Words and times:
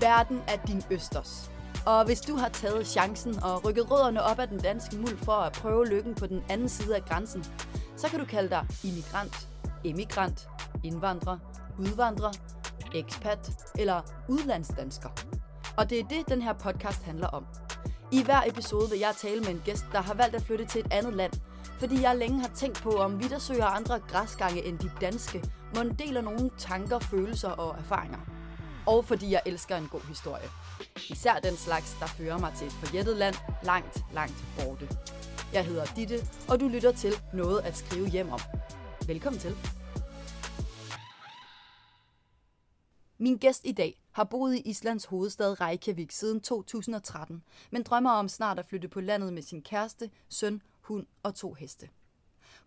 Verden 0.00 0.42
er 0.48 0.56
din 0.66 0.82
østers. 0.90 1.50
Og 1.86 2.04
hvis 2.04 2.20
du 2.20 2.36
har 2.36 2.48
taget 2.48 2.86
chancen 2.86 3.42
og 3.42 3.64
rykket 3.64 3.90
rødderne 3.90 4.22
op 4.22 4.38
af 4.38 4.48
den 4.48 4.58
danske 4.58 4.96
muld 4.96 5.18
for 5.18 5.32
at 5.32 5.52
prøve 5.52 5.86
lykken 5.86 6.14
på 6.14 6.26
den 6.26 6.42
anden 6.48 6.68
side 6.68 6.96
af 6.96 7.04
grænsen, 7.04 7.44
så 7.96 8.08
kan 8.08 8.18
du 8.18 8.24
kalde 8.24 8.50
dig 8.50 8.66
immigrant, 8.84 9.48
emigrant, 9.84 10.48
indvandrer, 10.84 11.38
udvandrer, 11.78 12.32
ekspat 12.94 13.50
eller 13.78 14.00
udlandsdansker. 14.28 15.08
Og 15.76 15.90
det 15.90 16.00
er 16.00 16.04
det, 16.04 16.28
den 16.28 16.42
her 16.42 16.52
podcast 16.52 17.02
handler 17.02 17.28
om. 17.28 17.46
I 18.12 18.22
hver 18.22 18.40
episode 18.46 18.90
vil 18.90 18.98
jeg 18.98 19.14
tale 19.18 19.40
med 19.40 19.48
en 19.48 19.62
gæst, 19.64 19.84
der 19.92 20.02
har 20.02 20.14
valgt 20.14 20.34
at 20.36 20.42
flytte 20.42 20.64
til 20.64 20.80
et 20.80 20.92
andet 20.92 21.14
land, 21.14 21.32
fordi 21.78 22.02
jeg 22.02 22.16
længe 22.16 22.40
har 22.40 22.50
tænkt 22.54 22.82
på, 22.82 22.90
om 22.90 23.22
vi, 23.22 23.28
der 23.28 23.38
søger 23.38 23.66
andre 23.66 23.98
græsgange 23.98 24.64
end 24.64 24.78
de 24.78 24.90
danske, 25.00 25.44
må 25.76 25.82
deler 25.98 26.20
nogle 26.20 26.50
tanker, 26.58 26.98
følelser 26.98 27.50
og 27.50 27.78
erfaringer. 27.78 28.18
Og 28.86 29.04
fordi 29.04 29.30
jeg 29.30 29.42
elsker 29.46 29.76
en 29.76 29.88
god 29.88 30.00
historie. 30.08 30.48
Især 31.10 31.38
den 31.38 31.56
slags, 31.56 31.96
der 32.00 32.06
fører 32.06 32.38
mig 32.38 32.52
til 32.56 32.66
et 32.66 32.72
forjættet 32.72 33.16
land 33.16 33.34
langt, 33.64 34.04
langt 34.14 34.44
borte. 34.58 34.88
Jeg 35.52 35.66
hedder 35.66 35.84
Ditte, 35.96 36.18
og 36.48 36.60
du 36.60 36.68
lytter 36.68 36.92
til 36.92 37.12
Noget 37.32 37.60
at 37.60 37.76
skrive 37.76 38.08
hjem 38.08 38.30
om. 38.30 38.40
Velkommen 39.06 39.40
til. 39.40 39.56
Min 43.18 43.36
gæst 43.36 43.62
i 43.64 43.72
dag 43.72 44.00
har 44.12 44.24
boet 44.24 44.54
i 44.54 44.60
Islands 44.60 45.04
hovedstad 45.04 45.60
Reykjavik 45.60 46.12
siden 46.12 46.40
2013, 46.40 47.42
men 47.70 47.82
drømmer 47.82 48.10
om 48.10 48.28
snart 48.28 48.58
at 48.58 48.66
flytte 48.66 48.88
på 48.88 49.00
landet 49.00 49.32
med 49.32 49.42
sin 49.42 49.62
kæreste, 49.62 50.10
søn, 50.28 50.62
hund 50.80 51.06
og 51.22 51.34
to 51.34 51.54
heste. 51.54 51.88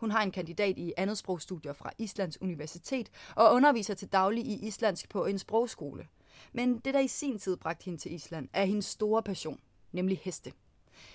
Hun 0.05 0.11
har 0.11 0.23
en 0.23 0.31
kandidat 0.31 0.77
i 0.77 0.93
andet 0.97 1.17
sprogstudier 1.17 1.73
fra 1.73 1.91
Islands 1.97 2.41
Universitet 2.41 3.09
og 3.35 3.53
underviser 3.53 3.93
til 3.93 4.07
daglig 4.07 4.45
i 4.45 4.67
islandsk 4.67 5.09
på 5.09 5.25
en 5.25 5.39
sprogskole. 5.39 6.07
Men 6.53 6.79
det, 6.79 6.93
der 6.93 6.99
i 6.99 7.07
sin 7.07 7.39
tid 7.39 7.57
bragte 7.57 7.85
hende 7.85 7.99
til 7.99 8.13
Island, 8.13 8.49
er 8.53 8.65
hendes 8.65 8.85
store 8.85 9.23
passion, 9.23 9.59
nemlig 9.91 10.20
heste. 10.23 10.51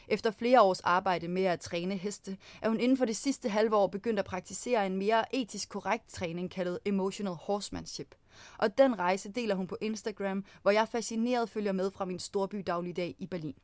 Efter 0.08 0.30
flere 0.30 0.60
års 0.62 0.80
arbejde 0.80 1.28
med 1.28 1.44
at 1.44 1.60
træne 1.60 1.96
heste, 1.96 2.36
er 2.62 2.68
hun 2.68 2.80
inden 2.80 2.96
for 2.96 3.04
det 3.04 3.16
sidste 3.16 3.48
halve 3.48 3.76
år 3.76 3.86
begyndt 3.86 4.18
at 4.18 4.24
praktisere 4.24 4.86
en 4.86 4.96
mere 4.96 5.34
etisk 5.34 5.68
korrekt 5.68 6.08
træning 6.08 6.50
kaldet 6.50 6.78
Emotional 6.84 7.34
Horsemanship. 7.34 8.14
Og 8.58 8.78
den 8.78 8.98
rejse 8.98 9.32
deler 9.32 9.54
hun 9.54 9.66
på 9.66 9.76
Instagram, 9.80 10.44
hvor 10.62 10.70
jeg 10.70 10.88
fascineret 10.88 11.50
følger 11.50 11.72
med 11.72 11.90
fra 11.90 12.04
min 12.04 12.18
storby 12.18 12.62
dagligdag 12.66 13.14
i 13.18 13.26
Berlin. 13.26 13.54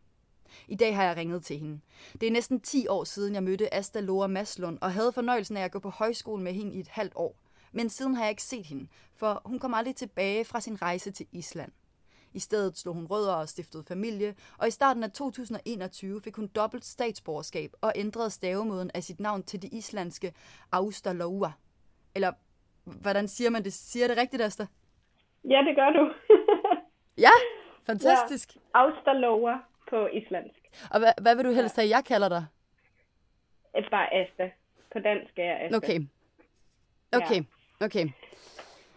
I 0.69 0.75
dag 0.75 0.97
har 0.97 1.05
jeg 1.05 1.17
ringet 1.17 1.45
til 1.45 1.59
hende. 1.59 1.81
Det 2.21 2.27
er 2.27 2.31
næsten 2.31 2.61
10 2.61 2.89
år 2.89 3.05
siden, 3.05 3.35
jeg 3.35 3.43
mødte 3.43 3.75
Asta 3.75 4.01
Lora 4.01 4.27
Maslund 4.27 4.79
og 4.81 4.93
havde 4.93 5.13
fornøjelsen 5.13 5.57
af 5.57 5.65
at 5.65 5.73
gå 5.73 5.79
på 5.79 5.91
højskole 5.91 6.43
med 6.43 6.53
hende 6.53 6.75
i 6.75 6.81
et 6.81 6.89
halvt 6.89 7.13
år. 7.17 7.37
Men 7.73 7.89
siden 7.89 8.15
har 8.15 8.23
jeg 8.23 8.31
ikke 8.31 8.43
set 8.43 8.67
hende, 8.67 8.89
for 9.17 9.43
hun 9.45 9.59
kom 9.59 9.75
aldrig 9.75 9.97
tilbage 9.97 10.45
fra 10.45 10.61
sin 10.61 10.83
rejse 10.83 11.11
til 11.11 11.27
Island. 11.33 11.73
I 12.35 12.39
stedet 12.39 12.79
slog 12.79 12.95
hun 12.95 13.07
rødder 13.07 13.35
og 13.35 13.49
stiftede 13.49 13.83
familie, 13.83 14.35
og 14.59 14.69
i 14.69 14.71
starten 14.71 15.03
af 15.05 15.11
2021 15.11 16.21
fik 16.21 16.37
hun 16.37 16.47
dobbelt 16.47 16.85
statsborgerskab 16.85 17.71
og 17.81 17.93
ændrede 17.97 18.31
stavemåden 18.31 18.91
af 18.95 19.03
sit 19.03 19.21
navn 19.21 19.43
til 19.43 19.63
det 19.63 19.73
islandske 19.73 20.33
Austalloa. 20.73 21.53
Eller, 22.15 22.33
hvordan 22.85 23.29
siger 23.29 23.51
man 23.51 23.65
det? 23.65 23.73
Siger 23.73 24.09
det 24.09 24.17
rigtigt, 24.17 24.43
Asta? 24.43 24.67
Ja, 25.45 25.63
det 25.69 25.77
gør 25.77 25.91
du. 25.91 26.13
ja, 27.27 27.31
fantastisk. 27.87 28.57
Ja, 28.57 28.61
Austalloa 28.75 29.59
på 29.91 30.07
islandsk. 30.07 30.61
Og 30.91 30.99
hvad, 30.99 31.13
hvad 31.23 31.37
vil 31.37 31.45
du 31.45 31.51
helst 31.51 31.77
have, 31.77 31.89
jeg 31.89 32.05
kalder 32.05 32.29
dig? 32.29 32.45
Bare 33.91 34.15
Asta. 34.15 34.51
På 34.93 34.99
dansk 34.99 35.39
er 35.39 35.57
Asta. 35.65 35.77
Okay. 35.77 36.01
Okay, 37.13 37.43
ja. 37.81 37.87
okay. 37.87 38.07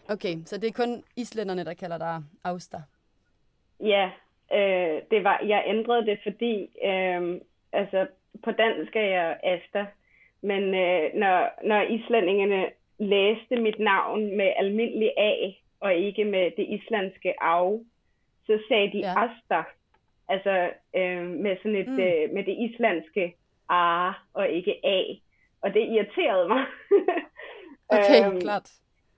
Okay, 0.08 0.36
så 0.44 0.58
det 0.58 0.68
er 0.68 0.72
kun 0.72 1.02
islænderne, 1.16 1.64
der 1.64 1.74
kalder 1.74 1.98
dig 1.98 2.22
Austa? 2.44 2.76
Ja, 3.80 4.10
øh, 4.52 5.02
det 5.10 5.24
var, 5.24 5.40
jeg 5.46 5.64
ændrede 5.66 6.06
det, 6.06 6.18
fordi 6.22 6.68
øh, 6.84 7.40
altså, 7.72 8.06
på 8.44 8.50
dansk 8.50 8.96
er 8.96 9.00
jeg 9.00 9.40
Asta, 9.42 9.86
men 10.40 10.62
øh, 10.62 11.14
når, 11.14 11.66
når 11.68 11.82
islændingene 11.82 12.66
læste 12.98 13.56
mit 13.56 13.78
navn 13.78 14.36
med 14.36 14.52
almindelig 14.56 15.12
A, 15.16 15.32
og 15.80 15.94
ikke 15.94 16.24
med 16.24 16.50
det 16.56 16.66
islandske 16.68 17.42
af, 17.42 17.80
så 18.46 18.58
sagde 18.68 18.92
de 18.92 18.98
ja. 18.98 19.14
Asta. 19.24 19.62
Altså 20.30 20.70
øh, 20.96 21.26
med 21.44 21.56
sådan 21.56 21.76
et, 21.76 21.88
mm. 21.88 22.00
øh, 22.00 22.24
med 22.34 22.44
det 22.44 22.56
islandske 22.66 23.34
A 23.68 24.12
og 24.34 24.48
ikke 24.48 24.74
A. 24.84 25.02
Og 25.62 25.74
det 25.74 25.80
irriterede 25.80 26.48
mig. 26.48 26.64
okay, 27.96 28.26
øhm, 28.26 28.40
klart. 28.40 28.70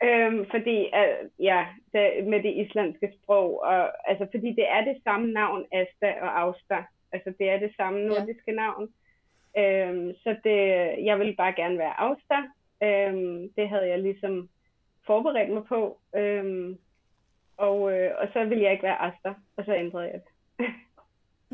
Øhm, 0.05 0.47
fordi, 0.51 0.79
uh, 1.01 1.45
ja, 1.45 1.67
det, 1.93 2.27
med 2.27 2.43
det 2.43 2.53
islandske 2.67 3.13
sprog, 3.17 3.63
og, 3.63 4.11
altså 4.11 4.27
fordi 4.31 4.49
det 4.49 4.67
er 4.69 4.85
det 4.85 4.97
samme 5.05 5.33
navn, 5.33 5.67
Asta 5.73 6.15
og 6.21 6.41
Austa. 6.41 6.85
Altså 7.13 7.35
det 7.39 7.51
er 7.51 7.59
det 7.59 7.73
samme 7.77 8.05
nordiske 8.05 8.43
ja. 8.51 8.53
navn. 8.53 8.89
Øhm, 9.59 10.15
så 10.23 10.37
det, 10.45 10.59
jeg 11.05 11.19
ville 11.19 11.37
bare 11.37 11.53
gerne 11.53 11.79
være 11.79 12.01
Austa. 12.01 12.39
Øhm, 12.83 13.49
det 13.57 13.69
havde 13.69 13.89
jeg 13.89 13.99
ligesom 13.99 14.49
forberedt 15.07 15.51
mig 15.53 15.65
på. 15.65 15.99
Øhm, 16.17 16.79
og, 17.57 17.93
øh, 17.93 18.11
og 18.19 18.29
så 18.33 18.45
ville 18.45 18.63
jeg 18.65 18.73
ikke 18.73 18.83
være 18.83 19.03
Asta, 19.03 19.35
og 19.57 19.65
så 19.65 19.75
ændrede 19.75 20.05
jeg 20.05 20.21
det. 20.25 20.67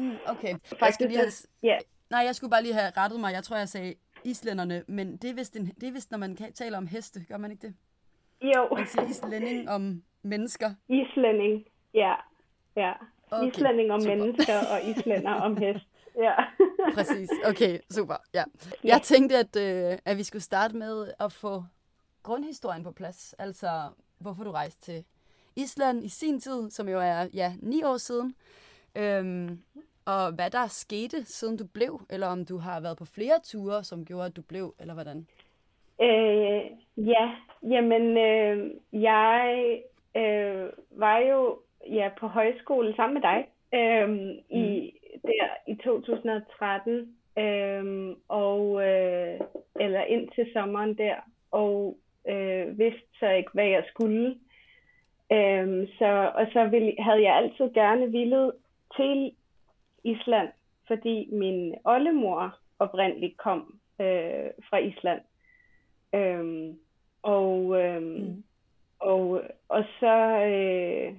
mm, 0.02 0.16
okay. 0.26 0.54
Faktisk, 0.78 1.00
jeg 1.00 1.08
lige 1.08 1.18
have... 1.18 1.32
ja. 1.62 1.78
Nej, 2.10 2.20
jeg 2.20 2.34
skulle 2.34 2.50
bare 2.50 2.62
lige 2.62 2.74
have 2.74 2.92
rettet 2.96 3.20
mig. 3.20 3.32
Jeg 3.32 3.44
tror, 3.44 3.56
jeg 3.56 3.68
sagde 3.68 3.94
islænderne, 4.24 4.84
men 4.88 5.16
det 5.16 5.30
er 5.30 5.34
vist, 5.34 5.56
en, 5.56 5.66
det 5.66 5.88
er 5.88 5.92
vist 5.92 6.10
når 6.10 6.18
man 6.18 6.36
taler 6.54 6.78
om 6.78 6.86
heste, 6.86 7.24
gør 7.28 7.36
man 7.36 7.50
ikke 7.50 7.66
det? 7.66 7.74
Jo. 8.42 8.68
Man 8.76 8.86
siger 8.86 9.08
islænding 9.08 9.68
om 9.70 10.02
mennesker. 10.22 10.70
Islænding, 10.88 11.64
ja. 11.94 12.14
ja. 12.76 12.92
Okay, 13.30 13.48
islænding 13.48 13.92
om 13.92 14.00
super. 14.00 14.16
mennesker 14.16 14.58
og 14.72 14.90
islænder 14.90 15.32
om 15.32 15.56
hest. 15.56 15.86
Ja. 16.22 16.34
Præcis. 16.94 17.30
Okay, 17.44 17.78
super. 17.90 18.16
Ja. 18.34 18.44
Jeg 18.84 19.02
tænkte, 19.02 19.36
at, 19.36 19.56
øh, 19.56 19.98
at 20.04 20.16
vi 20.16 20.22
skulle 20.22 20.42
starte 20.42 20.76
med 20.76 21.12
at 21.20 21.32
få 21.32 21.64
grundhistorien 22.22 22.82
på 22.84 22.92
plads. 22.92 23.34
Altså, 23.38 23.88
hvorfor 24.18 24.44
du 24.44 24.50
rejste 24.50 24.80
til 24.80 25.04
Island 25.56 26.04
i 26.04 26.08
sin 26.08 26.40
tid, 26.40 26.70
som 26.70 26.88
jo 26.88 27.00
er 27.00 27.28
ja, 27.34 27.54
ni 27.62 27.82
år 27.82 27.96
siden. 27.96 28.34
Øhm, 28.94 29.62
og 30.12 30.32
hvad 30.34 30.50
der 30.50 30.66
skete, 30.66 31.24
siden 31.24 31.56
du 31.56 31.66
blev, 31.74 32.00
eller 32.10 32.26
om 32.26 32.44
du 32.44 32.56
har 32.58 32.80
været 32.80 32.98
på 32.98 33.04
flere 33.04 33.38
ture, 33.44 33.84
som 33.84 34.04
gjorde, 34.04 34.26
at 34.26 34.36
du 34.36 34.42
blev, 34.42 34.74
eller 34.80 34.94
hvordan? 34.94 35.26
Øh, 36.00 36.62
ja, 36.96 37.24
jamen, 37.62 38.16
øh, 38.16 38.70
jeg 38.92 39.42
øh, 40.16 40.66
var 40.90 41.18
jo 41.18 41.58
ja, 41.86 42.10
på 42.20 42.26
højskole 42.26 42.96
sammen 42.96 43.14
med 43.14 43.22
dig 43.22 43.40
øh, 43.74 44.08
mm. 44.08 44.30
i, 44.50 44.92
der 45.22 45.46
i 45.66 45.74
2013, 45.74 47.16
øh, 47.38 48.16
og, 48.28 48.62
øh, 48.88 49.40
eller 49.80 50.02
ind 50.04 50.28
til 50.34 50.46
sommeren 50.52 50.98
der, 50.98 51.16
og 51.50 51.96
øh, 52.28 52.78
vidste 52.78 53.08
så 53.20 53.28
ikke, 53.30 53.50
hvad 53.52 53.66
jeg 53.66 53.84
skulle. 53.88 54.28
Øh, 55.32 55.88
så, 55.98 56.30
og 56.34 56.46
så 56.52 56.66
ville, 56.70 56.94
havde 56.98 57.22
jeg 57.22 57.36
altid 57.36 57.74
gerne 57.74 58.10
ville 58.10 58.52
til 58.96 59.32
Island, 60.04 60.48
fordi 60.86 61.28
min 61.32 61.74
oldemor 61.84 62.58
oprindeligt 62.78 63.36
kom 63.36 63.78
øh, 64.00 64.50
fra 64.70 64.78
Island. 64.78 65.20
Øhm, 66.14 66.78
og, 67.22 67.82
øhm, 67.82 68.02
mm. 68.02 68.44
og, 68.98 69.42
og, 69.68 69.84
så, 70.00 70.14
øh, 70.52 71.14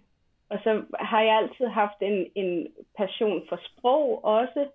og 0.50 0.59
så 0.63 0.84
har 1.00 1.22
jeg 1.22 1.38
altid 1.38 1.66
haft 1.66 2.01
en, 2.01 2.25
en 2.35 2.67
passion 2.97 3.41
for 3.50 3.59
sprog 3.63 4.25
også. 4.25 4.67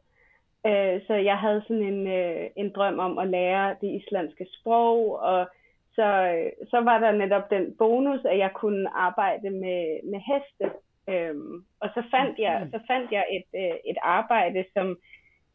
Øh, 0.67 1.01
så 1.07 1.15
jeg 1.15 1.39
havde 1.39 1.63
sådan 1.63 1.83
en, 1.83 2.07
øh, 2.07 2.51
en 2.57 2.73
drøm 2.73 2.99
om 2.99 3.19
at 3.19 3.29
lære 3.29 3.77
det 3.81 3.89
islandske 3.89 4.47
sprog, 4.53 5.19
og 5.19 5.47
så, 5.95 6.09
så 6.71 6.81
var 6.81 6.99
der 6.99 7.13
netop 7.13 7.51
den 7.51 7.77
bonus, 7.79 8.25
at 8.25 8.39
jeg 8.39 8.51
kunne 8.55 8.89
arbejde 8.97 9.51
med, 9.51 10.11
med 10.11 10.21
heste. 10.21 10.77
Øhm, 11.09 11.65
og 11.81 11.89
så 11.95 12.03
fandt 12.11 12.39
jeg, 12.39 12.61
mm. 12.65 12.71
så 12.71 12.81
fandt 12.87 13.13
jeg 13.13 13.25
et, 13.31 13.61
øh, 13.61 13.77
et 13.85 13.97
arbejde 14.03 14.65
som 14.73 14.99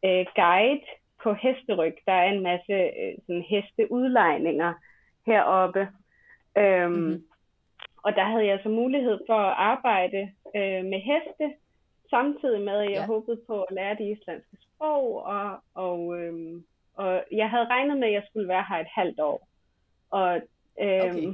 øh, 0.04 0.26
guide 0.34 0.86
på 1.22 1.32
hesteryg. 1.32 1.96
Der 2.06 2.12
er 2.12 2.28
en 2.32 2.42
masse 2.42 2.72
øh, 2.72 3.14
sådan 3.26 3.42
hesteudlejninger 3.42 4.74
heroppe. 5.26 5.88
Øhm, 6.58 6.92
mm-hmm. 6.92 7.24
Og 8.02 8.14
der 8.14 8.24
havde 8.24 8.46
jeg 8.46 8.60
så 8.62 8.68
mulighed 8.68 9.18
for 9.26 9.34
at 9.34 9.54
arbejde 9.56 10.32
øh, 10.56 10.84
med 10.84 11.00
heste, 11.00 11.54
samtidig 12.10 12.60
med, 12.60 12.78
at 12.78 12.90
jeg 12.90 13.00
ja. 13.00 13.06
håbede 13.06 13.40
på 13.46 13.62
at 13.62 13.74
lære 13.74 13.94
det 13.94 14.16
islandske 14.16 14.56
sprog, 14.60 15.24
og, 15.24 15.58
og, 15.74 16.20
øhm, 16.20 16.64
og 16.94 17.24
jeg 17.32 17.50
havde 17.50 17.66
regnet 17.66 17.98
med, 17.98 18.08
at 18.08 18.14
jeg 18.14 18.22
skulle 18.28 18.48
være 18.48 18.64
her 18.68 18.76
et 18.76 18.94
halvt 18.94 19.20
år. 19.20 19.48
Og, 20.10 20.34
øhm, 20.80 21.10
okay. 21.10 21.32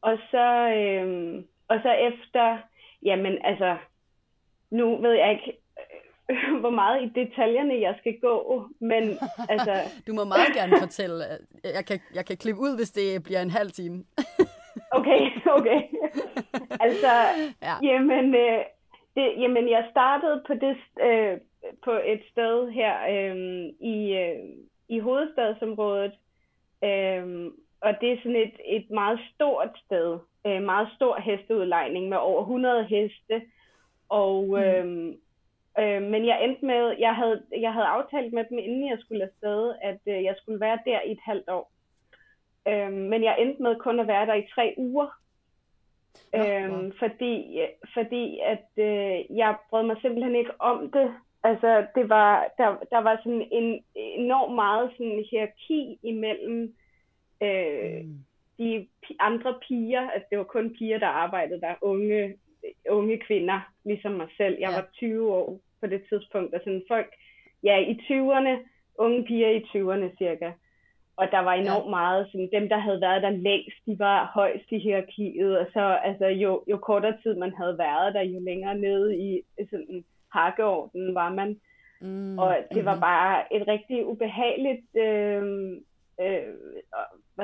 og, 0.00 0.18
så, 0.30 0.46
øhm, 0.76 1.46
og 1.72 1.78
så 1.82 1.92
efter, 1.92 2.58
jamen 3.02 3.38
altså, 3.44 3.76
nu 4.70 4.96
ved 5.02 5.12
jeg 5.12 5.30
ikke, 5.30 5.58
hvor 6.60 6.70
meget 6.70 7.02
i 7.02 7.08
detaljerne 7.20 7.80
jeg 7.80 7.94
skal 7.98 8.20
gå, 8.20 8.68
men 8.80 9.02
altså... 9.52 9.74
du 10.06 10.12
må 10.14 10.24
meget 10.24 10.54
gerne 10.54 10.78
fortælle. 10.78 11.24
Jeg 11.64 11.84
kan, 11.86 12.00
jeg 12.14 12.26
kan 12.26 12.36
klippe 12.36 12.60
ud, 12.60 12.76
hvis 12.76 12.90
det 12.90 13.22
bliver 13.22 13.42
en 13.42 13.50
halv 13.50 13.70
time. 13.70 14.04
okay, 14.98 15.20
okay. 15.46 15.80
altså, 16.80 17.12
ja. 17.68 17.74
jamen, 17.82 18.34
øh, 18.34 18.58
det, 19.16 19.26
jamen, 19.42 19.68
jeg 19.68 19.86
startede 19.90 20.42
på 20.46 20.54
det 20.54 20.76
øh, 21.02 21.38
på 21.84 21.92
et 22.04 22.22
sted 22.30 22.70
her 22.70 22.94
øh, 23.14 23.36
i, 23.80 24.12
øh, 24.12 24.38
i 24.88 24.98
hovedstadsområdet, 24.98 26.12
øh, 26.84 27.50
og 27.82 28.00
det 28.00 28.12
er 28.12 28.16
sådan 28.16 28.36
et, 28.36 28.56
et 28.64 28.90
meget 28.90 29.20
stort 29.34 29.70
sted, 29.84 30.18
øh, 30.46 30.62
meget 30.62 30.88
stor 30.96 31.20
hesteudlejning 31.20 32.08
med 32.08 32.16
over 32.16 32.40
100 32.40 32.84
heste, 32.84 33.42
og 34.08 34.44
mm. 34.44 34.54
øh, 34.54 35.14
øh, 35.78 36.02
men 36.02 36.26
jeg 36.26 36.44
endte 36.44 36.64
med, 36.64 36.96
jeg 36.98 37.14
havde, 37.14 37.42
jeg 37.60 37.72
havde 37.72 37.86
aftalt 37.86 38.32
med 38.32 38.44
dem, 38.50 38.58
inden 38.58 38.88
jeg 38.88 38.98
skulle 39.00 39.24
afsted, 39.24 39.74
at 39.82 40.00
øh, 40.06 40.24
jeg 40.24 40.34
skulle 40.38 40.60
være 40.60 40.78
der 40.84 41.00
i 41.00 41.12
et 41.12 41.20
halvt 41.24 41.48
år. 41.48 41.72
Øh, 42.68 42.92
men 42.92 43.24
jeg 43.24 43.36
endte 43.38 43.62
med 43.62 43.76
kun 43.76 44.00
at 44.00 44.06
være 44.06 44.26
der 44.26 44.34
i 44.34 44.48
tre 44.54 44.74
uger, 44.76 45.08
øhm, 46.34 46.92
fordi, 46.98 47.60
fordi 47.94 48.38
at 48.44 48.68
øh, 48.76 49.36
jeg 49.36 49.56
brød 49.70 49.82
mig 49.82 49.96
simpelthen 50.00 50.36
ikke 50.36 50.60
om 50.60 50.90
det. 50.92 51.14
Altså, 51.44 51.86
det 51.94 52.08
var, 52.08 52.48
der, 52.58 52.76
der 52.90 52.98
var 52.98 53.16
sådan 53.16 53.48
en 53.52 53.84
enorm 53.94 54.52
meget 54.52 54.90
sådan 54.96 55.24
hierarki 55.30 55.98
imellem 56.02 56.74
øh, 57.42 58.04
mm. 58.04 58.24
de 58.58 58.86
andre 59.20 59.54
piger. 59.68 60.10
Altså, 60.10 60.26
det 60.30 60.38
var 60.38 60.44
kun 60.44 60.74
piger, 60.78 60.98
der 60.98 61.06
arbejdede 61.06 61.60
der. 61.60 61.74
Unge, 61.80 62.34
unge 62.90 63.18
kvinder, 63.18 63.60
ligesom 63.84 64.12
mig 64.12 64.28
selv. 64.36 64.56
Jeg 64.60 64.70
ja. 64.70 64.76
var 64.76 64.88
20 64.92 65.32
år 65.32 65.60
på 65.80 65.86
det 65.86 66.02
tidspunkt, 66.08 66.54
og 66.54 66.60
sådan 66.64 66.84
folk, 66.88 67.14
ja, 67.62 67.78
i 67.78 67.92
20'erne, 67.92 68.68
unge 68.98 69.24
piger 69.24 69.50
i 69.50 69.58
20'erne 69.58 70.16
cirka. 70.18 70.52
Og 71.16 71.28
der 71.30 71.38
var 71.38 71.52
enormt 71.52 71.84
ja. 71.84 71.90
meget, 71.90 72.28
sådan, 72.32 72.48
dem 72.52 72.68
der 72.68 72.78
havde 72.78 73.00
været 73.00 73.22
der 73.22 73.30
længst, 73.30 73.86
de 73.86 73.98
var 73.98 74.30
højst 74.34 74.72
i 74.72 74.78
hierarkiet, 74.78 75.58
og 75.58 75.66
så 75.72 75.80
altså, 75.80 76.26
jo, 76.26 76.64
jo 76.70 76.76
kortere 76.76 77.16
tid 77.22 77.34
man 77.34 77.52
havde 77.54 77.78
været 77.78 78.14
der, 78.14 78.20
jo 78.20 78.40
længere 78.40 78.78
nede 78.78 79.16
i 79.16 79.42
sådan, 79.70 80.04
hakkeorden 80.32 81.14
var 81.14 81.34
man. 81.34 81.60
Mm, 82.00 82.38
og 82.38 82.56
det 82.74 82.84
var 82.84 82.92
mm-hmm. 82.92 83.00
bare 83.00 83.54
et 83.54 83.68
rigtig 83.68 84.06
ubehageligt 84.06 84.96
øh, 84.96 85.42
øh, 86.20 86.54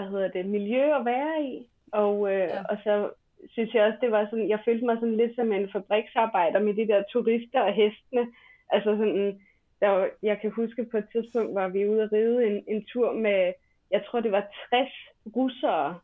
hvad 0.00 0.10
hedder 0.10 0.28
det, 0.28 0.46
miljø 0.46 0.96
at 0.96 1.04
være 1.04 1.42
i. 1.42 1.68
Og, 1.92 2.32
øh, 2.32 2.48
ja. 2.48 2.62
og 2.70 2.76
så 2.84 3.10
synes 3.50 3.74
jeg 3.74 3.84
også, 3.84 3.98
det 4.00 4.10
var 4.10 4.26
sådan, 4.30 4.48
jeg 4.48 4.60
følte 4.64 4.86
mig 4.86 4.96
sådan 4.96 5.16
lidt 5.16 5.34
som 5.34 5.52
en 5.52 5.68
fabriksarbejder 5.72 6.60
med 6.60 6.74
de 6.74 6.88
der 6.88 7.02
turister 7.12 7.60
og 7.60 7.72
hestene. 7.72 8.26
Altså 8.70 8.90
sådan, 8.90 9.40
der 9.80 9.88
var, 9.88 10.08
jeg 10.22 10.40
kan 10.40 10.50
huske 10.50 10.84
på 10.84 10.96
et 10.96 11.08
tidspunkt, 11.12 11.54
var 11.54 11.68
vi 11.68 11.88
ude 11.88 12.02
at 12.02 12.12
ride 12.12 12.46
en, 12.46 12.64
en 12.68 12.84
tur 12.84 13.12
med, 13.12 13.52
jeg 13.90 14.04
tror 14.06 14.20
det 14.20 14.32
var 14.32 14.46
60 14.70 14.88
russere, 15.36 15.98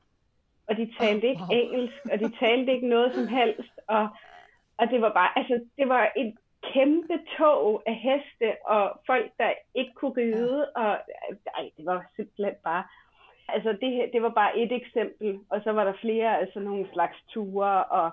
og 0.69 0.77
de 0.77 0.91
talte 1.01 1.29
ikke 1.29 1.43
oh, 1.51 1.57
engelsk, 1.59 1.97
og 2.13 2.19
de 2.19 2.31
talte 2.41 2.73
ikke 2.73 2.89
noget 2.89 3.15
som 3.15 3.29
helst, 3.29 3.81
og, 3.87 4.09
og 4.77 4.91
det 4.91 5.01
var 5.01 5.13
bare, 5.13 5.39
altså 5.39 5.61
det 5.79 5.89
var 5.89 6.13
et 6.17 6.35
kæmpe 6.73 7.19
tog 7.39 7.83
af 7.87 7.95
heste, 7.95 8.67
og 8.67 9.01
folk, 9.07 9.33
der 9.39 9.53
ikke 9.75 9.95
kunne 9.95 10.17
ride, 10.17 10.71
og 10.71 10.99
ej, 11.59 11.71
det 11.77 11.87
var 11.87 12.05
simpelthen 12.17 12.55
bare, 12.65 12.85
altså 13.49 13.73
det, 13.81 14.11
det 14.13 14.23
var 14.23 14.29
bare 14.29 14.59
et 14.59 14.73
eksempel, 14.73 15.39
og 15.51 15.61
så 15.65 15.73
var 15.73 15.85
der 15.85 15.93
flere 16.01 16.41
af 16.41 16.49
sådan 16.53 16.69
nogle 16.69 16.89
slags 16.93 17.17
ture, 17.29 17.85
og 17.85 18.11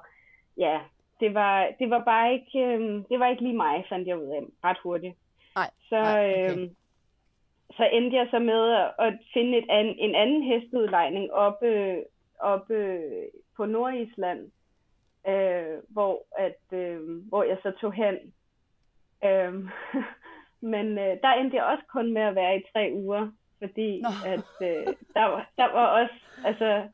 ja, 0.58 0.80
det 1.20 1.34
var, 1.34 1.70
det 1.80 1.90
var 1.90 2.04
bare 2.04 2.34
ikke, 2.34 2.60
øh, 2.60 3.04
det 3.10 3.20
var 3.20 3.28
ikke 3.28 3.44
lige 3.44 3.58
mig, 3.58 3.86
fandt 3.90 4.08
jeg 4.08 4.20
ud 4.20 4.28
af 4.28 4.42
ret 4.64 4.78
hurtigt. 4.84 5.16
Nej, 5.56 5.70
så, 5.90 5.96
nej, 5.96 6.32
okay. 6.32 6.58
øh, 6.58 6.70
så 7.78 7.84
endte 7.86 8.18
jeg 8.18 8.28
så 8.32 8.40
med 8.40 8.72
at, 8.72 8.92
at 9.00 9.14
finde 9.34 9.58
et 9.58 9.66
an, 9.70 9.86
en 9.86 10.16
anden 10.16 10.44
hesteudlejning 10.44 11.34
oppe, 11.34 12.04
oppe 12.40 13.02
på 13.58 13.66
Nordisland, 13.66 14.52
øh, 15.28 15.78
hvor, 15.90 16.26
at, 16.38 16.78
øh, 16.80 17.28
hvor 17.30 17.44
jeg 17.44 17.58
så 17.64 17.72
tog 17.72 17.94
hen. 17.94 18.16
Øh, 19.24 19.54
men 20.74 20.98
øh, 20.98 21.18
der 21.22 21.34
endte 21.34 21.58
jeg 21.58 21.66
også 21.66 21.84
kun 21.88 22.14
med 22.14 22.22
at 22.22 22.36
være 22.36 22.58
i 22.58 22.64
tre 22.74 22.92
uger, 22.94 23.32
fordi 23.62 24.02
Nå. 24.02 24.10
at 24.26 24.68
øh, 24.70 24.88
der, 25.14 25.26
var, 25.26 25.50
der 25.58 25.72
var 25.72 25.88
også, 25.88 26.16
altså, 26.46 26.88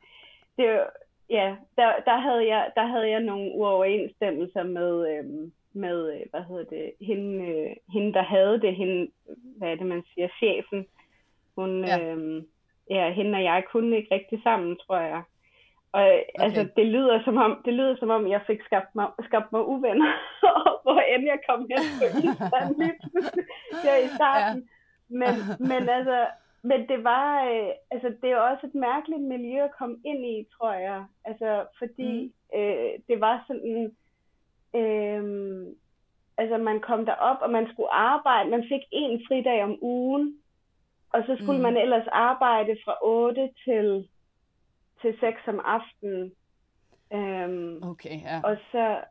det, 0.57 0.83
ja, 1.29 1.55
der, 1.77 1.91
der, 2.05 2.17
havde 2.17 2.47
jeg, 2.47 2.71
der 2.75 2.85
havde 2.85 3.09
jeg 3.09 3.19
nogle 3.19 3.51
uoverensstemmelser 3.53 4.63
med, 4.63 5.09
øh, 5.11 5.51
med, 5.73 6.13
øh, 6.13 6.21
hvad 6.31 6.41
hedder 6.41 6.63
det, 6.63 6.91
hende, 7.01 7.45
øh, 7.45 7.75
hende 7.93 8.13
der 8.13 8.23
havde 8.23 8.61
det, 8.61 8.75
hende, 8.75 9.11
hvad 9.57 9.71
er 9.71 9.75
det, 9.75 9.85
man 9.85 10.03
siger, 10.13 10.27
chefen. 10.37 10.85
Hun, 11.55 11.85
ja. 11.85 11.99
Øh, 11.99 12.43
ja, 12.89 13.11
hende 13.11 13.37
og 13.37 13.43
jeg 13.43 13.63
kunne 13.71 13.97
ikke 13.97 14.15
rigtig 14.15 14.43
sammen, 14.43 14.77
tror 14.77 14.99
jeg. 14.99 15.23
Og 15.91 16.03
okay. 16.03 16.23
altså, 16.35 16.67
det 16.75 16.85
lyder 16.85 17.23
som 17.23 17.37
om, 17.37 17.61
det 17.65 17.73
lyder 17.73 17.95
som 17.99 18.09
om, 18.09 18.27
jeg 18.27 18.41
fik 18.47 18.61
skabt 18.65 18.95
mig, 18.95 19.07
skabt 19.23 19.51
mig 19.51 19.67
uvenner, 19.67 20.11
hvor 20.83 20.99
end 20.99 21.23
jeg 21.25 21.39
kom 21.49 21.59
hen 21.71 21.83
på 21.99 22.05
Island 22.17 22.75
lige 22.75 22.91
der 23.83 23.97
i 23.97 24.07
starten. 24.15 24.61
Ja. 24.61 24.67
Men, 25.09 25.33
men 25.59 25.89
altså, 25.89 26.27
men 26.67 26.87
det 26.87 27.03
var, 27.03 27.43
øh, 27.43 27.69
altså 27.91 28.09
det 28.21 28.29
er 28.31 28.37
også 28.37 28.67
et 28.67 28.75
mærkeligt 28.75 29.21
miljø 29.21 29.63
at 29.63 29.75
komme 29.79 29.97
ind 30.05 30.25
i, 30.25 30.47
tror 30.57 30.73
jeg. 30.73 31.05
Altså, 31.25 31.65
fordi 31.77 32.33
mm. 32.53 32.59
øh, 32.59 32.91
det 33.07 33.21
var 33.21 33.43
sådan, 33.47 33.95
Øhm, 34.75 35.75
altså 36.37 36.57
man 36.57 36.79
kom 36.79 37.05
derop, 37.05 37.37
og 37.41 37.49
man 37.49 37.67
skulle 37.71 37.93
arbejde. 37.93 38.49
Man 38.49 38.63
fik 38.63 38.81
en 38.91 39.21
fridag 39.27 39.63
om 39.63 39.77
ugen, 39.81 40.37
og 41.09 41.23
så 41.25 41.35
skulle 41.35 41.57
mm. 41.57 41.63
man 41.63 41.77
ellers 41.77 42.07
arbejde 42.07 42.77
fra 42.85 42.95
8 43.03 43.49
til, 43.65 44.09
til 45.01 45.17
6 45.19 45.41
om 45.47 45.61
aftenen. 45.65 46.31
Øhm, 47.13 47.83
okay, 47.83 48.21
ja. 48.21 48.41
Og 48.43 48.57
så, 48.71 49.01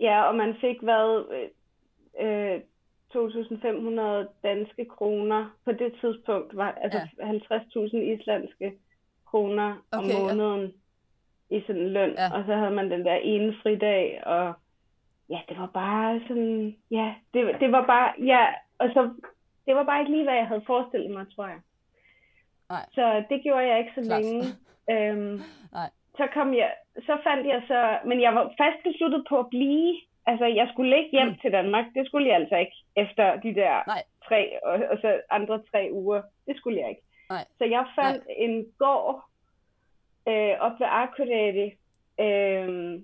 ja, 0.00 0.22
og 0.22 0.34
man 0.34 0.56
fik 0.60 0.82
hvad, 0.82 1.24
øh, 2.20 2.60
2.500 3.14 4.28
danske 4.42 4.84
kroner 4.84 5.56
på 5.64 5.72
det 5.72 5.94
tidspunkt, 6.00 6.56
var 6.56 6.72
altså 6.72 7.00
ja. 7.18 7.32
50.000 7.32 7.96
islandske 7.96 8.72
kroner 9.26 9.76
okay, 9.92 10.14
om 10.14 10.22
måneden. 10.22 10.66
Ja 10.66 10.72
i 11.50 11.62
sådan 11.66 11.88
løn, 11.88 12.14
ja. 12.18 12.38
og 12.38 12.44
så 12.46 12.54
havde 12.54 12.70
man 12.70 12.90
den 12.90 13.04
der 13.04 13.14
ene 13.14 13.54
fridag, 13.62 14.22
og 14.26 14.54
ja, 15.30 15.40
det 15.48 15.58
var 15.58 15.66
bare 15.66 16.20
sådan, 16.28 16.76
ja, 16.90 17.14
det, 17.34 17.56
det 17.60 17.72
var 17.72 17.86
bare, 17.86 18.12
ja, 18.18 18.46
og 18.78 18.88
så, 18.94 19.10
det 19.66 19.74
var 19.74 19.84
bare 19.84 20.00
ikke 20.00 20.12
lige, 20.12 20.24
hvad 20.24 20.34
jeg 20.34 20.46
havde 20.46 20.62
forestillet 20.66 21.10
mig, 21.10 21.26
tror 21.34 21.46
jeg. 21.46 21.60
Nej. 22.68 22.86
Så 22.92 23.24
det 23.30 23.42
gjorde 23.42 23.66
jeg 23.66 23.78
ikke 23.78 23.92
så 23.94 24.02
Klart. 24.02 24.22
længe. 24.22 24.44
Øhm, 24.90 25.40
Nej. 25.72 25.90
Så 26.16 26.26
kom 26.34 26.54
jeg, 26.54 26.74
så 27.06 27.18
fandt 27.24 27.46
jeg 27.46 27.62
så, 27.66 27.98
men 28.04 28.20
jeg 28.20 28.34
var 28.34 28.54
fast 28.58 28.82
besluttet 28.84 29.26
på 29.28 29.38
at 29.38 29.50
blive, 29.50 29.96
altså 30.30 30.46
jeg 30.46 30.68
skulle 30.72 30.96
ikke 30.98 31.10
hjem 31.10 31.28
mm. 31.28 31.38
til 31.42 31.52
Danmark, 31.52 31.84
det 31.94 32.06
skulle 32.06 32.28
jeg 32.28 32.36
altså 32.36 32.56
ikke, 32.56 32.76
efter 32.96 33.40
de 33.40 33.54
der 33.54 33.74
Nej. 33.86 34.02
tre, 34.28 34.64
og, 34.64 34.74
og 34.90 34.98
så 35.00 35.20
andre 35.30 35.62
tre 35.70 35.88
uger, 35.92 36.22
det 36.46 36.56
skulle 36.56 36.80
jeg 36.80 36.88
ikke. 36.88 37.02
Nej. 37.30 37.44
Så 37.58 37.64
jeg 37.64 37.84
fandt 37.98 38.26
Nej. 38.26 38.34
en 38.38 38.66
gård 38.78 39.24
øh, 40.28 40.54
op 40.60 40.80
ved 40.80 40.86
Akureyri, 40.90 41.68
øh, 42.20 43.00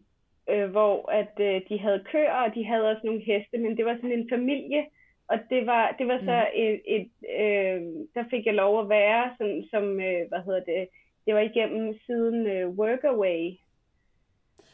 øh, 0.48 0.70
hvor 0.70 1.10
at 1.10 1.34
øh, 1.40 1.60
de 1.68 1.78
havde 1.78 2.04
køer, 2.12 2.32
og 2.32 2.54
de 2.54 2.64
havde 2.64 2.90
også 2.90 3.02
nogle 3.04 3.20
heste, 3.20 3.58
men 3.58 3.76
det 3.76 3.84
var 3.84 3.94
sådan 3.94 4.12
en 4.12 4.28
familie, 4.28 4.86
og 5.28 5.38
det 5.50 5.66
var, 5.66 5.94
det 5.98 6.08
var 6.08 6.18
så 6.18 6.46
mm. 6.54 6.60
et, 6.62 6.80
et 6.86 7.10
øh, 7.40 7.82
der 8.14 8.24
fik 8.30 8.46
jeg 8.46 8.54
lov 8.54 8.80
at 8.80 8.88
være, 8.88 9.34
sådan, 9.38 9.64
som, 9.70 10.00
øh, 10.00 10.28
hvad 10.28 10.42
hedder 10.44 10.64
det, 10.64 10.88
det 11.26 11.34
var 11.34 11.40
igennem 11.40 11.98
siden 12.06 12.46
øh, 12.46 12.68
Workaway. 12.68 13.52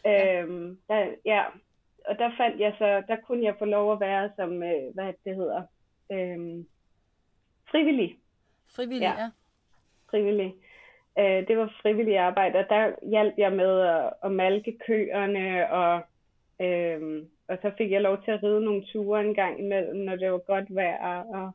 Ja. 0.04 0.42
Øh, 0.42 0.76
der, 0.88 1.06
ja, 1.24 1.42
og 2.06 2.18
der 2.18 2.30
fandt 2.36 2.60
jeg 2.60 2.74
så, 2.78 3.02
der 3.08 3.16
kunne 3.16 3.44
jeg 3.44 3.54
få 3.58 3.64
lov 3.64 3.92
at 3.92 4.00
være 4.00 4.30
som, 4.36 4.62
øh, 4.62 4.94
hvad 4.94 5.12
det 5.24 5.36
hedder, 5.36 5.62
øh, 6.12 6.64
frivillig. 7.70 8.18
Frivillig, 8.76 9.02
ja. 9.02 9.22
ja. 9.22 9.30
Frivillig. 10.10 10.54
Øh, 11.18 11.48
det 11.48 11.58
var 11.58 11.74
frivillig 11.82 12.18
arbejde, 12.18 12.58
og 12.58 12.66
der 12.68 12.92
hjalp 13.10 13.34
jeg 13.38 13.52
med 13.52 13.80
at, 13.80 14.12
at 14.24 14.32
malke 14.32 14.78
køerne, 14.86 15.70
og, 15.70 16.02
øh, 16.60 17.22
og 17.48 17.58
så 17.62 17.70
fik 17.78 17.90
jeg 17.90 18.00
lov 18.00 18.22
til 18.24 18.30
at 18.30 18.42
ride 18.42 18.64
nogle 18.64 18.84
ture 18.92 19.20
en 19.20 19.34
gang 19.34 19.60
imellem, 19.60 19.96
når 19.96 20.16
det 20.16 20.32
var 20.32 20.38
godt 20.38 20.74
vejr. 20.74 21.24
Og, 21.24 21.50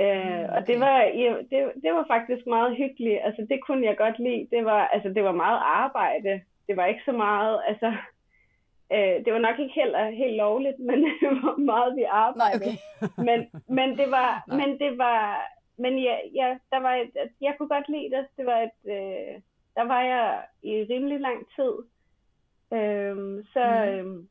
øh, 0.00 0.24
mm, 0.24 0.44
okay. 0.44 0.48
og 0.48 0.66
det 0.66 0.80
var, 0.80 0.98
ja, 1.00 1.34
det, 1.50 1.72
det 1.82 1.92
var 1.92 2.04
faktisk 2.08 2.46
meget 2.46 2.76
hyggeligt. 2.76 3.20
Altså, 3.22 3.46
det 3.50 3.60
kunne 3.66 3.86
jeg 3.86 3.96
godt 3.96 4.18
lide. 4.18 4.48
Det 4.50 4.64
var, 4.64 4.86
altså, 4.86 5.08
det 5.08 5.24
var 5.24 5.32
meget 5.32 5.60
arbejde. 5.64 6.40
Det 6.66 6.76
var 6.76 6.86
ikke 6.86 7.02
så 7.04 7.12
meget, 7.12 7.60
altså, 7.68 7.92
øh, 8.92 9.24
det 9.24 9.32
var 9.32 9.38
nok 9.38 9.58
ikke 9.58 9.74
helt, 9.74 9.96
helt 10.22 10.36
lovligt, 10.36 10.78
men 10.78 11.04
var 11.42 11.56
meget 11.56 11.96
vi 11.96 12.02
arbejdede. 12.02 12.64
Nej, 12.64 12.76
okay. 13.00 13.24
men, 13.28 13.38
men 13.76 13.98
det 13.98 14.10
var, 14.10 14.44
men 14.60 14.78
det 14.78 14.98
var, 14.98 15.46
men 15.76 15.98
ja, 15.98 16.16
ja 16.34 16.58
der 16.70 16.80
var 16.80 16.94
et, 16.94 17.30
jeg 17.40 17.54
kunne 17.58 17.68
godt 17.68 17.88
lide 17.88 18.10
det. 18.16 18.26
Det 18.36 18.46
var 18.46 18.58
et, 18.68 18.80
øh, 18.84 19.40
der 19.76 19.84
var 19.84 20.02
jeg 20.02 20.44
i 20.62 20.72
rimelig 20.90 21.20
lang 21.20 21.46
tid. 21.56 21.72
Øhm, 22.72 23.46
så, 23.52 23.64
mm. 23.84 23.90
øhm, 23.90 24.28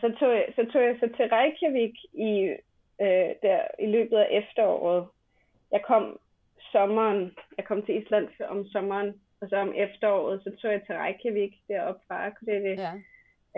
så, 0.00 0.14
tog 0.18 0.30
jeg, 0.30 0.46
så 0.56 0.66
tog 0.72 0.82
jeg 0.82 0.96
så 1.00 1.08
til 1.16 1.28
Reykjavik 1.28 1.94
i, 2.12 2.30
øh, 3.00 3.30
der, 3.42 3.60
i 3.78 3.86
løbet 3.86 4.16
af 4.16 4.28
efteråret. 4.30 5.06
Jeg 5.72 5.82
kom 5.82 6.18
sommeren, 6.72 7.36
jeg 7.56 7.64
kom 7.64 7.82
til 7.82 8.02
Island 8.02 8.28
om 8.48 8.66
sommeren, 8.66 9.20
og 9.40 9.48
så 9.48 9.56
om 9.56 9.72
efteråret, 9.76 10.42
så 10.44 10.50
tog 10.60 10.72
jeg 10.72 10.82
til 10.86 10.94
Reykjavik 10.94 11.54
deroppe 11.68 12.00
fra 12.08 12.26
Akureyri. 12.26 12.74
Ja. 12.74 12.92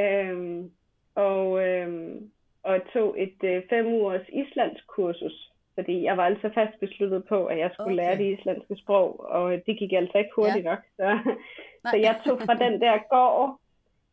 Øhm, 0.00 0.70
og, 1.14 1.66
øhm, 1.66 2.30
og 2.62 2.80
tog 2.92 3.22
et 3.22 3.44
øh, 3.44 3.62
fem 3.70 3.86
ugers 3.86 4.28
islandsk 4.28 4.86
kursus, 4.86 5.52
fordi 5.74 6.02
jeg 6.02 6.16
var 6.16 6.24
altså 6.24 6.50
fast 6.54 6.80
besluttet 6.80 7.24
på, 7.24 7.46
at 7.46 7.58
jeg 7.58 7.70
skulle 7.72 7.86
okay. 7.86 7.96
lære 7.96 8.18
det 8.18 8.38
islandske 8.38 8.76
sprog, 8.76 9.20
og 9.20 9.52
det 9.66 9.78
gik 9.78 9.92
altså 9.92 10.18
ikke 10.18 10.30
hurtigt 10.36 10.64
Ja. 10.64 10.70
nok. 10.70 10.78
Så, 10.96 11.02
Nej. 11.04 11.34
så 11.90 11.96
jeg 11.96 12.20
tog 12.24 12.38
fra 12.40 12.54
den 12.54 12.80
der 12.80 12.98
gård, 13.10 13.60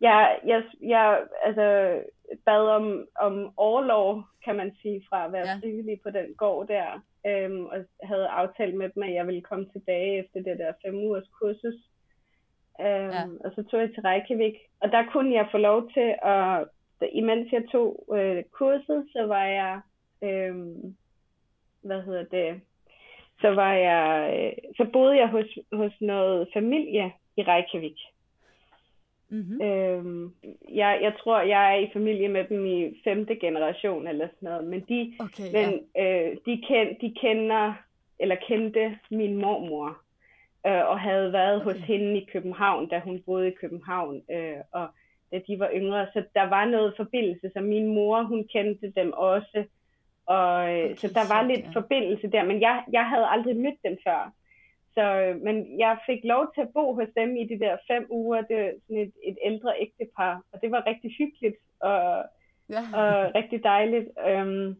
jeg, 0.02 0.40
jeg, 0.46 0.63
jeg 0.82 1.24
altså, 1.46 2.00
bad 2.46 2.68
om, 2.68 3.08
om 3.20 3.54
overlov, 3.58 4.24
kan 4.46 4.56
man 4.56 4.75
sige, 4.82 5.04
fra 5.10 5.25
at 5.25 5.32
være 5.32 5.48
ja. 5.48 5.56
frivillig 5.62 6.02
på 6.02 6.10
den 6.10 6.34
gård 6.38 6.68
der, 6.68 7.04
øhm, 7.28 7.66
og 7.66 7.86
havde 8.04 8.28
aftalt 8.28 8.75
med 8.75 8.90
dem, 8.90 9.04
at 9.04 9.13
jeg 9.13 9.28
ville 9.28 9.42
komme 9.42 9.66
tilbage 9.74 10.20
efter 10.20 10.42
det 10.42 10.60
der 10.60 10.74
fem 10.86 10.96
ugers 10.96 11.28
kursus. 11.40 11.75
Øhm, 12.82 12.88
Ja. 12.88 13.06
ja. 13.06 13.24
Og 13.44 13.51
så 13.56 13.63
tog 13.63 13.80
jeg 13.80 13.89
til 13.94 14.03
Reykjavik, 14.03 14.56
og 14.80 14.92
der 14.92 15.03
kunne 15.12 15.34
jeg 15.34 15.48
få 15.51 15.58
lov 15.58 15.92
til 15.92 16.15
at, 16.24 16.68
imens 17.12 17.51
jeg 17.51 17.63
tog 17.72 18.06
øh, 18.13 18.44
kurset, 18.51 19.08
så 19.12 19.25
var 19.25 19.46
jeg, 19.46 19.80
øhm, 20.24 20.96
hvad 21.82 22.01
hedder 22.01 22.24
det, 22.24 22.62
så 23.42 23.50
var 23.50 23.74
jeg, 23.74 24.34
øh, 24.38 24.72
så 24.77 24.92
boede 24.94 25.18
jeg 25.18 25.27
hos, 25.27 25.46
hos 25.74 25.92
noget 26.01 26.48
familie 26.53 27.12
i 27.38 27.42
Reykjavik. 27.44 28.00
Mm-hmm. 29.30 29.62
Øhm, 29.62 30.34
jeg, 30.70 31.00
jeg 31.01 31.13
tror, 31.20 31.42
jeg 31.42 31.74
er 31.74 31.80
i 31.80 31.89
familie 31.94 32.30
med 32.30 32.44
dem 32.44 32.65
i 32.65 33.01
femte 33.03 33.36
generation 33.36 34.08
eller 34.08 34.27
sådan 34.27 34.50
noget, 34.50 34.63
men 34.68 34.80
de, 34.89 35.13
Okay, 35.20 35.53
ja. 35.53 35.70
men, 35.70 35.80
øh, 35.98 36.38
de, 36.46 36.63
ken, 36.68 36.88
de 37.01 37.15
kender, 37.22 37.74
eller 38.20 38.36
kendte 38.48 39.00
min 39.12 39.36
mormor, 39.36 40.02
øh, 40.67 40.88
og 40.89 41.00
havde 41.00 41.34
været 41.34 41.55
okay. 41.55 41.65
hos 41.65 41.77
hende 41.82 42.22
i 42.22 42.29
København, 42.34 42.89
da 42.89 43.00
hun 43.00 43.24
boede 43.25 43.48
i 43.48 43.55
København, 43.62 44.22
øh, 44.32 44.58
og 44.72 44.88
da 45.32 45.39
de 45.48 45.60
var 45.60 45.70
yngre, 45.74 46.08
så 46.13 46.24
der 46.36 46.50
var 46.50 46.65
noget 46.65 46.93
forbindelse, 46.98 47.51
så 47.53 47.62
min 47.62 47.88
mor, 47.88 48.24
hun 48.24 48.48
kendte 48.53 48.93
dem 48.96 49.13
også, 49.13 49.63
og 50.25 50.74
øh, 50.74 50.84
Okay, 50.84 50.96
så 50.96 51.08
der 51.08 51.25
var 51.34 51.41
sjovt, 51.41 51.48
lidt 51.48 51.65
ja. 51.65 51.79
forbindelse 51.79 52.27
der, 52.27 52.43
men 52.43 52.62
jeg, 52.62 52.84
jeg 52.91 53.05
havde 53.10 53.27
aldrig 53.27 53.55
mødt 53.55 53.84
dem 53.84 53.98
før. 54.03 54.32
Så, 54.93 55.01
øh, 55.22 55.41
men 55.41 55.79
jeg 55.79 55.98
fik 56.05 56.20
lov 56.24 56.51
til 56.53 56.62
at 56.62 56.74
bo 56.74 56.93
hos 56.93 57.08
dem 57.17 57.36
i 57.36 57.48
de 57.48 57.60
der 57.60 57.77
fem 57.91 58.08
uger. 58.10 58.41
Det 58.41 58.58
var 58.58 58.72
sådan 58.88 58.98
et, 58.98 59.13
et 59.24 59.38
ældre 59.46 59.74
ægtepar, 59.79 60.41
og 60.51 60.62
det 60.62 60.72
var 60.72 60.88
rigtig 60.88 61.12
hyggeligt 61.17 61.55
og, 61.79 62.24
ja. 62.70 62.84
og 63.00 63.36
rigtig 63.36 63.63
dejligt. 63.63 64.10
Øhm, 64.27 64.75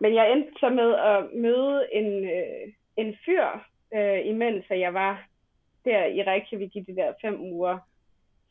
men 0.00 0.14
jeg 0.14 0.32
endte 0.32 0.52
så 0.60 0.68
med 0.68 0.94
at 0.94 1.24
møde 1.34 1.86
en, 1.92 2.24
øh, 2.24 2.72
en 2.96 3.16
fyr, 3.24 3.46
øh, 3.94 4.26
imens 4.26 4.64
at 4.68 4.80
jeg 4.80 4.94
var 4.94 5.26
der 5.84 6.04
i 6.04 6.22
Reykjavik 6.22 6.76
i 6.76 6.80
de 6.80 6.96
der 6.96 7.12
fem 7.20 7.40
uger, 7.40 7.78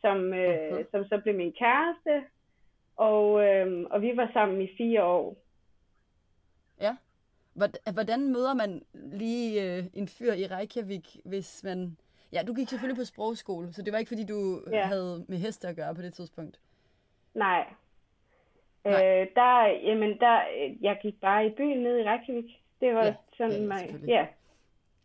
som, 0.02 0.34
øh, 0.34 0.86
som 0.92 1.06
så 1.06 1.20
blev 1.24 1.36
min 1.36 1.54
kæreste, 1.54 2.24
og, 2.96 3.44
øh, 3.48 3.86
og 3.90 4.02
vi 4.02 4.18
var 4.18 4.30
sammen 4.34 4.62
i 4.62 4.70
fire 4.78 5.04
år. 5.04 5.36
ja. 6.82 6.96
Hvordan, 7.94 8.32
møder 8.32 8.54
man 8.54 8.84
lige 8.94 9.78
øh, 9.78 9.84
en 9.94 10.08
fyr 10.08 10.34
i 10.34 10.48
Reykjavik, 10.48 11.18
hvis 11.26 11.64
man... 11.64 11.98
Ja, 12.34 12.44
du 12.48 12.54
gik 12.54 12.70
selvfølgelig 12.70 12.98
på 13.02 13.06
sprogskole, 13.06 13.74
så 13.74 13.82
det 13.82 13.94
var 13.94 14.00
ikke, 14.00 14.10
fordi 14.10 14.24
du 14.26 14.62
Ja. 14.72 14.86
havde 14.86 15.26
med 15.28 15.38
heste 15.38 15.68
at 15.68 15.76
gøre 15.76 15.96
på 15.96 16.02
det 16.02 16.14
tidspunkt. 16.14 16.60
Nej. 17.34 17.66
Nej. 18.84 18.94
Øh, 19.22 19.28
der, 19.36 19.66
jamen 19.68 20.20
der, 20.20 20.42
jeg 20.82 21.00
gik 21.02 21.22
bare 21.22 21.46
i 21.46 21.50
byen 21.50 21.84
nede 21.84 22.02
i 22.02 22.04
Reykjavik. 22.04 22.62
Det 22.82 22.96
var 22.96 23.06
Ja, 23.06 23.16
sådan, 23.38 23.52
ja, 23.72 23.78
selvfølgelig. 23.78 24.10
ja. 24.10 24.26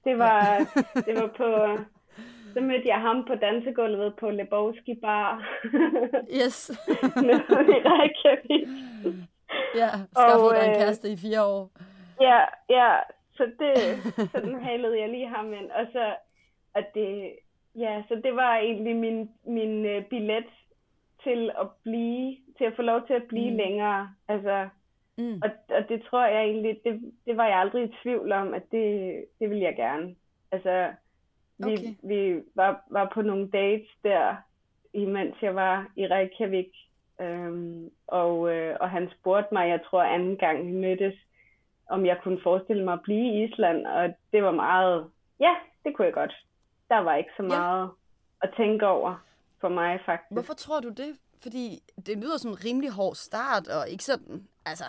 Det 0.04 0.18
var, 0.18 0.42
det 1.06 1.14
var 1.20 1.26
på, 1.26 1.78
så 2.52 2.60
mødte 2.60 2.88
jeg 2.88 3.00
ham 3.00 3.24
på 3.24 3.34
dansegulvet 3.34 4.14
på 4.16 4.30
Lebowski 4.30 4.94
Bar 5.02 5.58
Yes. 6.40 6.70
nede 7.26 7.42
i 7.74 7.78
Reykjavik. 7.90 8.68
ja, 9.74 9.88
skaffede 10.12 10.54
dig 10.54 10.64
en 10.64 10.70
øh, 10.70 10.76
kæreste 10.76 11.12
i 11.12 11.16
fire 11.16 11.44
år. 11.44 11.70
Ja, 12.20 12.40
ja, 12.68 12.96
så 13.32 13.44
det, 13.58 13.74
sådan 14.32 14.64
halede 14.64 15.00
jeg 15.00 15.08
lige 15.08 15.28
ham 15.28 15.52
ind. 15.52 15.70
Og 15.70 15.86
så, 15.92 16.14
at 16.74 16.86
det, 16.94 17.32
ja, 17.74 18.02
så 18.08 18.20
det 18.24 18.36
var 18.36 18.56
egentlig 18.56 18.96
min, 18.96 19.30
min 19.46 19.86
øh, 19.86 20.04
billet 20.04 20.44
til 21.24 21.50
at 21.60 21.66
blive, 21.82 22.36
til 22.58 22.64
at 22.64 22.72
få 22.76 22.82
lov 22.82 23.06
til 23.06 23.14
at 23.14 23.22
blive 23.28 23.50
mm. 23.50 23.56
længere. 23.56 24.14
Altså, 24.28 24.68
Mm. 25.20 25.42
Og, 25.44 25.50
og 25.76 25.88
det 25.88 26.02
tror 26.10 26.26
jeg 26.26 26.42
egentlig, 26.44 26.80
det, 26.84 27.12
det 27.26 27.36
var 27.36 27.46
jeg 27.46 27.58
aldrig 27.58 27.84
i 27.84 27.94
tvivl 28.02 28.32
om, 28.32 28.54
at 28.54 28.62
det, 28.72 29.24
det 29.40 29.50
ville 29.50 29.62
jeg 29.64 29.76
gerne. 29.76 30.14
Altså, 30.52 30.92
vi, 31.58 31.72
Okay. 31.72 31.94
vi 32.02 32.42
var, 32.54 32.82
var 32.90 33.10
på 33.14 33.22
nogle 33.22 33.48
dates 33.50 33.88
der, 34.04 34.36
imens 34.92 35.34
jeg 35.42 35.54
var 35.54 35.86
i 35.96 36.06
Reykjavik. 36.06 36.66
Øhm, 37.20 37.90
og, 38.06 38.54
øh, 38.54 38.76
og 38.80 38.90
han 38.90 39.10
spurgte 39.20 39.54
mig, 39.54 39.68
jeg 39.68 39.80
tror 39.90 40.02
anden 40.02 40.36
gang 40.36 40.66
vi 40.66 40.72
mødtes, 40.72 41.14
om 41.88 42.06
jeg 42.06 42.18
kunne 42.22 42.40
forestille 42.42 42.84
mig 42.84 42.92
at 42.92 43.02
blive 43.02 43.32
i 43.34 43.44
Island. 43.44 43.86
Og 43.86 44.14
det 44.32 44.42
var 44.42 44.50
meget, 44.50 45.10
ja, 45.40 45.54
det 45.84 45.96
kunne 45.96 46.04
jeg 46.06 46.14
godt. 46.14 46.46
Der 46.88 46.98
var 46.98 47.16
ikke 47.16 47.30
så 47.36 47.42
Ja. 47.42 47.48
meget 47.48 47.90
at 48.42 48.50
tænke 48.56 48.86
over 48.86 49.24
for 49.60 49.68
mig 49.68 50.00
faktisk. 50.06 50.32
Hvorfor 50.32 50.54
tror 50.54 50.80
du 50.80 50.88
det? 50.88 51.16
Fordi 51.42 51.78
det 52.06 52.18
lyder 52.18 52.36
som 52.38 52.50
en 52.50 52.64
rimelig 52.64 52.90
hård 52.90 53.14
start, 53.14 53.68
og 53.68 53.88
ikke 53.88 54.04
sådan, 54.04 54.46
altså, 54.66 54.84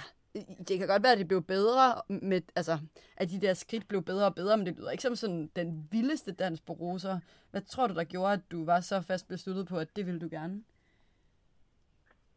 det 0.67 0.79
kan 0.79 0.87
godt 0.87 1.03
være, 1.03 1.11
at 1.11 1.17
det 1.17 1.27
blev 1.27 1.43
bedre, 1.43 2.01
med, 2.07 2.41
altså, 2.55 2.71
at 3.17 3.29
de 3.29 3.41
der 3.41 3.53
skridt 3.53 3.87
blev 3.87 4.03
bedre 4.03 4.25
og 4.25 4.35
bedre, 4.35 4.57
men 4.57 4.65
det 4.65 4.75
lyder 4.77 4.91
ikke 4.91 5.03
som 5.03 5.15
sådan 5.15 5.49
den 5.55 5.87
vildeste 5.91 6.31
dans 6.31 6.61
på 6.61 6.73
roser. 6.73 7.19
Hvad 7.51 7.61
tror 7.61 7.87
du, 7.87 7.93
der 7.93 8.03
gjorde, 8.03 8.33
at 8.33 8.51
du 8.51 8.65
var 8.65 8.79
så 8.79 9.01
fast 9.01 9.27
besluttet 9.27 9.67
på, 9.67 9.77
at 9.77 9.95
det 9.95 10.05
ville 10.05 10.19
du 10.19 10.27
gerne? 10.31 10.63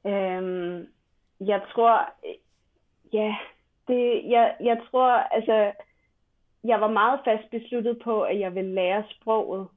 Øhm, 0.06 0.86
jeg 1.40 1.62
tror, 1.72 2.10
ja, 3.12 3.36
det, 3.88 4.30
jeg, 4.30 4.56
jeg 4.60 4.80
tror, 4.90 5.10
altså, 5.10 5.72
jeg 6.64 6.80
var 6.80 6.90
meget 6.90 7.20
fast 7.24 7.50
besluttet 7.50 7.98
på, 8.04 8.22
at 8.22 8.40
jeg 8.40 8.54
ville 8.54 8.74
lære 8.74 9.04
sproget. 9.10 9.68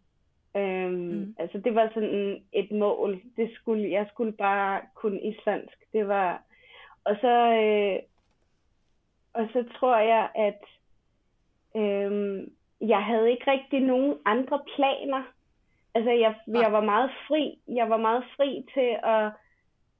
Øhm, 0.55 0.93
Mm. 0.93 1.35
Altså, 1.39 1.57
det 1.57 1.75
var 1.75 1.91
sådan 1.93 2.43
et 2.53 2.71
mål. 2.71 3.21
Det 3.37 3.49
skulle, 3.55 3.91
jeg 3.91 4.07
skulle 4.13 4.31
bare 4.31 4.81
kunne 4.95 5.21
islandsk. 5.21 5.77
Det 5.93 6.07
var, 6.07 6.43
og 7.09 7.15
så, 7.21 7.35
øh, 7.63 7.99
og 9.33 9.49
så 9.53 9.65
tror 9.79 9.97
jeg, 9.97 10.29
at 10.35 10.61
øhm, 11.75 12.51
jeg 12.81 13.03
havde 13.05 13.31
ikke 13.31 13.51
rigtig 13.51 13.79
nogen 13.79 14.17
andre 14.25 14.59
planer. 14.75 15.23
Altså, 15.93 16.11
jeg, 16.11 16.35
jeg 16.47 16.71
var 16.71 16.81
meget 16.81 17.11
fri. 17.27 17.59
Jeg 17.67 17.89
var 17.89 17.97
meget 17.97 18.23
fri 18.35 18.65
til 18.73 18.97
at 19.03 19.31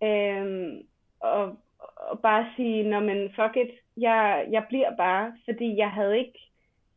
Øhm, 0.04 0.88
og, 1.20 1.58
og 1.96 2.20
bare 2.20 2.48
sige, 2.56 2.90
nå 2.90 3.00
men 3.00 3.30
fuck 3.30 3.56
it, 3.56 3.72
jeg, 3.98 4.48
jeg 4.52 4.66
bliver 4.70 4.96
bare, 4.96 5.34
fordi 5.46 5.78
jeg 5.78 5.92
havde 5.92 6.18
ikke, 6.18 6.40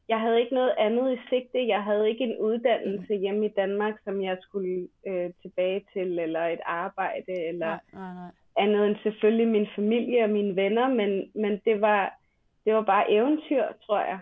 jeg 0.08 0.20
havde 0.20 0.40
ikke 0.40 0.54
noget 0.54 0.74
andet 0.78 1.12
i 1.12 1.20
sigte, 1.28 1.68
jeg 1.68 1.82
havde 1.84 2.08
ikke 2.08 2.24
en 2.24 2.38
uddannelse 2.38 3.14
hjemme 3.14 3.46
i 3.46 3.52
Danmark, 3.56 3.94
som 4.04 4.22
jeg 4.22 4.38
skulle 4.40 4.88
øh, 5.06 5.30
tilbage 5.42 5.84
til, 5.92 6.18
eller 6.18 6.46
et 6.46 6.60
arbejde, 6.64 7.32
eller 7.48 7.66
Nej, 7.66 7.80
nej, 7.92 8.14
nej. 8.14 8.30
Andet 8.57 8.87
end 8.87 8.97
selvfølgelig 9.02 9.49
min 9.49 9.69
familie 9.75 10.25
og 10.25 10.30
mine 10.30 10.57
venner, 10.57 10.88
men, 10.88 11.30
men 11.35 11.61
det 11.64 11.80
var, 11.80 12.19
det 12.64 12.75
var 12.75 12.83
bare 12.83 13.11
eventyr, 13.11 13.64
tror 13.87 13.99
jeg. 14.00 14.19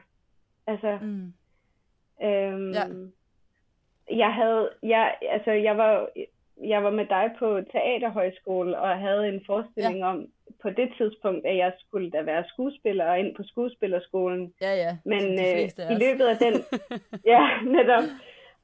Altså, 0.67 0.99
Mm. 1.03 1.33
Øhm, 2.23 2.71
Ja. 2.73 2.83
Jeg 4.11 4.35
havde, 4.35 4.71
jeg, 4.83 5.15
altså 5.23 5.51
jeg 5.51 5.77
var, 5.77 6.09
jeg 6.65 6.85
var 6.85 6.91
med 6.91 7.07
dig 7.07 7.31
på 7.39 7.61
teaterhøjskole 7.73 8.79
og 8.79 8.99
havde 8.99 9.29
en 9.29 9.43
forestilling 9.47 9.99
ja. 9.99 10.07
om 10.11 10.27
på 10.63 10.71
det 10.71 10.93
tidspunkt, 10.97 11.47
at 11.47 11.57
jeg 11.57 11.73
skulle 11.79 12.11
da 12.11 12.23
være 12.23 12.45
skuespiller 12.49 13.11
og 13.11 13.19
ind 13.19 13.35
på 13.37 13.43
skuespillerskolen. 13.43 14.53
Ja, 14.61 14.75
ja. 14.75 14.97
Men 15.05 15.23
øh, 15.23 15.91
i 15.91 15.95
løbet 16.05 16.27
af 16.27 16.37
den, 16.37 16.55
ja, 17.33 17.49
netop. 17.65 18.03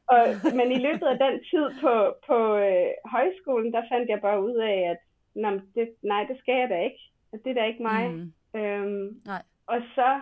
Og, 0.07 0.27
men 0.55 0.73
i 0.73 0.79
løbet 0.79 1.07
af 1.07 1.19
den 1.19 1.41
tid 1.51 1.67
på, 1.83 2.15
på 2.27 2.57
øh, 2.57 2.91
højskolen, 3.05 3.73
der 3.73 3.83
fandt 3.93 4.11
jeg 4.11 4.21
bare 4.21 4.43
ud 4.45 4.57
af, 4.57 4.91
at 4.91 4.99
nej, 5.35 5.53
det, 5.75 5.95
nej, 6.03 6.25
det 6.25 6.39
skal 6.39 6.55
jeg 6.55 6.69
da 6.69 6.81
ikke. 6.81 7.01
At 7.33 7.41
det 7.45 7.51
er 7.51 7.55
da 7.55 7.65
ikke 7.65 7.83
mig. 7.83 8.11
Mm. 8.11 8.33
Øhm, 8.61 9.21
Nej. 9.25 9.43
og 9.67 9.81
så, 9.95 10.21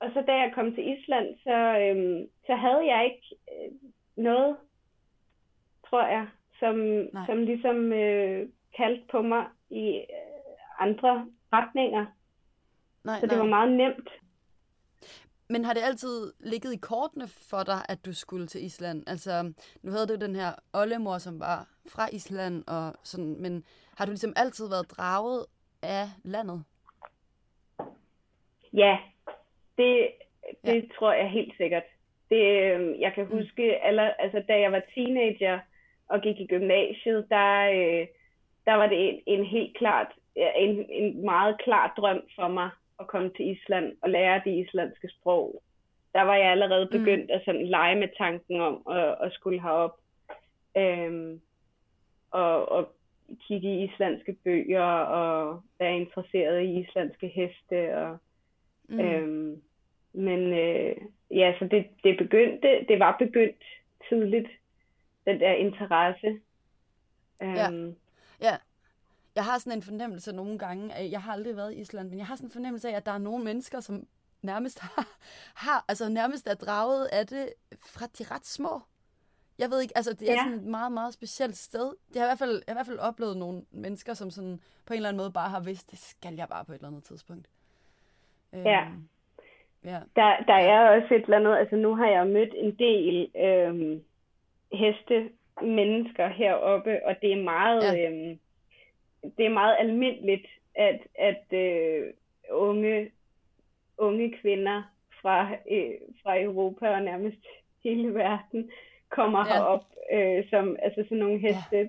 og 0.00 0.10
så 0.14 0.24
da 0.26 0.32
jeg 0.32 0.52
kom 0.54 0.74
til 0.74 0.98
Island, 0.98 1.26
så, 1.42 1.56
øhm, 1.84 2.28
så 2.46 2.54
havde 2.56 2.86
jeg 2.86 3.04
ikke 3.04 3.36
øh, 3.52 3.72
noget, 4.16 4.56
tror 5.90 6.06
jeg, 6.06 6.26
som, 6.58 6.76
Nej. 6.76 7.26
som 7.26 7.38
ligesom 7.42 7.92
øh, 7.92 8.48
kaldte 8.76 9.04
på 9.10 9.22
mig 9.22 9.44
i 9.70 9.96
øh, 9.96 10.54
andre 10.78 11.26
retninger. 11.52 12.06
Nej, 13.04 13.20
Så 13.20 13.26
nej. 13.26 13.30
det 13.34 13.38
var 13.38 13.48
meget 13.48 13.72
nemt. 13.72 14.08
Men 15.48 15.64
har 15.64 15.72
det 15.74 15.82
altid 15.82 16.32
ligget 16.40 16.72
i 16.72 16.76
kortene 16.76 17.28
for 17.50 17.62
dig, 17.62 17.80
at 17.88 18.04
du 18.06 18.12
skulle 18.12 18.46
til 18.46 18.64
Island? 18.64 19.04
Altså, 19.06 19.52
nu 19.82 19.90
havde 19.92 20.06
du 20.06 20.14
den 20.14 20.36
her 20.36 20.52
oldemor, 20.72 21.18
som 21.18 21.40
var 21.40 21.68
fra 21.88 22.08
Island, 22.12 22.64
og 22.66 22.94
sådan, 23.02 23.36
men 23.40 23.64
har 24.00 24.06
du 24.06 24.10
ligesom 24.10 24.32
altid 24.36 24.68
været 24.68 24.90
draget 24.96 25.46
af 25.82 26.04
landet? 26.24 26.64
Ja, 28.72 28.98
det, 29.78 30.10
det 30.64 30.74
ja. 30.74 30.82
tror 30.98 31.12
jeg 31.12 31.30
helt 31.30 31.56
sikkert. 31.56 31.82
Det, 32.30 32.42
øh, 32.62 33.00
jeg 33.00 33.12
kan 33.14 33.24
Mm. 33.24 33.30
huske, 33.38 33.82
aller, 33.84 34.02
altså, 34.18 34.42
da 34.48 34.60
jeg 34.60 34.72
var 34.72 34.82
teenager 34.94 35.60
og 36.08 36.20
gik 36.20 36.40
i 36.40 36.46
gymnasiet, 36.46 37.26
der, 37.30 37.70
øh, 37.70 38.06
der 38.66 38.74
var 38.74 38.86
det 38.86 39.08
en, 39.08 39.22
en 39.26 39.44
helt 39.44 39.76
klart, 39.78 40.06
en, 40.36 40.86
en 40.90 41.24
meget 41.24 41.60
klar 41.64 41.94
drøm 41.96 42.22
for 42.36 42.48
mig 42.48 42.70
at 43.00 43.06
komme 43.06 43.30
til 43.36 43.50
Island 43.50 43.96
og 44.02 44.10
lære 44.10 44.42
det 44.44 44.66
islandske 44.66 45.08
sprog. 45.08 45.62
Der 46.14 46.22
var 46.22 46.34
jeg 46.36 46.50
allerede 46.50 46.84
Mm. 46.84 46.90
begyndt 46.98 47.30
at 47.30 47.42
sådan 47.44 47.66
lege 47.66 47.96
med 47.96 48.08
tanken 48.18 48.60
om 48.60 48.82
at, 48.90 49.16
at 49.20 49.32
skulle 49.32 49.62
herop. 49.62 49.96
Øhm, 50.76 51.40
og, 52.30 52.68
og 52.68 52.92
kigge 53.48 53.68
i 53.74 53.84
islandske 53.84 54.32
bøger 54.44 54.82
og 54.92 55.62
være 55.78 55.96
interesseret 55.96 56.62
i 56.62 56.80
islandske 56.80 57.28
heste. 57.28 57.96
Og, 57.96 58.18
Mm. 58.88 59.00
øhm, 59.00 59.62
men 60.12 60.40
øh, 60.52 60.96
ja, 61.30 61.54
så 61.58 61.64
det, 61.70 61.86
det 62.04 62.18
begyndte, 62.18 62.84
det 62.88 62.98
var 62.98 63.16
begyndt 63.18 63.64
tidligt, 64.08 64.48
den 65.26 65.40
der 65.40 65.52
interesse. 65.52 66.40
Øhm, 67.42 67.96
Ja. 68.40 68.56
Jeg 69.34 69.44
har 69.44 69.58
sådan 69.58 69.78
en 69.78 69.82
fornemmelse 69.82 70.32
nogle 70.32 70.58
gange 70.58 70.94
af, 70.94 71.08
jeg 71.10 71.22
har 71.22 71.32
aldrig 71.32 71.56
været 71.56 71.72
i 71.72 71.80
Island, 71.80 72.08
men 72.08 72.18
jeg 72.18 72.26
har 72.26 72.36
sådan 72.36 72.46
en 72.46 72.52
fornemmelse 72.52 72.88
af, 72.90 72.96
at 72.96 73.06
der 73.06 73.12
er 73.12 73.18
nogle 73.18 73.44
mennesker, 73.44 73.80
som 73.80 74.06
nærmest 74.42 74.80
har, 74.80 75.06
har 75.54 75.84
altså 75.88 76.08
nærmest 76.08 76.46
er 76.46 76.54
draget 76.54 77.06
af 77.06 77.26
det 77.26 77.52
fra 77.80 78.06
de 78.06 78.24
ret 78.34 78.46
små. 78.46 78.80
Jeg 79.60 79.70
ved 79.70 79.80
ikke, 79.82 79.96
altså 79.96 80.12
det 80.20 80.28
er 80.30 80.32
Ja. 80.32 80.38
sådan 80.44 80.58
et 80.58 80.64
meget, 80.64 80.92
meget 80.92 81.12
specielt 81.14 81.56
sted. 81.56 81.88
Jeg 82.14 82.20
har 82.22 82.26
i 82.26 82.30
hvert 82.30 82.38
fald, 82.38 82.54
jeg 82.66 82.72
har 82.72 82.74
i 82.74 82.78
hvert 82.78 82.86
fald 82.86 82.98
oplevet 82.98 83.36
nogle 83.36 83.62
mennesker, 83.70 84.14
som 84.14 84.30
sådan 84.30 84.60
på 84.86 84.92
en 84.92 84.96
eller 84.96 85.08
anden 85.08 85.20
måde 85.22 85.32
bare 85.32 85.48
har 85.50 85.60
vidst, 85.60 85.90
det 85.90 85.98
skal 85.98 86.34
jeg 86.34 86.48
bare 86.48 86.64
på 86.64 86.72
et 86.72 86.76
eller 86.76 86.88
andet 86.88 87.04
tidspunkt. 87.04 87.46
Ja. 88.52 88.80
Øhm, 88.86 89.08
ja. 89.84 89.98
Der, 90.16 90.36
der 90.50 90.54
er 90.72 90.80
også 91.00 91.14
et 91.14 91.22
eller 91.24 91.36
andet, 91.36 91.56
altså 91.56 91.76
nu 91.76 91.94
har 91.96 92.06
jeg 92.08 92.26
mødt 92.26 92.54
en 92.56 92.74
del 92.78 93.30
øhm, 93.36 94.02
heste 94.72 95.30
mennesker 95.62 96.28
heroppe, 96.28 97.06
og 97.06 97.16
det 97.22 97.32
er 97.32 97.42
meget, 97.42 97.82
Ja. 97.82 97.92
ja. 97.92 98.10
øhm, 98.10 98.38
det 99.36 99.46
er 99.46 99.50
meget 99.50 99.76
almindeligt, 99.78 100.46
at, 100.74 101.00
at 101.14 101.52
øh, 101.52 102.12
unge, 102.50 103.10
unge 103.98 104.38
kvinder 104.42 104.82
fra, 105.22 105.50
øh, 105.70 105.90
fra 106.22 106.40
Europa 106.42 106.88
og 106.88 107.02
nærmest 107.02 107.38
hele 107.84 108.14
verden 108.14 108.70
kommer 109.10 109.46
Ja. 109.46 109.52
herop 109.54 109.84
øh, 110.12 110.44
som 110.50 110.76
altså 110.82 111.02
sådan 111.04 111.18
nogle 111.18 111.38
heste 111.38 111.88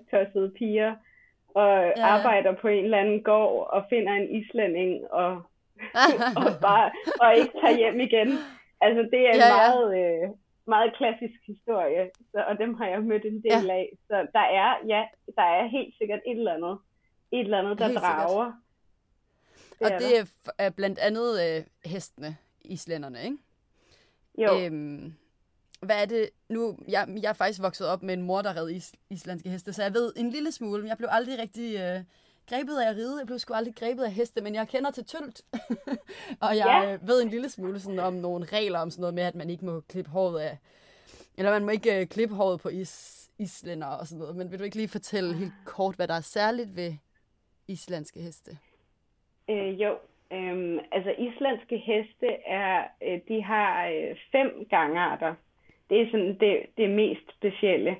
piger 0.57 0.95
og 1.55 1.93
ja. 1.97 2.05
arbejder 2.05 2.53
på 2.61 2.67
en 2.67 2.83
eller 2.83 2.97
anden 2.97 3.23
gård 3.23 3.69
og 3.73 3.85
finder 3.89 4.13
en 4.13 4.35
islænding 4.35 5.11
og 5.11 5.31
og, 6.39 6.51
bare, 6.61 6.91
og 7.21 7.35
ikke 7.37 7.51
tager 7.61 7.77
hjem 7.77 7.99
igen. 7.99 8.29
Altså, 8.81 9.01
det 9.11 9.19
er 9.27 9.31
en 9.31 9.35
Ja, 9.35 9.47
ja. 9.47 9.55
meget, 9.55 9.85
øh, 10.23 10.29
meget 10.67 10.93
klassisk 10.97 11.39
historie, 11.47 12.09
så, 12.31 12.43
og 12.47 12.57
dem 12.57 12.73
har 12.73 12.87
jeg 12.87 13.01
mødt 13.01 13.25
en 13.25 13.43
del 13.43 13.65
Ja. 13.67 13.73
af. 13.73 13.89
Så 14.07 14.27
der 14.33 14.39
er, 14.39 14.75
ja, 14.87 15.03
der 15.35 15.41
er 15.43 15.67
helt 15.67 15.97
sikkert 15.97 16.19
et 16.27 16.37
eller 16.37 16.53
andet, 16.53 16.77
et 17.31 17.39
eller 17.39 17.59
andet, 17.59 17.79
der 17.79 17.85
Helt 17.85 17.99
sikkert. 17.99 18.27
drager. 18.29 18.51
Og 19.81 19.89
det 19.91 20.17
er, 20.19 20.51
er 20.57 20.69
blandt 20.69 20.99
andet 20.99 21.29
øh, 21.45 21.63
hestene, 21.91 22.37
islænderne, 22.65 23.17
ikke? 23.23 23.37
Jo, 24.37 24.65
Øhm, 24.65 25.13
hvad 25.81 26.01
er 26.01 26.05
det 26.05 26.29
nu? 26.49 26.77
Jeg, 26.87 27.07
jeg 27.21 27.29
er 27.29 27.33
faktisk 27.33 27.61
vokset 27.61 27.87
op 27.87 28.03
med 28.03 28.13
en 28.13 28.21
mor, 28.21 28.41
der 28.41 28.55
red 28.57 28.69
is, 28.69 28.93
islandske 29.09 29.49
heste, 29.49 29.73
så 29.73 29.83
jeg 29.83 29.93
ved 29.93 30.13
en 30.17 30.29
lille 30.29 30.51
smule, 30.51 30.81
men 30.81 30.89
jeg 30.89 30.97
blev 30.97 31.09
aldrig 31.11 31.39
rigtig 31.39 31.75
øh, 31.79 32.03
grebet 32.49 32.79
af 32.81 32.89
at 32.89 32.95
ride. 32.95 33.17
Jeg 33.19 33.25
blev 33.25 33.39
sgu 33.39 33.53
aldrig 33.53 33.75
grebet 33.75 34.03
af 34.03 34.11
heste, 34.11 34.41
men 34.41 34.55
jeg 34.55 34.67
kender 34.67 34.91
til 34.91 35.05
tølt. 35.05 35.41
og 36.45 36.57
jeg 36.57 36.81
Ja. 36.83 36.93
øh, 36.93 37.07
ved 37.07 37.21
en 37.21 37.29
lille 37.29 37.49
smule 37.49 37.79
sådan, 37.79 37.99
om 37.99 38.13
nogle 38.13 38.45
regler 38.45 38.79
om 38.79 38.89
sådan 38.91 39.01
noget 39.01 39.13
med, 39.13 39.23
at 39.23 39.35
man 39.35 39.49
ikke 39.49 39.65
må 39.65 39.79
klippe 39.79 40.11
håret 40.11 40.39
af, 40.39 40.57
eller 41.37 41.51
man 41.51 41.65
må 41.65 41.69
ikke 41.71 41.99
øh, 42.01 42.07
klippe 42.07 42.35
håret 42.35 42.59
på 42.61 42.69
is, 42.69 43.17
islænder 43.39 43.87
og 43.87 44.07
sådan 44.07 44.19
noget. 44.19 44.35
Men 44.35 44.51
vil 44.51 44.59
du 44.59 44.63
ikke 44.63 44.75
lige 44.77 44.87
fortælle 44.87 45.33
helt 45.33 45.53
kort, 45.65 45.95
hvad 45.95 46.07
der 46.07 46.13
er 46.13 46.21
særligt 46.21 46.75
ved 46.75 46.93
islandske 47.67 48.19
heste? 48.19 48.57
øh, 49.49 49.81
jo. 49.81 49.97
Øhm, 50.33 50.79
altså, 50.91 51.11
islandske 51.17 51.77
heste 51.77 52.27
er, 52.47 52.83
øh, 53.03 53.19
de 53.27 53.43
har 53.43 53.87
øh, 53.87 54.15
fem 54.31 54.65
gangarter. 54.69 55.35
Det 55.91 56.01
er 56.01 56.11
sådan 56.11 56.37
det, 56.39 56.65
det 56.77 56.89
mest 56.89 57.37
specielle. 57.37 57.91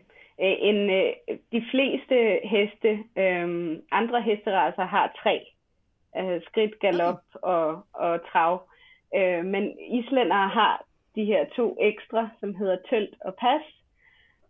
Øh, 0.41 0.55
en, 0.59 0.89
øh, 0.89 1.13
de 1.51 1.63
fleste 1.71 2.39
heste, 2.43 2.89
øh, 3.17 3.77
andre 3.91 4.21
hesteracer 4.21 4.85
har 4.85 5.15
tre. 5.23 5.45
Øh, 6.17 6.41
skridt, 6.41 6.79
galop 6.79 7.23
og, 7.33 7.81
og 7.93 8.19
trav. 8.31 8.69
Øh, 9.15 9.45
men 9.45 9.79
islændere 9.91 10.47
har 10.47 10.85
de 11.15 11.25
her 11.25 11.45
to 11.55 11.77
ekstra, 11.81 12.29
som 12.39 12.55
hedder 12.55 12.77
tølt 12.89 13.15
og 13.25 13.35
pas. 13.35 13.61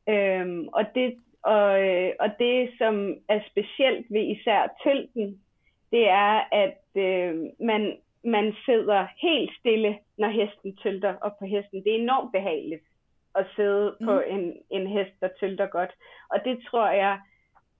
Øhm, 0.10 0.67
og, 0.67 0.86
det, 0.95 1.17
og, 1.43 1.82
øh, 1.88 2.12
og 2.19 2.30
det, 2.39 2.71
som 2.77 3.15
er 3.30 3.39
specielt 3.49 4.06
ved 4.10 4.21
især 4.21 4.77
tølten, 4.84 5.41
det 5.91 6.10
er, 6.10 6.43
at 6.51 6.84
øh, 6.95 7.36
man, 7.60 7.97
man 8.23 8.56
sidder 8.65 9.08
helt 9.17 9.51
stille, 9.60 9.97
når 10.17 10.30
hesten 10.30 10.75
tølter 10.75 11.15
op 11.21 11.39
på 11.39 11.45
hesten. 11.45 11.84
Det 11.84 11.91
er 11.95 11.99
enormt 11.99 12.32
behageligt 12.32 12.84
at 13.35 13.45
sidde 13.55 13.95
mm. 13.99 14.05
på 14.05 14.19
en, 14.19 14.53
en 14.69 14.87
hest, 14.87 15.11
der 15.21 15.29
tølter 15.39 15.67
godt. 15.67 15.91
Og 16.29 16.39
det 16.45 16.63
tror 16.69 16.89
jeg 16.89 17.19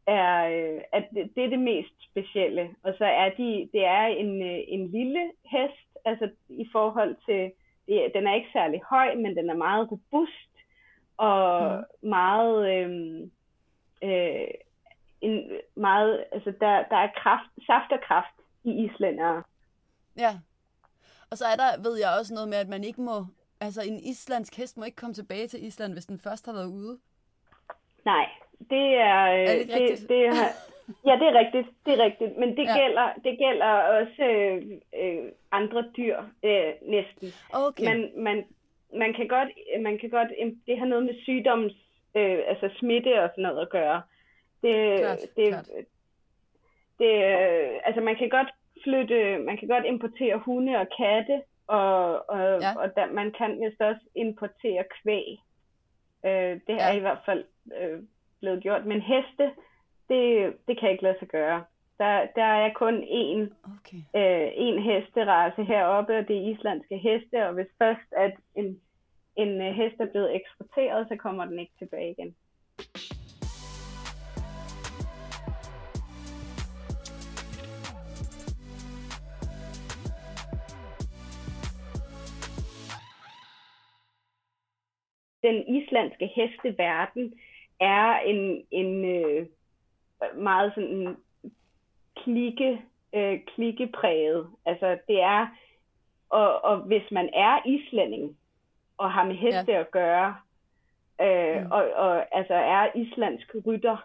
er, 0.08 0.36
øh, 0.46 0.82
at 0.94 1.04
det, 1.14 1.32
det 1.36 1.44
er 1.46 1.50
det 1.50 1.60
mest 1.60 1.94
specielle. 2.10 2.70
Og 2.84 2.94
så 2.98 3.06
er 3.06 3.30
de, 3.30 3.70
det 3.74 3.86
er 3.86 4.06
en, 4.06 4.42
øh, 4.42 4.60
en 4.68 4.92
lille 4.92 5.32
hest, 5.46 5.88
altså 6.06 6.30
i 6.50 6.68
forhold 6.72 7.16
til, 7.26 7.52
det, 7.88 8.12
den 8.16 8.28
er 8.28 8.36
ikke 8.36 8.50
særlig 8.54 8.82
høj, 8.90 9.16
men 9.16 9.36
den 9.36 9.50
er 9.50 9.56
meget 9.56 9.92
robust 9.92 10.52
og 11.18 11.78
mm. 12.02 12.10
meget, 12.10 12.58
øh, 12.76 13.22
øh, 14.04 14.48
en, 15.22 15.52
meget, 15.76 16.26
altså 16.32 16.54
der, 16.60 16.84
der 16.90 16.98
er 16.98 17.10
kraft, 17.18 17.50
saft 17.66 17.92
og 17.92 18.00
kraft 18.08 18.36
i 18.64 18.72
islændere. 18.86 19.44
Ja. 20.18 20.34
Og 21.32 21.38
så 21.38 21.46
er 21.46 21.56
der, 21.56 21.82
ved 21.84 21.98
jeg 22.00 22.10
også 22.20 22.34
noget 22.34 22.50
med, 22.50 22.58
at 22.58 22.68
man 22.68 22.84
ikke 22.84 23.02
må, 23.02 23.26
altså 23.62 23.82
en 23.88 24.00
islandsk 24.00 24.58
hest 24.58 24.78
må 24.78 24.84
ikke 24.86 24.96
komme 24.96 25.14
tilbage 25.14 25.48
til 25.48 25.66
Island, 25.66 25.94
hvis 25.94 26.06
den 26.06 26.20
først 26.20 26.46
har 26.46 26.54
været 26.54 26.68
ude. 26.68 27.00
Nej, 28.06 28.30
det 28.70 28.88
er, 29.10 29.22
øh, 29.34 29.40
Er 29.40 29.54
det 29.54 29.60
ikke 29.60 29.96
det, 29.96 30.10
det 30.10 30.26
er, 30.26 30.34
ja, 31.08 31.14
det 31.20 31.28
er 31.28 31.40
rigtigt, 31.40 31.68
det 31.86 31.94
er 31.94 32.04
rigtigt, 32.04 32.38
men 32.38 32.58
det 32.58 32.66
ja. 32.66 32.78
gælder, 32.80 33.14
det 33.24 33.38
gælder 33.38 33.72
også 33.98 34.24
øh, 34.24 34.62
øh, 35.02 35.32
andre 35.52 35.84
dyr 35.98 36.18
øh, 36.44 36.74
næsten. 36.82 37.28
Okay. 37.54 37.86
Man, 37.86 38.12
man, 38.18 38.46
man 38.94 39.14
kan 39.14 39.28
godt, 39.28 39.50
man 39.82 39.98
kan 39.98 40.10
godt, 40.10 40.30
det 40.68 40.80
har 40.80 40.86
noget 40.86 41.06
med 41.06 41.16
sygdoms, 41.24 41.74
øh, 42.16 42.40
altså 42.48 42.70
smitte 42.80 43.24
og 43.24 43.30
sådan 43.30 43.42
noget 43.42 43.62
at 43.62 43.70
gøre. 43.70 44.02
Det, 44.62 45.00
Klart, 45.00 45.20
det, 45.38 45.48
klart. 45.48 45.70
det, 47.00 47.14
øh, 47.26 47.80
altså 47.86 48.02
man 48.02 48.16
kan 48.16 48.30
godt 48.30 48.48
flytte, 48.84 49.38
man 49.38 49.58
kan 49.58 49.68
godt 49.68 49.86
importere 49.86 50.38
hunde 50.38 50.76
og 50.76 50.88
katte, 50.98 51.42
og, 51.80 52.30
og, 52.30 52.40
Ja. 52.40 52.56
ja. 52.68 52.78
og 52.82 52.96
der, 52.96 53.12
man 53.12 53.32
kan 53.32 53.52
vist 53.62 53.82
også 53.82 54.02
importere 54.16 54.84
kvæg. 55.02 55.28
Øh, 56.26 56.54
det 56.68 56.76
Ja. 56.78 56.90
er 56.90 56.94
i 56.94 57.00
hvert 57.00 57.22
fald 57.26 57.44
øh, 57.82 58.00
blevet 58.40 58.64
gjort. 58.64 58.86
Men 58.86 59.02
heste, 59.02 59.46
det, 60.10 60.54
det 60.68 60.80
kan 60.80 60.90
ikke 60.92 61.04
lade 61.04 61.20
sig 61.20 61.28
gøre. 61.28 61.64
Der, 61.98 62.28
der 62.36 62.44
er 62.64 62.74
kun 62.74 62.96
én, 63.04 63.42
Okay. 63.78 64.02
øh, 64.20 64.48
én 64.68 64.80
hesterace 64.90 65.64
heroppe, 65.64 66.18
og 66.18 66.28
det 66.28 66.38
er 66.38 66.50
islandske 66.52 66.98
heste, 66.98 67.48
og 67.48 67.54
hvis 67.54 67.68
først 67.82 68.10
at 68.18 68.34
en, 68.56 68.80
en 69.36 69.62
øh, 69.62 69.74
hest 69.74 69.96
er 70.00 70.06
blevet 70.06 70.36
eksporteret, 70.36 71.08
så 71.08 71.16
kommer 71.16 71.46
den 71.46 71.60
ikke 71.60 71.74
tilbage 71.80 72.12
igen. 72.12 72.36
Den 85.44 85.76
islandske 85.76 86.28
hesteverden 86.36 87.34
er 87.80 88.20
en, 88.20 88.66
en 88.72 89.06
øh, 89.06 89.46
meget 90.36 90.72
sådan 90.76 91.18
klikke, 92.24 92.82
øh, 93.14 93.40
klikkepræget. 93.56 94.48
Altså 94.66 94.98
det 95.08 95.22
er, 95.22 95.48
og, 96.30 96.66
og 96.66 96.78
hvis 96.78 97.12
man 97.12 97.30
er 97.34 97.68
islænding 97.68 98.38
og 98.98 99.12
har 99.12 99.26
med 99.26 99.36
heste 99.36 99.72
ja. 99.72 99.80
at 99.80 99.92
gøre, 99.92 100.36
øh, 101.22 101.66
mm. 101.66 101.72
og, 101.72 101.84
og 101.96 102.38
altså 102.38 102.54
er 102.54 102.88
islandsk 102.96 103.56
rytter, 103.66 103.98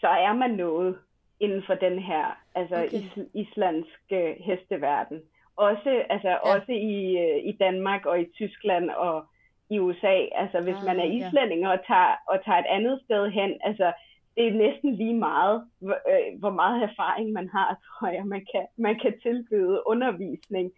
så 0.00 0.08
er 0.08 0.32
man 0.32 0.50
noget 0.50 0.98
inden 1.40 1.62
for 1.66 1.74
den 1.74 1.98
her 1.98 2.42
altså 2.54 2.74
Okay. 2.74 2.92
is, 2.92 3.18
islandske 3.34 4.36
hesteverden. 4.40 5.22
Også, 5.56 6.04
altså, 6.10 6.28
ja. 6.28 6.54
også 6.54 6.72
i, 6.72 7.18
øh, 7.18 7.44
i 7.44 7.56
Danmark 7.60 8.06
og 8.06 8.20
i 8.20 8.24
Tyskland 8.34 8.90
og 8.90 9.26
i 9.70 9.78
USA. 9.78 10.16
Altså 10.42 10.60
hvis 10.60 10.76
Ah, 10.80 10.84
man 10.84 11.00
er 11.00 11.04
ja. 11.04 11.16
islænding 11.16 11.68
og 11.68 11.78
tager, 11.86 12.14
og 12.28 12.44
tager 12.44 12.58
et 12.58 12.70
andet 12.76 13.00
sted 13.04 13.30
hen, 13.30 13.50
altså 13.64 13.92
det 14.36 14.46
er 14.48 14.52
næsten 14.52 14.94
lige 14.94 15.14
meget, 15.14 15.64
hvor, 15.78 15.98
øh, 16.10 16.38
hvor 16.38 16.50
meget 16.50 16.82
erfaring 16.82 17.32
man 17.32 17.48
har, 17.48 17.68
tror 17.86 18.08
jeg, 18.08 18.26
man 18.26 18.46
kan, 18.52 18.66
man 18.76 18.98
kan 19.02 19.20
tilbyde 19.22 19.82
undervisning 19.86 20.72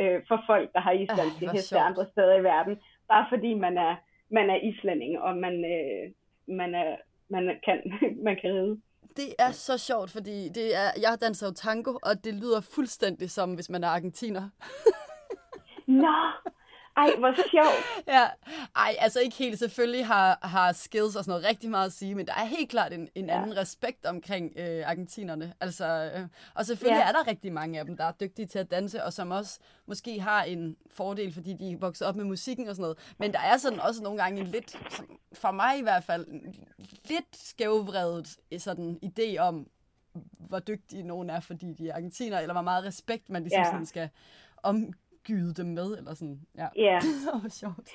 øh, 0.00 0.20
for 0.28 0.42
folk, 0.46 0.72
der 0.72 0.80
har 0.80 0.92
islandske 0.92 1.46
hvor 1.46 1.52
heste 1.52 1.78
andre 1.78 2.06
steder 2.12 2.34
i 2.34 2.44
verden. 2.44 2.76
bare 3.08 3.26
fordi 3.28 3.54
man 3.54 3.78
er, 3.78 3.96
man 4.30 4.50
er 4.50 4.58
islænding, 4.68 5.18
og 5.20 5.36
man, 5.36 5.54
øh, 5.74 6.12
man, 6.56 6.74
er, 6.74 6.96
man, 7.28 7.44
kan, 7.64 7.76
man 8.26 8.36
kan 8.40 8.50
ride. 8.54 8.80
Det 9.16 9.34
er 9.38 9.50
så 9.50 9.78
sjovt, 9.78 10.10
fordi 10.10 10.48
det 10.48 10.76
er, 10.76 10.88
jeg 11.00 11.18
danser 11.20 11.46
jo 11.46 11.52
tango, 11.52 11.92
og 12.02 12.24
det 12.24 12.34
lyder 12.34 12.60
fuldstændig 12.74 13.30
som, 13.30 13.54
hvis 13.54 13.70
man 13.70 13.84
er 13.84 13.88
argentiner. 13.88 14.48
Nå, 16.04 16.16
ej, 16.98 17.10
hvor 17.18 17.34
sjovt. 17.34 17.84
ja, 18.16 18.26
ej, 18.76 18.96
altså 18.98 19.20
ikke 19.20 19.36
helt. 19.36 19.58
Selvfølgelig 19.58 20.06
har, 20.06 20.38
har 20.42 20.72
skills 20.72 21.16
og 21.16 21.24
sådan 21.24 21.30
noget 21.30 21.44
rigtig 21.44 21.70
meget 21.70 21.86
at 21.86 21.92
sige, 21.92 22.14
men 22.14 22.26
der 22.26 22.32
er 22.32 22.44
helt 22.44 22.70
klart 22.70 22.92
en, 22.92 23.08
en 23.14 23.26
ja. 23.26 23.36
anden 23.36 23.56
respekt 23.56 24.06
omkring 24.06 24.52
øh, 24.56 24.88
argentinerne. 24.88 25.52
Altså, 25.60 26.10
øh, 26.14 26.26
og 26.54 26.66
selvfølgelig 26.66 27.00
ja. 27.00 27.08
er 27.08 27.12
der 27.12 27.26
rigtig 27.26 27.52
mange 27.52 27.78
af 27.78 27.84
dem, 27.84 27.96
der 27.96 28.04
er 28.04 28.12
dygtige 28.12 28.46
til 28.46 28.58
at 28.58 28.70
danse, 28.70 29.04
og 29.04 29.12
som 29.12 29.30
også 29.30 29.58
måske 29.86 30.20
har 30.20 30.42
en 30.42 30.76
fordel, 30.90 31.32
fordi 31.32 31.54
de 31.54 31.72
er 31.72 31.76
vokset 31.78 32.06
op 32.06 32.16
med 32.16 32.24
musikken 32.24 32.68
og 32.68 32.74
sådan 32.74 32.82
noget. 32.82 32.98
Men 33.18 33.32
der 33.32 33.40
er 33.40 33.56
sådan 33.56 33.80
også 33.80 34.02
nogle 34.02 34.22
gange 34.22 34.40
en 34.40 34.46
lidt, 34.46 34.78
for 35.32 35.50
mig 35.50 35.78
i 35.78 35.82
hvert 35.82 36.04
fald, 36.04 36.26
lidt 37.04 37.36
skævvredet 37.36 38.36
sådan 38.58 38.98
idé 39.04 39.38
om, 39.38 39.66
hvor 40.38 40.58
dygtige 40.58 41.02
nogen 41.02 41.30
er, 41.30 41.40
fordi 41.40 41.72
de 41.72 41.88
er 41.88 41.94
argentiner, 41.94 42.38
eller 42.38 42.54
hvor 42.54 42.62
meget 42.62 42.84
respekt 42.84 43.30
man 43.30 43.42
ligesom 43.42 43.62
ja. 43.62 43.70
sådan 43.70 43.86
skal 43.86 44.08
om 44.62 44.92
gyde 45.28 45.54
dem 45.54 45.66
med, 45.66 45.98
eller 45.98 46.14
sådan. 46.14 46.40
Ja, 46.56 46.68
ja. 46.76 46.98
det 47.24 47.42
var 47.42 47.48
sjovt. 47.62 47.88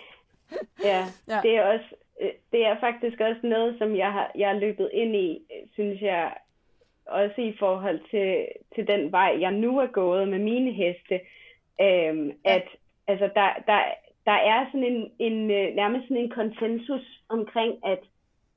ja, 0.84 1.02
ja, 1.32 1.40
det 1.44 1.58
er 1.58 1.64
også, 1.74 1.90
øh, 2.22 2.32
det 2.52 2.66
er 2.66 2.80
faktisk 2.80 3.20
også 3.20 3.42
noget, 3.44 3.78
som 3.78 3.96
jeg 3.96 4.12
har, 4.12 4.32
jeg 4.36 4.50
har 4.50 4.60
løbet 4.60 4.90
ind 4.94 5.16
i, 5.16 5.40
synes 5.74 6.02
jeg, 6.02 6.34
også 7.06 7.42
i 7.42 7.56
forhold 7.60 8.00
til, 8.12 8.48
til 8.76 8.88
den 8.88 9.12
vej, 9.12 9.38
jeg 9.40 9.52
nu 9.52 9.80
er 9.80 9.88
gået 9.88 10.28
med 10.28 10.40
mine 10.40 10.72
heste, 10.72 11.16
øhm, 11.82 12.28
ja. 12.46 12.56
at 12.56 12.68
altså, 13.08 13.30
der, 13.36 13.50
der, 13.68 13.80
der 14.26 14.38
er 14.52 14.66
sådan 14.66 14.84
en, 14.84 15.12
en, 15.20 15.52
øh, 15.52 15.76
nærmest 15.76 16.08
sådan 16.08 16.24
en 16.24 16.30
konsensus 16.30 17.22
omkring, 17.30 17.86
at 17.86 18.04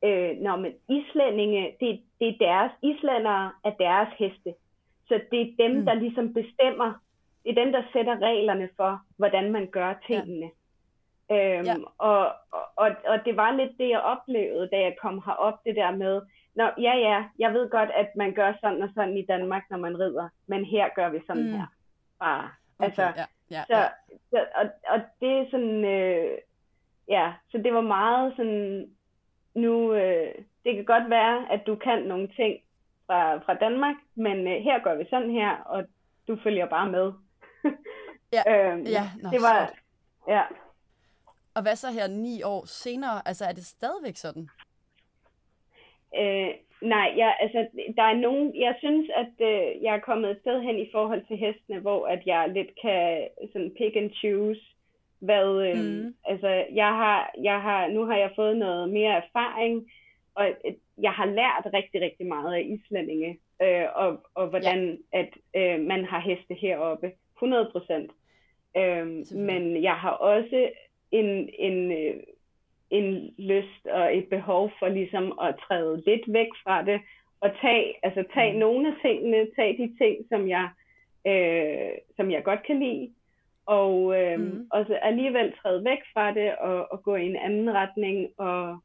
øh, 0.04 0.36
når 0.40 0.56
man 0.56 0.74
islændinge, 0.88 1.72
det, 1.80 2.00
det 2.20 2.28
er 2.28 2.38
deres, 2.38 2.72
islændere 2.82 3.52
er 3.64 3.70
deres 3.70 4.08
heste. 4.18 4.54
Så 5.08 5.20
det 5.30 5.40
er 5.40 5.54
dem, 5.58 5.76
mm. 5.76 5.84
der 5.84 5.94
ligesom 5.94 6.34
bestemmer, 6.34 6.92
det 7.46 7.58
er 7.58 7.64
dem, 7.64 7.72
der 7.72 7.82
sætter 7.92 8.18
reglerne 8.22 8.68
for, 8.76 9.00
hvordan 9.16 9.52
man 9.52 9.66
gør 9.66 9.94
tingene. 10.06 10.50
Ja. 11.30 11.58
Øhm, 11.58 11.66
ja. 11.66 11.74
Og, 11.98 12.32
og, 12.76 12.90
og 13.04 13.24
det 13.24 13.36
var 13.36 13.52
lidt 13.52 13.78
det, 13.78 13.88
jeg 13.88 14.00
oplevede, 14.00 14.68
da 14.72 14.80
jeg 14.80 14.96
kom 15.02 15.22
herop, 15.26 15.64
det 15.64 15.76
der 15.76 15.90
med, 15.90 16.22
Nå, 16.56 16.64
ja, 16.64 16.94
ja, 16.96 17.24
jeg 17.38 17.52
ved 17.52 17.70
godt, 17.70 17.90
at 17.90 18.16
man 18.16 18.32
gør 18.32 18.52
sådan 18.60 18.82
og 18.82 18.88
sådan 18.94 19.16
i 19.16 19.26
Danmark, 19.26 19.62
når 19.70 19.78
man 19.78 19.98
rider, 19.98 20.28
men 20.46 20.64
her 20.64 20.88
gør 20.94 21.08
vi 21.08 21.20
sådan 21.26 21.42
mm. 21.42 21.52
her. 21.52 21.66
Bare. 22.18 22.50
Okay, 22.78 22.86
altså, 22.86 23.02
ja, 23.02 23.24
ja, 23.50 23.64
så, 23.66 23.76
ja. 23.76 23.88
Så, 24.30 24.46
og, 24.54 24.66
og 24.88 25.00
det 25.20 25.38
er 25.38 25.46
sådan, 25.50 25.84
øh, 25.84 26.38
ja, 27.08 27.32
så 27.50 27.58
det 27.58 27.74
var 27.74 27.80
meget 27.80 28.32
sådan, 28.36 28.90
nu, 29.54 29.92
øh, 29.92 30.34
det 30.64 30.74
kan 30.74 30.84
godt 30.84 31.10
være, 31.10 31.52
at 31.52 31.66
du 31.66 31.76
kan 31.76 32.02
nogle 32.02 32.28
ting 32.28 32.60
fra, 33.06 33.38
fra 33.38 33.54
Danmark, 33.54 33.96
men 34.14 34.38
øh, 34.48 34.62
her 34.62 34.78
gør 34.78 34.94
vi 34.94 35.06
sådan 35.10 35.30
her, 35.30 35.56
og 35.56 35.84
du 36.28 36.36
følger 36.42 36.66
bare 36.66 36.90
med. 36.90 37.12
Ja, 38.36 38.72
øhm, 38.72 38.82
ja 38.82 39.04
nå, 39.22 39.28
det 39.30 39.42
var, 39.42 39.72
ja. 40.28 40.42
Og 41.54 41.62
hvad 41.62 41.76
så 41.76 41.90
her 41.90 42.06
ni 42.06 42.42
år 42.42 42.64
senere? 42.64 43.28
Altså 43.28 43.44
er 43.44 43.52
det 43.52 43.66
stadigvæk 43.66 44.16
sådan? 44.16 44.48
Øh, 46.20 46.50
nej, 46.82 47.12
jeg, 47.16 47.36
altså, 47.40 47.66
der 47.96 48.02
er 48.02 48.14
nogen, 48.14 48.60
jeg 48.60 48.74
synes, 48.78 49.10
at 49.16 49.34
øh, 49.40 49.82
jeg 49.82 49.94
er 49.94 50.06
kommet 50.08 50.30
et 50.30 50.40
sted 50.40 50.62
hen 50.62 50.78
i 50.78 50.88
forhold 50.92 51.22
til 51.26 51.36
hestene, 51.36 51.80
hvor 51.80 52.06
at 52.06 52.22
jeg 52.26 52.48
lidt 52.48 52.80
kan 52.82 53.28
sådan 53.52 53.72
pick 53.78 53.96
and 53.96 54.10
choose, 54.10 54.60
hvad, 55.18 55.48
øh, 55.68 55.84
mm. 55.84 56.14
altså, 56.24 56.48
jeg 56.72 56.92
har, 57.02 57.30
jeg 57.42 57.62
har, 57.62 57.88
nu 57.88 58.04
har 58.04 58.16
jeg 58.16 58.32
fået 58.36 58.56
noget 58.56 58.88
mere 58.88 59.12
erfaring, 59.24 59.90
og 60.34 60.46
jeg 61.02 61.12
har 61.12 61.26
lært 61.26 61.72
rigtig, 61.72 62.00
rigtig 62.00 62.26
meget 62.26 62.54
af 62.54 62.62
islændinge, 62.66 63.38
øh, 63.62 63.86
og, 63.94 64.20
og 64.34 64.46
hvordan 64.46 64.98
ja. 65.12 65.18
at 65.20 65.30
øh, 65.56 65.80
man 65.80 66.04
har 66.04 66.20
heste 66.20 66.54
heroppe. 66.54 67.12
100 67.36 67.68
procent. 67.72 68.10
Øhm, 68.76 69.24
men 69.34 69.82
jeg 69.82 69.94
har 69.94 70.10
også 70.10 70.70
en, 71.10 71.48
en, 71.58 71.92
øh, 71.92 72.22
en 72.90 73.34
lyst 73.38 73.86
og 73.86 74.16
et 74.16 74.28
behov 74.28 74.72
for 74.78 74.88
ligesom 74.88 75.38
at 75.42 75.54
træde 75.68 76.02
lidt 76.06 76.32
væk 76.32 76.48
fra 76.64 76.82
det, 76.84 77.00
og 77.40 77.50
tage, 77.60 77.94
altså 78.02 78.24
tage 78.34 78.52
mm. 78.52 78.58
nogle 78.58 78.88
af 78.88 78.94
tingene, 79.02 79.48
tage 79.56 79.76
de 79.76 79.96
ting, 79.98 80.16
som 80.28 80.48
jeg, 80.48 80.68
øh, 81.26 81.90
som 82.16 82.30
jeg 82.30 82.44
godt 82.44 82.62
kan 82.66 82.78
lide, 82.78 83.12
og 83.66 84.20
øh, 84.20 84.40
mm. 84.40 84.68
også 84.70 84.94
alligevel 84.94 85.52
træde 85.62 85.84
væk 85.84 85.98
fra 86.12 86.34
det, 86.34 86.56
og, 86.56 86.92
og 86.92 87.02
gå 87.02 87.16
i 87.16 87.26
en 87.26 87.36
anden 87.36 87.74
retning, 87.74 88.28
og 88.36 88.78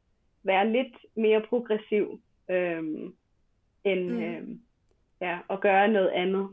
være 0.43 0.69
lidt 0.69 0.95
mere 1.15 1.41
progressiv, 1.41 2.21
øh, 2.49 2.83
end 3.83 4.09
mm. 4.09 4.23
øh, 4.23 4.47
ja, 5.21 5.39
at 5.49 5.61
gøre 5.61 5.87
noget 5.87 6.09
andet. 6.09 6.49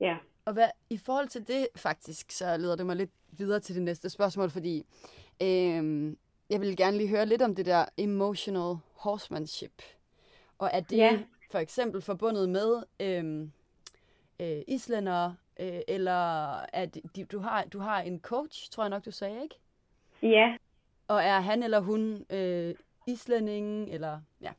Ja. 0.00 0.16
Og 0.44 0.52
hvad, 0.52 0.68
i 0.90 0.96
forhold 0.96 1.28
til 1.28 1.48
det 1.48 1.68
faktisk, 1.76 2.30
så 2.30 2.56
leder 2.56 2.76
det 2.76 2.86
mig 2.86 2.96
lidt 2.96 3.10
videre 3.30 3.60
til 3.60 3.74
det 3.74 3.82
næste 3.82 4.10
spørgsmål, 4.10 4.50
fordi 4.50 4.86
øh, 5.42 6.14
jeg 6.50 6.60
vil 6.60 6.76
gerne 6.76 6.96
lige 6.96 7.08
høre 7.08 7.26
lidt 7.26 7.42
om 7.42 7.54
det 7.54 7.66
der 7.66 7.84
emotional 7.96 8.76
horsemanship. 8.94 9.82
Og 10.58 10.70
er 10.72 10.80
det 10.80 10.96
ja. 10.96 11.18
for 11.50 11.58
eksempel 11.58 12.02
forbundet 12.02 12.48
med 12.48 12.82
øh, 13.00 13.48
øh, 14.40 14.62
islændere, 14.68 15.36
øh, 15.60 15.80
eller 15.88 16.52
er 16.72 16.86
det, 16.86 17.32
du, 17.32 17.38
har, 17.38 17.64
du 17.64 17.78
har 17.78 18.00
en 18.00 18.20
coach, 18.20 18.70
tror 18.70 18.82
jeg 18.82 18.90
nok, 18.90 19.04
du 19.04 19.10
sagde, 19.10 19.42
ikke? 19.42 19.54
Ja. 20.22 20.56
Og 21.08 21.22
er 21.22 21.40
han 21.40 21.62
eller 21.62 21.80
hun 21.80 22.26
øh, 22.30 22.74
islændingen, 23.06 23.88
eller 23.88 24.20
ja? 24.40 24.52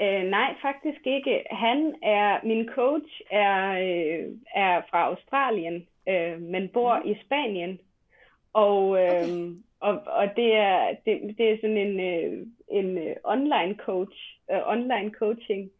Øh, 0.00 0.24
nej, 0.24 0.54
faktisk 0.62 1.00
ikke. 1.04 1.44
Han 1.50 1.94
er, 2.02 2.40
min 2.44 2.68
coach 2.74 3.20
er, 3.30 3.72
øh, 3.72 4.28
er 4.54 4.82
fra 4.90 5.02
Australien, 5.02 5.86
øh, 6.08 6.40
men 6.40 6.68
bor 6.68 6.98
mm. 7.04 7.10
i 7.10 7.16
Spanien. 7.24 7.78
Og, 8.52 9.02
øh, 9.02 9.22
okay. 9.22 9.50
og, 9.80 10.02
og 10.06 10.36
det, 10.36 10.54
er, 10.54 10.96
det, 11.06 11.38
det 11.38 11.50
er 11.52 11.56
sådan 11.56 11.76
en, 11.76 12.00
øh, 12.00 12.46
en 12.70 12.98
øh, 12.98 13.16
online 13.24 13.74
coach, 13.78 14.16
øh, 14.52 14.60
online 14.66 15.10
coaching 15.10 15.70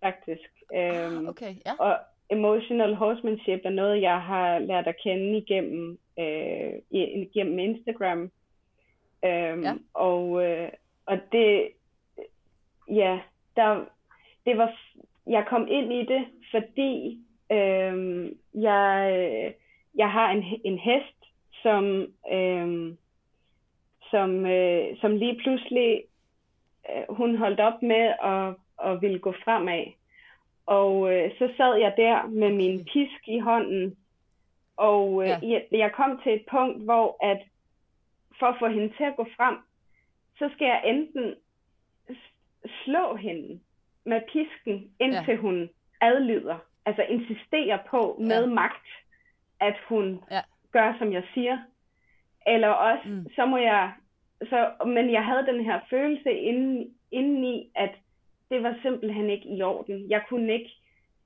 faktisk. 0.00 0.50
Øh, 0.74 1.28
okay, 1.28 1.54
ja. 1.66 1.72
Og 1.78 1.98
emotional 2.30 2.94
horsemanship 2.94 3.60
er 3.64 3.70
noget, 3.70 4.02
jeg 4.02 4.20
har 4.20 4.58
lært 4.58 4.86
at 4.86 4.96
kende 5.02 5.36
igennem, 5.38 5.98
øh, 6.18 6.72
igennem 6.90 7.58
Instagram. 7.58 8.22
Øh, 9.24 9.62
ja. 9.62 9.74
Og, 9.94 10.44
øh, 10.44 10.68
og 11.06 11.18
det, 11.32 11.68
ja, 12.88 13.20
der, 13.60 13.84
det 14.46 14.58
var, 14.58 14.70
jeg 15.26 15.46
kom 15.46 15.68
ind 15.68 15.92
i 15.92 16.04
det, 16.12 16.22
fordi 16.50 17.18
øh, 17.52 17.94
jeg, 18.54 19.54
jeg 19.94 20.10
har 20.10 20.30
en, 20.30 20.44
en 20.64 20.78
hest, 20.78 21.20
som, 21.62 21.84
øh, 22.32 22.96
som, 24.10 24.46
øh, 24.46 24.96
som 25.00 25.16
lige 25.16 25.36
pludselig, 25.42 26.02
øh, 26.90 27.16
hun 27.16 27.36
holdt 27.36 27.60
op 27.60 27.82
med 27.82 28.04
at, 28.34 28.46
at 28.88 29.02
ville 29.02 29.18
gå 29.18 29.32
fremad. 29.44 29.84
Og 30.66 31.14
øh, 31.14 31.30
så 31.38 31.52
sad 31.56 31.74
jeg 31.76 31.94
der 31.96 32.26
med 32.26 32.52
min 32.52 32.84
pisk 32.84 33.28
i 33.28 33.38
hånden, 33.38 33.96
og 34.76 35.22
øh, 35.22 35.28
ja. 35.28 35.38
jeg, 35.42 35.64
jeg 35.72 35.92
kom 35.92 36.20
til 36.22 36.32
et 36.34 36.44
punkt, 36.50 36.84
hvor 36.84 37.16
at 37.30 37.40
for 38.38 38.46
at 38.46 38.56
få 38.58 38.68
hende 38.68 38.92
til 38.96 39.04
at 39.04 39.16
gå 39.16 39.26
frem, 39.36 39.56
så 40.38 40.50
skal 40.54 40.66
jeg 40.66 40.82
enten 40.84 41.34
slå 42.84 43.16
hende 43.16 43.60
med 44.04 44.20
pisken, 44.32 44.90
indtil 45.00 45.34
ja. 45.34 45.36
hun 45.36 45.70
adlyder. 46.00 46.58
Altså 46.86 47.02
insisterer 47.02 47.78
på 47.90 48.16
med 48.20 48.44
ja. 48.44 48.54
magt, 48.54 48.86
at 49.60 49.76
hun 49.88 50.22
ja. 50.30 50.40
gør, 50.72 50.94
som 50.98 51.12
jeg 51.12 51.22
siger. 51.34 51.58
Eller 52.46 52.68
også, 52.68 53.08
mm. 53.08 53.26
så 53.34 53.46
må 53.46 53.56
jeg... 53.56 53.92
Så, 54.42 54.70
men 54.86 55.12
jeg 55.12 55.24
havde 55.24 55.46
den 55.46 55.64
her 55.64 55.80
følelse 55.90 56.32
inden, 56.32 56.94
indeni, 57.10 57.70
at 57.74 57.90
det 58.50 58.62
var 58.62 58.78
simpelthen 58.82 59.30
ikke 59.30 59.48
i 59.48 59.62
orden. 59.62 60.10
Jeg 60.10 60.22
kunne 60.28 60.52
ikke, 60.52 60.70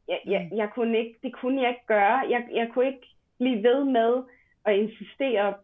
jeg, 0.08 0.20
jeg, 0.26 0.48
mm. 0.50 0.56
jeg 0.56 0.70
kunne 0.74 0.98
ikke, 0.98 1.18
det 1.22 1.32
kunne 1.32 1.62
jeg 1.62 1.70
ikke 1.70 1.86
gøre. 1.86 2.18
Jeg, 2.28 2.48
jeg 2.52 2.68
kunne 2.72 2.86
ikke 2.86 3.06
blive 3.38 3.62
ved 3.62 3.84
med 3.84 4.22
at 4.64 4.76
insistere 4.76 5.54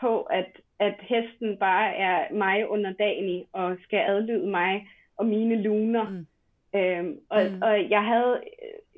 på, 0.00 0.22
at, 0.22 0.60
at 0.78 0.94
hesten 1.00 1.56
bare 1.56 1.94
er 1.94 2.32
mig 2.34 2.68
under 2.68 2.92
dagen 2.92 3.46
og 3.52 3.76
skal 3.82 3.98
adlyde 3.98 4.46
mig 4.46 4.88
og 5.20 5.26
mine 5.26 5.62
luner. 5.62 6.08
Mm. 6.08 6.26
Øhm, 6.78 7.20
og, 7.28 7.42
mm. 7.50 7.62
og 7.62 7.90
jeg 7.90 8.04
havde, 8.04 8.42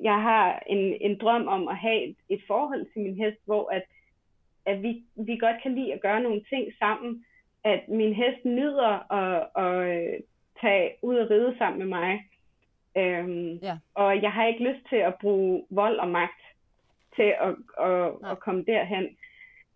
jeg 0.01 0.21
har 0.21 0.63
en, 0.67 0.97
en 1.01 1.17
drøm 1.17 1.47
om 1.47 1.67
at 1.67 1.77
have 1.77 2.03
et, 2.09 2.15
et 2.29 2.41
forhold 2.47 2.85
til 2.93 3.01
min 3.01 3.15
hest, 3.15 3.37
hvor 3.45 3.69
at, 3.69 3.83
at 4.65 4.83
vi, 4.83 5.03
vi 5.15 5.37
godt 5.37 5.55
kan 5.63 5.75
lide 5.75 5.93
at 5.93 6.01
gøre 6.01 6.21
nogle 6.21 6.41
ting 6.49 6.73
sammen. 6.79 7.25
At 7.63 7.81
min 7.87 8.13
hest 8.13 8.45
nyder 8.45 9.11
at, 9.21 9.47
at 9.63 9.73
øh, 9.97 10.19
tage 10.61 10.91
ud 11.01 11.15
og 11.15 11.29
ride 11.29 11.55
sammen 11.57 11.79
med 11.79 11.87
mig. 11.87 12.23
Øhm, 12.97 13.55
ja. 13.55 13.77
Og 13.93 14.21
jeg 14.21 14.31
har 14.31 14.47
ikke 14.47 14.63
lyst 14.63 14.85
til 14.89 14.95
at 14.95 15.15
bruge 15.21 15.63
vold 15.69 15.99
og 15.99 16.09
magt 16.09 16.41
til 17.15 17.33
at, 17.41 17.55
at, 17.87 18.31
at 18.31 18.39
komme 18.39 18.63
derhen. 18.63 19.07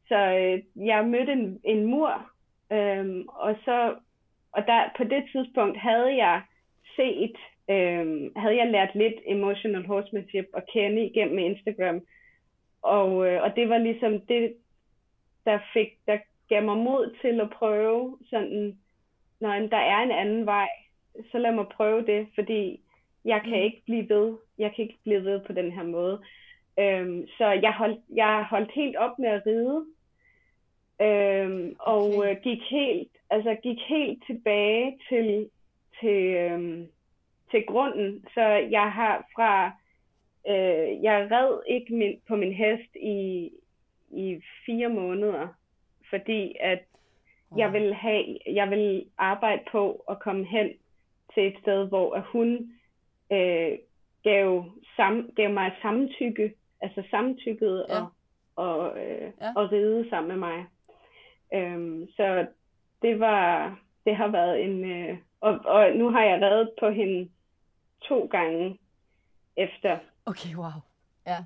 så 0.08 0.16
øh, 0.16 0.88
jeg 0.88 1.06
mødte 1.06 1.32
en, 1.32 1.60
en 1.64 1.86
mur, 1.86 2.32
øh, 2.72 3.26
og 3.28 3.56
så 3.66 3.96
og 4.58 4.67
der, 4.67 4.89
på 4.98 5.04
det 5.04 5.24
tidspunkt 5.32 5.78
havde 5.78 6.15
jeg 6.26 6.41
set, 6.96 7.38
øh, 7.70 8.32
havde 8.36 8.58
jeg 8.58 8.72
lært 8.72 8.96
lidt 8.96 9.20
emotional 9.26 9.86
horsemanship 9.86 10.46
at 10.54 10.63
kende 10.74 11.06
igennem 11.06 11.38
Instagram, 11.39 12.02
og, 12.82 13.28
øh, 13.28 13.43
og 13.43 13.56
det 13.56 13.70
var 13.70 13.78
ligesom 13.78 14.22
det, 14.22 14.54
der 15.46 15.60
fik, 15.74 15.88
der 16.08 16.17
gav 16.50 16.63
mig 16.63 16.78
mod 16.78 17.15
til 17.22 17.41
at 17.41 17.50
prøve 17.50 18.17
sådan, 18.30 18.78
når 19.39 19.52
der 19.52 19.78
er 19.78 20.00
en 20.04 20.12
anden 20.12 20.46
vej, 20.46 20.70
så 21.32 21.38
lad 21.38 21.52
mig 21.52 21.65
prøve 21.67 22.06
det, 22.06 22.28
fordi 22.36 22.82
jeg 23.26 23.41
kan 23.41 23.58
mm. 23.58 23.63
ikke 23.63 23.82
blive 23.86 24.10
ved, 24.10 24.38
jeg 24.58 24.72
kan 24.76 24.84
ikke 24.84 25.00
blive 25.04 25.24
ved 25.24 25.39
på 25.39 25.54
den 25.54 25.72
her 25.72 25.84
måde. 25.84 26.22
Øhm, 26.80 27.28
så 27.38 27.46
jeg 27.52 27.74
holdt, 27.74 28.00
jeg 28.15 28.46
holdt 28.50 28.72
helt 28.72 28.96
op 28.96 29.20
med 29.20 29.30
at 29.30 29.46
ride, 29.46 29.86
øhm, 31.02 31.76
og 31.80 32.18
okay. 32.18 32.30
øh, 32.30 32.42
gik 32.44 32.62
helt, 32.70 33.12
altså 33.30 33.56
gik 33.64 33.78
helt 33.88 34.24
tilbage 34.28 35.00
til, 35.10 35.50
til, 36.00 36.24
øhm, 36.36 36.88
til 37.52 37.66
grunden. 37.66 38.26
Så 38.34 38.42
jeg 38.72 38.92
har 38.92 39.28
fra, 39.36 39.66
øh, 40.48 41.04
jeg 41.04 41.28
red 41.32 41.60
ikke 41.68 41.96
min, 41.96 42.20
på 42.28 42.36
min 42.36 42.54
hest 42.54 42.96
i, 42.96 43.52
i 44.10 44.42
fire 44.66 44.90
måneder, 44.90 45.48
fordi 46.10 46.56
at 46.60 46.84
wow. 47.52 47.60
jeg 47.60 47.74
vil 47.74 47.94
have, 47.94 48.38
jeg 48.48 48.70
vil 48.70 49.06
arbejde 49.18 49.62
på 49.72 50.04
at 50.10 50.20
komme 50.20 50.46
hen 50.46 50.70
til 51.34 51.48
et 51.48 51.56
sted, 51.62 51.88
hvor 51.88 52.20
hun 52.20 52.72
øh, 53.32 53.78
gav, 54.24 54.66
sam, 54.96 55.30
gav 55.36 55.50
mig 55.50 55.72
samtykke, 55.82 56.54
altså 56.82 57.04
samtykket 57.12 57.86
ja. 57.90 58.02
og, 58.02 58.08
og, 58.56 59.00
øh, 59.00 59.32
ja. 59.42 59.54
og 59.56 59.72
ride 59.72 60.10
sammen 60.10 60.28
med 60.28 60.38
mig. 60.38 60.66
Øhm, 61.54 62.08
så 62.16 62.48
det 63.02 63.20
var, 63.20 63.80
det 64.06 64.16
har 64.16 64.28
været 64.28 64.64
en, 64.64 64.92
øh, 64.92 65.18
og, 65.42 65.60
og 65.66 65.92
nu 65.96 66.10
har 66.10 66.24
jeg 66.24 66.42
reddet 66.42 66.70
på 66.80 66.90
hende 66.90 67.30
to 68.02 68.26
gange 68.26 68.80
efter. 69.58 70.00
Okay, 70.26 70.56
wow. 70.56 70.82
Ja. 71.28 71.38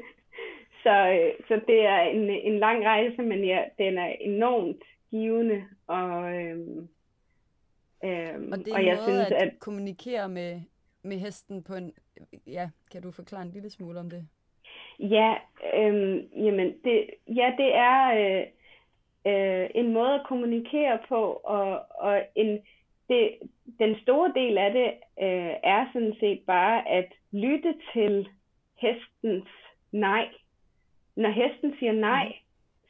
så, 0.84 0.90
øh, 0.90 1.46
så 1.48 1.60
det 1.66 1.86
er 1.86 2.00
en, 2.00 2.30
en 2.30 2.58
lang 2.58 2.84
rejse, 2.84 3.22
men 3.22 3.44
ja, 3.44 3.62
den 3.78 3.98
er 3.98 4.14
enormt 4.20 4.82
givende, 5.10 5.64
og, 5.86 6.34
øhm, 6.34 6.88
øhm, 8.04 8.52
og 8.52 8.58
det 8.58 8.68
er 8.68 8.74
og 8.74 8.86
jeg 8.86 8.96
måde 8.96 9.04
synes, 9.04 9.30
at, 9.30 9.32
at 9.32 9.58
kommunikere 9.58 10.28
med, 10.28 10.60
med 11.02 11.16
hesten 11.16 11.62
på 11.62 11.74
en... 11.74 11.92
Ja, 12.46 12.70
kan 12.92 13.02
du 13.02 13.10
forklare 13.10 13.42
en 13.42 13.50
lille 13.50 13.70
smule 13.70 14.00
om 14.00 14.10
det? 14.10 14.28
Ja, 14.98 15.34
øhm, 15.74 16.28
jamen 16.36 16.74
det, 16.84 17.10
ja, 17.26 17.52
det 17.58 17.74
er 17.74 18.10
øh, 18.40 18.46
øh, 19.26 19.70
en 19.74 19.92
måde 19.92 20.14
at 20.14 20.26
kommunikere 20.26 20.98
på, 21.08 21.40
og, 21.44 21.86
og 21.90 22.26
en, 22.34 22.58
det, 23.08 23.38
den 23.78 23.96
store 24.02 24.32
del 24.34 24.58
af 24.58 24.72
det 24.72 24.88
øh, 25.24 25.54
er 25.62 25.86
sådan 25.92 26.14
set 26.20 26.40
bare 26.46 26.88
at 26.88 27.12
lytte 27.32 27.74
til 27.92 28.28
hestens 28.76 29.48
nej. 29.92 30.28
Når 31.16 31.30
hesten 31.30 31.74
siger 31.78 31.92
nej, 31.92 32.26
mm. 32.26 32.32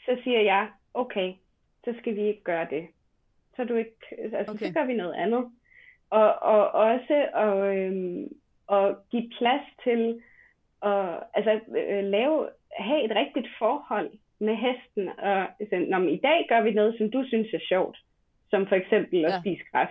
så 0.07 0.23
siger 0.25 0.41
jeg, 0.41 0.69
okay, 0.95 1.33
så 1.85 1.95
skal 1.99 2.17
vi 2.17 2.23
ikke 2.23 2.43
gøre 2.43 2.67
det. 2.71 2.87
Så, 3.57 3.65
du 3.65 3.75
ikke, 3.75 3.97
altså, 4.33 4.53
okay. 4.53 4.67
så 4.67 4.73
gør 4.73 4.85
vi 4.85 4.95
noget 4.95 5.15
andet. 5.15 5.51
Og, 6.11 6.35
og 6.43 6.71
også 6.71 7.29
at, 7.35 7.77
øhm, 7.77 8.29
at 8.69 8.97
give 9.11 9.31
plads 9.39 9.67
til 9.85 10.23
at 10.83 11.23
altså, 11.35 11.61
øh, 11.77 12.05
lave, 12.05 12.49
have 12.79 13.05
et 13.05 13.17
rigtigt 13.17 13.49
forhold 13.59 14.11
med 14.41 14.57
hesten. 14.57 15.09
Og, 15.19 15.41
altså, 15.61 15.77
når 15.89 15.99
i 15.99 16.21
dag 16.23 16.47
gør 16.49 16.61
vi 16.63 16.71
noget, 16.71 16.99
som 16.99 17.11
du 17.11 17.25
synes 17.27 17.55
er 17.55 17.65
sjovt, 17.69 17.99
som 18.51 18.67
for 18.67 18.77
eksempel 18.77 19.25
at 19.25 19.33
ja. 19.33 19.41
spise 19.41 19.63
græs. 19.73 19.89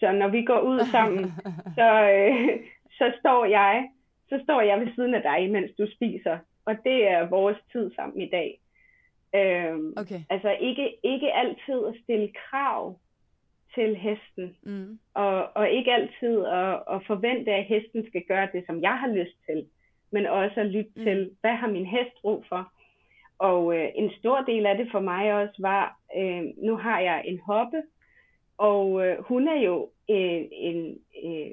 Så 0.00 0.12
når 0.12 0.28
vi 0.28 0.44
går 0.44 0.60
ud 0.60 0.80
sammen, 0.80 1.24
så, 1.78 1.88
øh, 2.14 2.60
så 2.98 3.12
står 3.20 3.44
jeg 3.44 3.88
så 4.28 4.40
står 4.44 4.60
jeg 4.60 4.80
ved 4.80 4.94
siden 4.94 5.14
af 5.14 5.22
dig, 5.22 5.50
mens 5.50 5.70
du 5.78 5.86
spiser. 5.94 6.38
Og 6.64 6.74
det 6.84 7.08
er 7.08 7.28
vores 7.28 7.56
tid 7.72 7.90
sammen 7.94 8.20
i 8.20 8.28
dag. 8.28 8.60
Øhm, 9.34 9.92
okay. 9.96 10.20
Altså 10.30 10.50
ikke, 10.60 10.96
ikke 11.02 11.32
altid 11.32 11.86
at 11.86 11.94
stille 12.02 12.28
krav 12.48 12.98
til 13.74 13.96
hesten, 13.96 14.56
mm. 14.62 14.98
og, 15.14 15.56
og 15.56 15.70
ikke 15.70 15.92
altid 15.92 16.44
at, 16.44 16.82
at 16.94 17.06
forvente, 17.06 17.50
at 17.52 17.64
hesten 17.64 18.06
skal 18.06 18.22
gøre 18.28 18.48
det, 18.52 18.64
som 18.66 18.82
jeg 18.82 18.98
har 18.98 19.08
lyst 19.08 19.36
til, 19.46 19.66
men 20.10 20.26
også 20.26 20.60
at 20.60 20.66
lytte 20.66 20.90
mm. 20.96 21.04
til, 21.04 21.30
hvad 21.40 21.54
har 21.54 21.68
min 21.68 21.86
hest 21.86 22.22
brug 22.22 22.44
for. 22.48 22.72
Og 23.38 23.76
øh, 23.76 23.88
en 23.94 24.10
stor 24.18 24.40
del 24.40 24.66
af 24.66 24.76
det 24.76 24.88
for 24.92 25.00
mig 25.00 25.32
også 25.34 25.54
var, 25.58 25.96
øh, 26.16 26.42
nu 26.56 26.76
har 26.76 27.00
jeg 27.00 27.22
en 27.24 27.40
hoppe, 27.46 27.82
og 28.58 29.06
øh, 29.06 29.22
hun 29.22 29.48
er 29.48 29.60
jo 29.60 29.90
øh, 30.10 30.42
en 30.52 30.98
øh, 31.24 31.50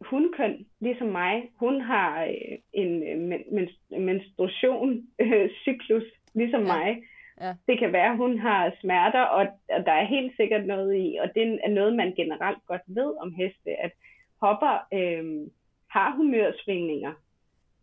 hundkøn, 0.00 0.66
ligesom 0.80 1.06
mig. 1.06 1.50
Hun 1.56 1.80
har 1.80 2.24
øh, 2.24 2.58
en 2.72 3.02
øh, 3.02 3.18
men, 3.50 3.68
menstruation, 3.90 5.02
øh, 5.18 5.50
cyklus, 5.62 6.04
ligesom 6.34 6.60
ja. 6.60 6.66
mig. 6.66 7.02
Ja. 7.40 7.54
Det 7.66 7.78
kan 7.78 7.92
være, 7.92 8.10
at 8.10 8.16
hun 8.16 8.38
har 8.38 8.72
smerter, 8.80 9.20
og, 9.20 9.46
og 9.68 9.86
der 9.86 9.92
er 9.92 10.04
helt 10.04 10.36
sikkert 10.36 10.66
noget 10.66 10.96
i, 10.96 11.18
og 11.22 11.34
det 11.34 11.60
er 11.64 11.70
noget, 11.70 11.96
man 11.96 12.12
generelt 12.14 12.66
godt 12.66 12.82
ved 12.86 13.14
om 13.20 13.34
heste, 13.34 13.70
at 13.70 13.92
hopper 14.40 14.86
øh, 14.94 15.48
har 15.90 16.16
humørsvingninger. 16.16 17.12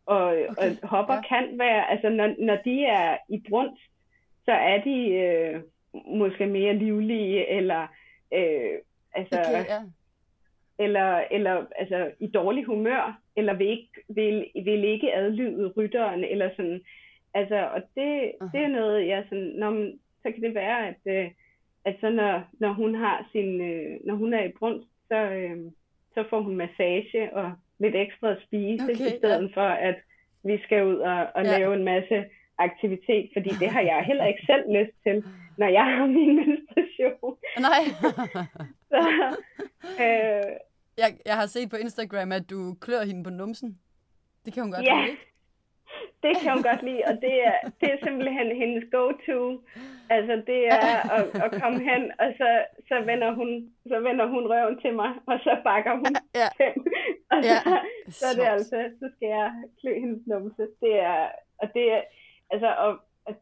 Og, 0.06 0.26
okay. 0.26 0.76
og 0.84 0.88
hopper 0.90 1.14
ja. 1.14 1.22
kan 1.22 1.60
være, 1.60 1.92
altså 1.92 2.10
når, 2.10 2.36
når 2.40 2.58
de 2.66 2.86
er 2.86 3.18
i 3.30 3.44
brunst, 3.50 3.82
så 4.46 4.52
er 4.52 4.84
de 4.84 5.10
øh, 5.10 5.62
måske 6.18 6.46
mere 6.46 6.74
livlige, 6.74 7.50
eller 7.50 7.88
øh, 8.34 8.80
altså, 9.14 9.40
okay, 9.40 9.66
ja. 9.70 9.82
eller, 10.80 11.24
eller 11.32 11.66
altså, 11.76 12.12
i 12.20 12.28
dårlig 12.28 12.66
humør, 12.66 13.22
eller 13.36 13.54
vil 13.54 13.68
ikke, 13.68 13.90
vil, 14.10 14.46
vil 14.66 14.84
ikke 14.84 15.16
adlyde 15.16 15.74
rytteren, 15.78 16.24
eller 16.24 16.50
sådan. 16.56 16.82
Altså, 17.34 17.70
og 17.76 17.82
det, 17.96 18.32
uh-huh. 18.42 18.50
det 18.54 18.62
er 18.64 18.68
noget, 18.68 19.08
jeg 19.08 19.26
sådan, 19.30 19.54
når, 19.56 19.92
så 20.24 20.32
kan 20.32 20.42
det 20.42 20.56
være, 20.56 20.88
at, 20.88 20.98
øh, 21.06 21.32
at 21.86 21.96
så 22.02 22.10
når, 22.10 22.42
når 22.60 22.74
hun 22.74 22.96
har 22.96 23.30
sin, 23.32 23.62
øh, 23.62 24.00
når 24.06 24.16
hun 24.16 24.34
er 24.34 24.44
i 24.44 24.52
brunst, 24.60 24.88
så, 25.08 25.16
øh, 25.16 25.58
så 26.14 26.24
får 26.30 26.42
hun 26.42 26.56
massage 26.56 27.34
og 27.34 27.52
lidt 27.84 27.96
ekstra 27.96 28.32
at 28.32 28.38
spise, 28.46 28.84
okay, 28.84 28.94
i 28.94 29.18
stedet 29.18 29.50
ja. 29.50 29.62
for 29.62 29.70
at 29.90 29.98
vi 30.44 30.56
skal 30.64 30.86
ud 30.86 30.96
og, 30.96 31.28
og 31.36 31.44
ja. 31.44 31.58
lave 31.58 31.74
en 31.74 31.84
masse 31.84 32.26
aktivitet, 32.58 33.30
fordi 33.34 33.50
det 33.50 33.70
har 33.70 33.82
jeg 33.82 34.04
heller 34.08 34.26
ikke 34.26 34.44
selv 34.46 34.66
lyst 34.78 34.96
til, 35.06 35.24
når 35.58 35.68
jeg 35.68 35.86
har 35.96 36.06
min 36.06 36.36
menstruation. 36.40 37.38
Nej. 37.68 37.84
så, 38.92 39.02
øh, 40.04 40.52
jeg, 40.98 41.10
jeg 41.26 41.36
har 41.36 41.46
set 41.46 41.70
på 41.70 41.76
Instagram, 41.76 42.32
at 42.32 42.50
du 42.50 42.76
klør 42.82 43.04
hende 43.04 43.24
på 43.24 43.30
numsen. 43.30 43.80
Det 44.46 44.54
kan 44.54 44.64
hun 44.64 44.72
godt 44.72 44.86
ja. 44.86 44.96
lide, 44.96 45.12
ikke? 45.12 45.32
det 46.24 46.34
kan 46.42 46.52
hun 46.56 46.64
godt 46.70 46.84
lide, 46.84 47.04
og 47.10 47.16
det 47.26 47.36
er, 47.50 47.58
det 47.80 47.88
er 47.94 47.98
simpelthen 48.06 48.48
hendes 48.62 48.84
go-to. 48.92 49.42
Altså, 50.16 50.36
det 50.50 50.62
er 50.68 50.92
at, 51.18 51.26
at 51.44 51.62
komme 51.62 51.80
hen, 51.90 52.02
og 52.20 52.30
så, 52.40 52.50
så, 52.90 52.96
vender 53.10 53.32
hun, 53.40 53.50
så 53.88 53.98
vender 54.08 54.26
hun 54.34 54.44
røven 54.52 54.78
til 54.84 54.94
mig, 55.02 55.12
og 55.32 55.38
så 55.46 55.54
bakker 55.64 55.94
hun 56.02 56.14
ja. 56.42 56.50
fem. 56.62 56.78
Og 57.32 57.44
så, 57.44 57.50
ja. 57.50 57.60
så 58.10 58.26
er 58.30 58.34
det 58.40 58.48
altså, 58.58 58.78
så 59.00 59.10
skal 59.16 59.28
jeg 59.28 59.54
klø 59.80 60.00
hendes 60.00 60.28
numse. 60.28 60.64
Det 60.82 60.94
er, 61.00 61.30
og 61.58 61.68
det 61.74 61.92
er, 61.94 62.02
altså, 62.50 62.70
og, 62.86 62.92
og 63.26 63.34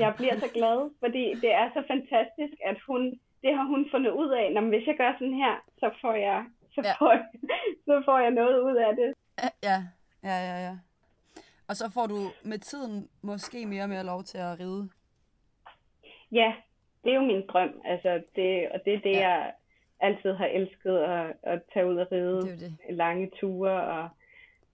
jeg 0.00 0.14
bliver 0.16 0.36
så 0.38 0.48
glad, 0.54 0.90
fordi 0.98 1.34
det 1.34 1.52
er 1.52 1.70
så 1.74 1.82
fantastisk, 1.92 2.56
at 2.70 2.76
hun, 2.86 3.20
det 3.42 3.56
har 3.56 3.64
hun 3.64 3.88
fundet 3.90 4.10
ud 4.10 4.30
af, 4.30 4.52
når 4.52 4.60
hvis 4.60 4.86
jeg 4.86 4.96
gør 4.96 5.12
sådan 5.18 5.34
her, 5.34 5.54
så 5.78 5.90
får 6.00 6.14
jeg, 6.14 6.44
så 6.74 6.80
får, 6.98 7.12
ja. 7.12 7.16
jeg, 7.16 7.24
så 7.86 8.02
får 8.04 8.18
jeg 8.18 8.30
noget 8.30 8.60
ud 8.60 8.76
af 8.76 8.96
det. 8.96 9.14
Ja, 9.62 9.78
ja, 10.28 10.38
ja, 10.48 10.56
ja. 10.66 10.76
Og 11.68 11.76
så 11.76 11.90
får 11.94 12.06
du 12.06 12.18
med 12.42 12.58
tiden 12.58 13.08
måske 13.22 13.66
mere 13.66 13.82
og 13.82 13.88
mere 13.88 14.04
lov 14.04 14.22
til 14.22 14.38
at 14.38 14.60
ride. 14.60 14.88
Ja, 16.32 16.52
det 17.04 17.10
er 17.10 17.14
jo 17.14 17.22
min 17.22 17.46
drøm. 17.46 17.80
Altså, 17.84 18.22
det, 18.36 18.70
og 18.70 18.80
det 18.84 18.94
er 18.94 19.00
det, 19.00 19.12
ja. 19.12 19.28
jeg 19.28 19.52
altid 20.00 20.32
har 20.32 20.46
elsket 20.46 20.98
at, 20.98 21.32
at 21.42 21.62
tage 21.72 21.86
ud 21.86 21.96
og 21.96 22.12
ride 22.12 22.40
det 22.40 22.60
det. 22.60 22.96
lange 22.96 23.30
ture. 23.40 23.82
Og, 23.82 24.08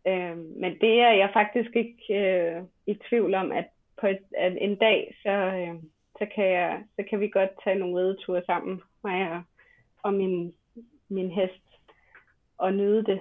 øh, 0.07 0.37
men 0.37 0.79
det 0.81 1.01
er 1.01 1.12
jeg 1.12 1.31
faktisk 1.33 1.71
ikke 1.77 2.15
øh, 2.15 2.62
i 2.87 2.95
tvivl 2.95 3.35
om, 3.35 3.53
at 3.53 3.65
på 4.01 4.07
et, 4.07 4.19
at 4.39 4.53
en 4.61 4.77
dag, 4.77 5.17
så, 5.23 5.31
øh, 5.31 5.75
så, 6.19 6.27
kan 6.35 6.45
jeg, 6.45 6.85
så 6.97 7.05
kan 7.11 7.21
vi 7.21 7.29
godt 7.29 7.51
tage 7.65 7.79
nogle 7.79 8.01
rideture 8.01 8.43
sammen, 8.47 8.83
mig 9.05 9.31
og, 9.33 9.43
og 10.03 10.15
min, 10.15 10.55
min 11.09 11.31
hest, 11.31 11.62
og 12.59 12.75
nyde 12.75 13.05
det. 13.05 13.21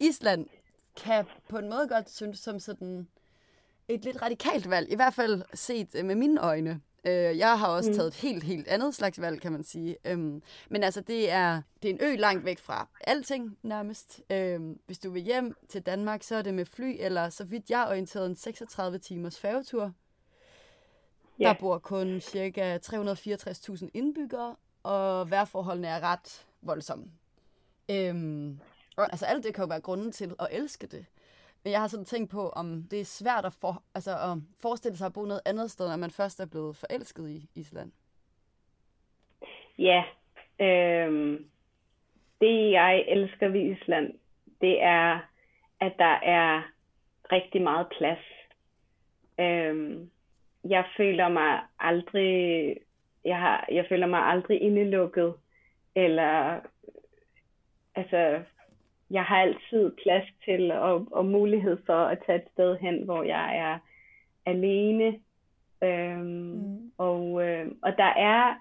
Island 0.00 0.46
kan 0.96 1.24
på 1.48 1.58
en 1.58 1.70
måde 1.70 1.88
godt 1.88 2.10
synes 2.10 2.38
som 2.38 2.58
sådan 2.58 3.08
et 3.88 4.04
lidt 4.04 4.22
radikalt 4.22 4.70
valg, 4.70 4.92
i 4.92 4.94
hvert 4.94 5.14
fald 5.14 5.42
set 5.54 5.94
øh, 5.94 6.04
med 6.04 6.14
mine 6.14 6.40
øjne. 6.40 6.80
Øh, 7.04 7.38
jeg 7.38 7.58
har 7.58 7.66
også 7.66 7.90
mm. 7.90 7.96
taget 7.96 8.08
et 8.08 8.14
helt, 8.14 8.44
helt 8.44 8.68
andet 8.68 8.94
slags 8.94 9.20
valg, 9.20 9.40
kan 9.40 9.52
man 9.52 9.64
sige. 9.64 9.96
Øhm, 10.04 10.42
men 10.68 10.82
altså, 10.82 11.00
det 11.00 11.30
er, 11.30 11.62
det 11.82 11.90
er 11.90 11.94
en 11.94 12.00
ø 12.02 12.16
langt 12.16 12.44
væk 12.44 12.58
fra 12.58 12.88
alting 13.00 13.58
nærmest. 13.62 14.20
Øhm, 14.30 14.78
hvis 14.86 14.98
du 14.98 15.10
vil 15.10 15.22
hjem 15.22 15.56
til 15.68 15.82
Danmark, 15.82 16.22
så 16.22 16.36
er 16.36 16.42
det 16.42 16.54
med 16.54 16.64
fly, 16.64 16.96
eller 16.98 17.28
så 17.28 17.44
vidt 17.44 17.70
jeg 17.70 17.82
er 17.82 17.86
orienteret, 17.88 18.26
en 18.26 18.36
36 18.36 18.98
timers 18.98 19.38
færgetur. 19.38 19.92
Ja. 21.38 21.48
Der 21.48 21.54
bor 21.60 21.78
kun 21.78 22.20
cirka 22.20 22.78
364.000 22.78 23.88
indbyggere, 23.94 24.56
og 24.82 25.30
vejrforholdene 25.30 25.88
er 25.88 26.00
ret 26.00 26.46
voldsomme. 26.62 27.04
Øhm, 27.90 28.60
altså 28.98 29.26
alt 29.26 29.44
det 29.44 29.54
kan 29.54 29.62
jo 29.62 29.68
være 29.68 29.80
grunden 29.80 30.12
til 30.12 30.34
at 30.40 30.48
elske 30.52 30.86
det. 30.86 31.06
Men 31.64 31.72
jeg 31.72 31.80
har 31.80 31.88
sådan 31.88 32.04
tænkt 32.04 32.30
på, 32.30 32.48
om 32.48 32.84
det 32.90 33.00
er 33.00 33.04
svært 33.04 33.44
at, 33.44 33.52
for, 33.52 33.82
altså, 33.94 34.10
at 34.10 34.38
forestille 34.62 34.96
sig 34.96 35.06
at 35.06 35.12
bo 35.12 35.24
noget 35.24 35.42
andet 35.44 35.70
sted, 35.70 35.88
når 35.88 35.96
man 35.96 36.10
først 36.10 36.40
er 36.40 36.46
blevet 36.46 36.76
forelsket 36.76 37.30
i 37.30 37.50
Island. 37.54 37.92
Ja, 39.78 40.04
øhm, 40.60 41.50
det 42.40 42.70
jeg 42.70 43.04
elsker 43.08 43.48
ved 43.48 43.60
Island, 43.60 44.12
det 44.60 44.82
er, 44.82 45.20
at 45.80 45.92
der 45.98 46.18
er 46.22 46.62
rigtig 47.32 47.62
meget 47.62 47.86
plads. 47.98 48.24
Øhm, 49.38 50.10
jeg 50.64 50.84
føler 50.96 51.28
mig 51.28 51.60
aldrig, 51.78 52.76
jeg, 53.24 53.38
har, 53.38 53.68
jeg 53.72 53.86
føler 53.88 54.06
mig 54.06 54.20
aldrig 54.20 54.62
indelukket, 54.62 55.34
eller 55.94 56.60
altså 57.94 58.42
jeg 59.10 59.24
har 59.24 59.36
altid 59.36 59.92
plads 60.02 60.28
til 60.44 60.72
og, 60.72 61.06
og 61.10 61.26
mulighed 61.26 61.78
for 61.86 62.04
at 62.04 62.18
tage 62.26 62.38
et 62.38 62.48
sted 62.52 62.78
hen, 62.78 63.04
hvor 63.04 63.22
jeg 63.22 63.56
er 63.56 63.78
alene. 64.46 65.18
Øhm, 65.82 66.20
mm. 66.20 66.92
og, 66.98 67.48
øh, 67.48 67.66
og 67.82 67.96
der 67.98 68.12
er, 68.16 68.54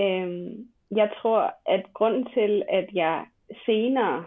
øhm, 0.00 0.68
jeg 0.90 1.10
tror, 1.18 1.54
at 1.66 1.84
grunden 1.94 2.26
til, 2.34 2.62
at 2.68 2.88
jeg 2.92 3.26
senere 3.66 4.24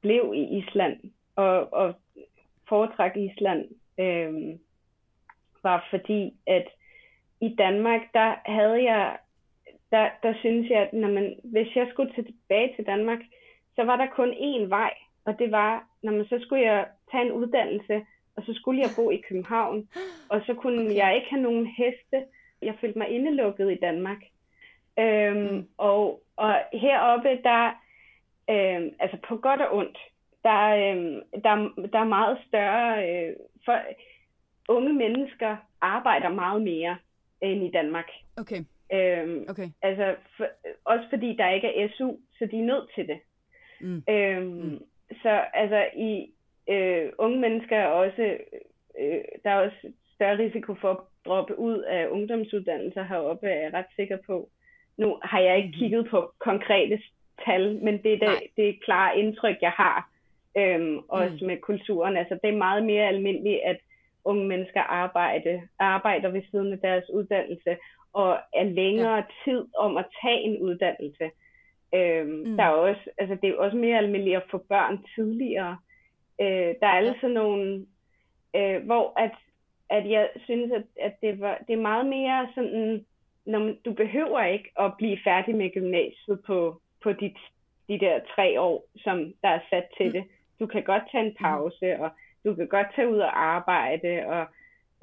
blev 0.00 0.32
i 0.36 0.58
Island 0.58 1.00
og, 1.36 1.72
og 1.72 1.94
foretræk 2.68 3.16
Island, 3.16 3.68
øhm, 3.98 4.58
var 5.62 5.86
fordi, 5.90 6.34
at 6.46 6.66
i 7.40 7.54
Danmark, 7.58 8.00
der 8.14 8.34
havde 8.44 8.84
jeg, 8.84 9.16
der, 9.90 10.08
der 10.22 10.34
synes 10.40 10.70
jeg, 10.70 10.78
at 10.78 10.92
når 10.92 11.08
man, 11.08 11.36
hvis 11.44 11.76
jeg 11.76 11.88
skulle 11.90 12.12
tilbage 12.14 12.72
til 12.76 12.86
Danmark, 12.86 13.18
så 13.80 13.84
var 13.84 13.96
der 13.96 14.06
kun 14.06 14.32
én 14.32 14.68
vej, 14.68 14.94
og 15.24 15.38
det 15.38 15.52
var, 15.52 15.84
når 16.02 16.12
man 16.12 16.24
så 16.24 16.38
skulle 16.40 16.62
jeg 16.62 16.86
tage 17.10 17.26
en 17.26 17.32
uddannelse, 17.32 18.06
og 18.36 18.42
så 18.46 18.54
skulle 18.54 18.80
jeg 18.80 18.90
bo 18.96 19.10
i 19.10 19.22
København, 19.28 19.88
og 20.28 20.40
så 20.46 20.54
kunne 20.54 20.82
okay. 20.82 20.96
jeg 20.96 21.16
ikke 21.16 21.30
have 21.30 21.42
nogen 21.42 21.66
heste. 21.66 22.18
Jeg 22.62 22.74
følte 22.80 22.98
mig 22.98 23.08
indelukket 23.08 23.72
i 23.72 23.78
Danmark. 23.82 24.22
Øhm, 24.98 25.36
mm. 25.36 25.68
og, 25.78 26.22
og 26.36 26.54
heroppe, 26.72 27.28
der, 27.28 27.64
øhm, 28.50 28.94
altså 28.98 29.16
på 29.28 29.36
godt 29.36 29.60
og 29.60 29.76
ondt, 29.76 29.98
der, 30.44 30.62
øhm, 30.82 31.20
der, 31.44 31.54
der 31.92 31.98
er 31.98 32.14
meget 32.18 32.38
større, 32.48 32.88
øh, 33.08 33.36
for, 33.64 33.78
unge 34.68 34.92
mennesker 34.92 35.56
arbejder 35.80 36.28
meget 36.28 36.62
mere 36.62 36.96
end 37.40 37.64
i 37.64 37.70
Danmark. 37.70 38.08
Okay. 38.36 38.60
Øhm, 38.92 39.44
okay. 39.48 39.68
Altså, 39.82 40.16
for, 40.36 40.46
også 40.84 41.06
fordi 41.10 41.36
der 41.36 41.50
ikke 41.50 41.82
er 41.82 41.88
SU, 41.96 42.16
så 42.38 42.46
de 42.50 42.58
er 42.58 42.64
nødt 42.72 42.90
til 42.94 43.08
det. 43.08 43.20
Mm. 43.80 44.02
Øhm, 44.08 44.44
mm. 44.44 44.84
Så 45.22 45.44
altså 45.54 45.86
i 45.96 46.30
øh, 46.68 47.12
unge 47.18 47.38
mennesker 47.40 47.76
er 47.76 47.86
også, 47.86 48.38
øh, 49.00 49.20
der 49.44 49.50
er 49.50 49.60
også 49.60 49.92
større 50.14 50.38
risiko 50.38 50.74
for 50.74 50.90
at 50.90 50.98
droppe 51.26 51.58
ud 51.58 51.78
af 51.78 52.08
ungdomsuddannelser 52.08 53.02
heroppe, 53.02 53.46
er 53.46 53.62
jeg 53.62 53.74
ret 53.74 53.90
sikker 53.96 54.18
på. 54.26 54.48
Nu 54.96 55.18
har 55.22 55.40
jeg 55.40 55.56
ikke 55.56 55.68
mm. 55.68 55.78
kigget 55.78 56.08
på 56.10 56.32
konkrete 56.38 57.02
tal, 57.44 57.78
men 57.82 58.02
det 58.02 58.12
er 58.12 58.18
det, 58.18 58.38
det 58.56 58.68
er 58.68 58.74
klare 58.84 59.18
indtryk, 59.18 59.56
jeg 59.62 59.70
har. 59.70 60.10
Øhm, 60.56 60.98
også 61.08 61.38
mm. 61.40 61.46
med 61.46 61.56
kulturen. 61.56 62.16
Altså 62.16 62.38
det 62.42 62.50
er 62.50 62.56
meget 62.56 62.84
mere 62.84 63.08
almindeligt, 63.08 63.60
at 63.64 63.78
unge 64.24 64.46
mennesker 64.46 64.80
arbejde, 64.80 65.62
arbejder 65.78 66.28
ved 66.28 66.42
siden 66.50 66.72
af 66.72 66.78
deres 66.78 67.10
uddannelse, 67.10 67.76
og 68.12 68.38
er 68.54 68.64
længere 68.64 69.16
ja. 69.16 69.22
tid 69.44 69.64
om 69.78 69.96
at 69.96 70.04
tage 70.22 70.40
en 70.40 70.58
uddannelse. 70.58 71.30
Øhm, 71.94 72.28
mm. 72.28 72.56
Der 72.56 72.64
er 72.64 72.70
også, 72.70 73.10
altså 73.18 73.36
det 73.42 73.50
er 73.50 73.56
også 73.56 73.76
mere 73.76 73.98
almindeligt 73.98 74.36
at 74.36 74.50
få 74.50 74.58
børn 74.58 75.04
tidligere. 75.14 75.78
Øh, 76.40 76.74
der 76.80 76.86
er 76.86 77.00
altså 77.06 77.26
ja. 77.26 77.32
nogle, 77.32 77.86
øh, 78.56 78.84
hvor 78.84 79.20
at, 79.20 79.34
at 79.90 80.10
jeg 80.10 80.30
synes, 80.44 80.72
at, 80.72 80.84
at 81.00 81.14
det, 81.22 81.40
var, 81.40 81.58
det 81.68 81.72
er 81.72 81.80
meget 81.80 82.06
mere 82.06 82.48
sådan, 82.54 83.04
når 83.46 83.58
man, 83.58 83.78
du 83.84 83.92
behøver 83.92 84.44
ikke 84.44 84.70
at 84.80 84.92
blive 84.98 85.18
færdig 85.24 85.56
med 85.56 85.70
gymnasiet 85.74 86.40
på, 86.46 86.80
på 87.02 87.12
dit, 87.12 87.36
de 87.88 88.00
der 88.00 88.20
tre 88.34 88.60
år, 88.60 88.84
som 88.96 89.32
der 89.42 89.48
er 89.48 89.60
sat 89.70 89.86
til 89.96 90.06
mm. 90.06 90.12
det. 90.12 90.24
Du 90.60 90.66
kan 90.66 90.82
godt 90.82 91.02
tage 91.12 91.24
en 91.24 91.30
mm. 91.30 91.36
pause, 91.40 92.00
og 92.00 92.10
du 92.44 92.54
kan 92.54 92.68
godt 92.68 92.86
tage 92.94 93.08
ud 93.08 93.18
og 93.18 93.42
arbejde, 93.44 94.26
og 94.26 94.46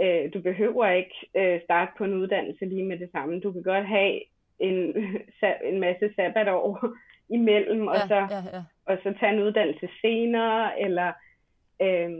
øh, 0.02 0.34
du 0.34 0.42
behøver 0.42 0.88
ikke 0.88 1.30
øh, 1.36 1.62
starte 1.64 1.92
på 1.98 2.04
en 2.04 2.14
uddannelse 2.14 2.66
lige 2.66 2.86
med 2.86 3.00
det 3.00 3.12
samme. 3.12 3.40
Du 3.40 3.52
kan 3.52 3.64
godt 3.64 3.86
have 3.86 4.20
en, 4.60 4.96
en 5.70 5.80
masse 5.80 6.14
sabbatår 6.16 6.90
imellem, 7.38 7.88
og, 7.88 7.96
ja, 7.96 8.08
så, 8.08 8.16
ja, 8.16 8.42
ja. 8.54 8.64
og 8.86 8.98
så 9.04 9.14
tage 9.20 9.34
en 9.34 9.44
uddannelse 9.44 9.90
senere, 10.02 10.82
eller 10.82 11.14
øh, 11.82 12.12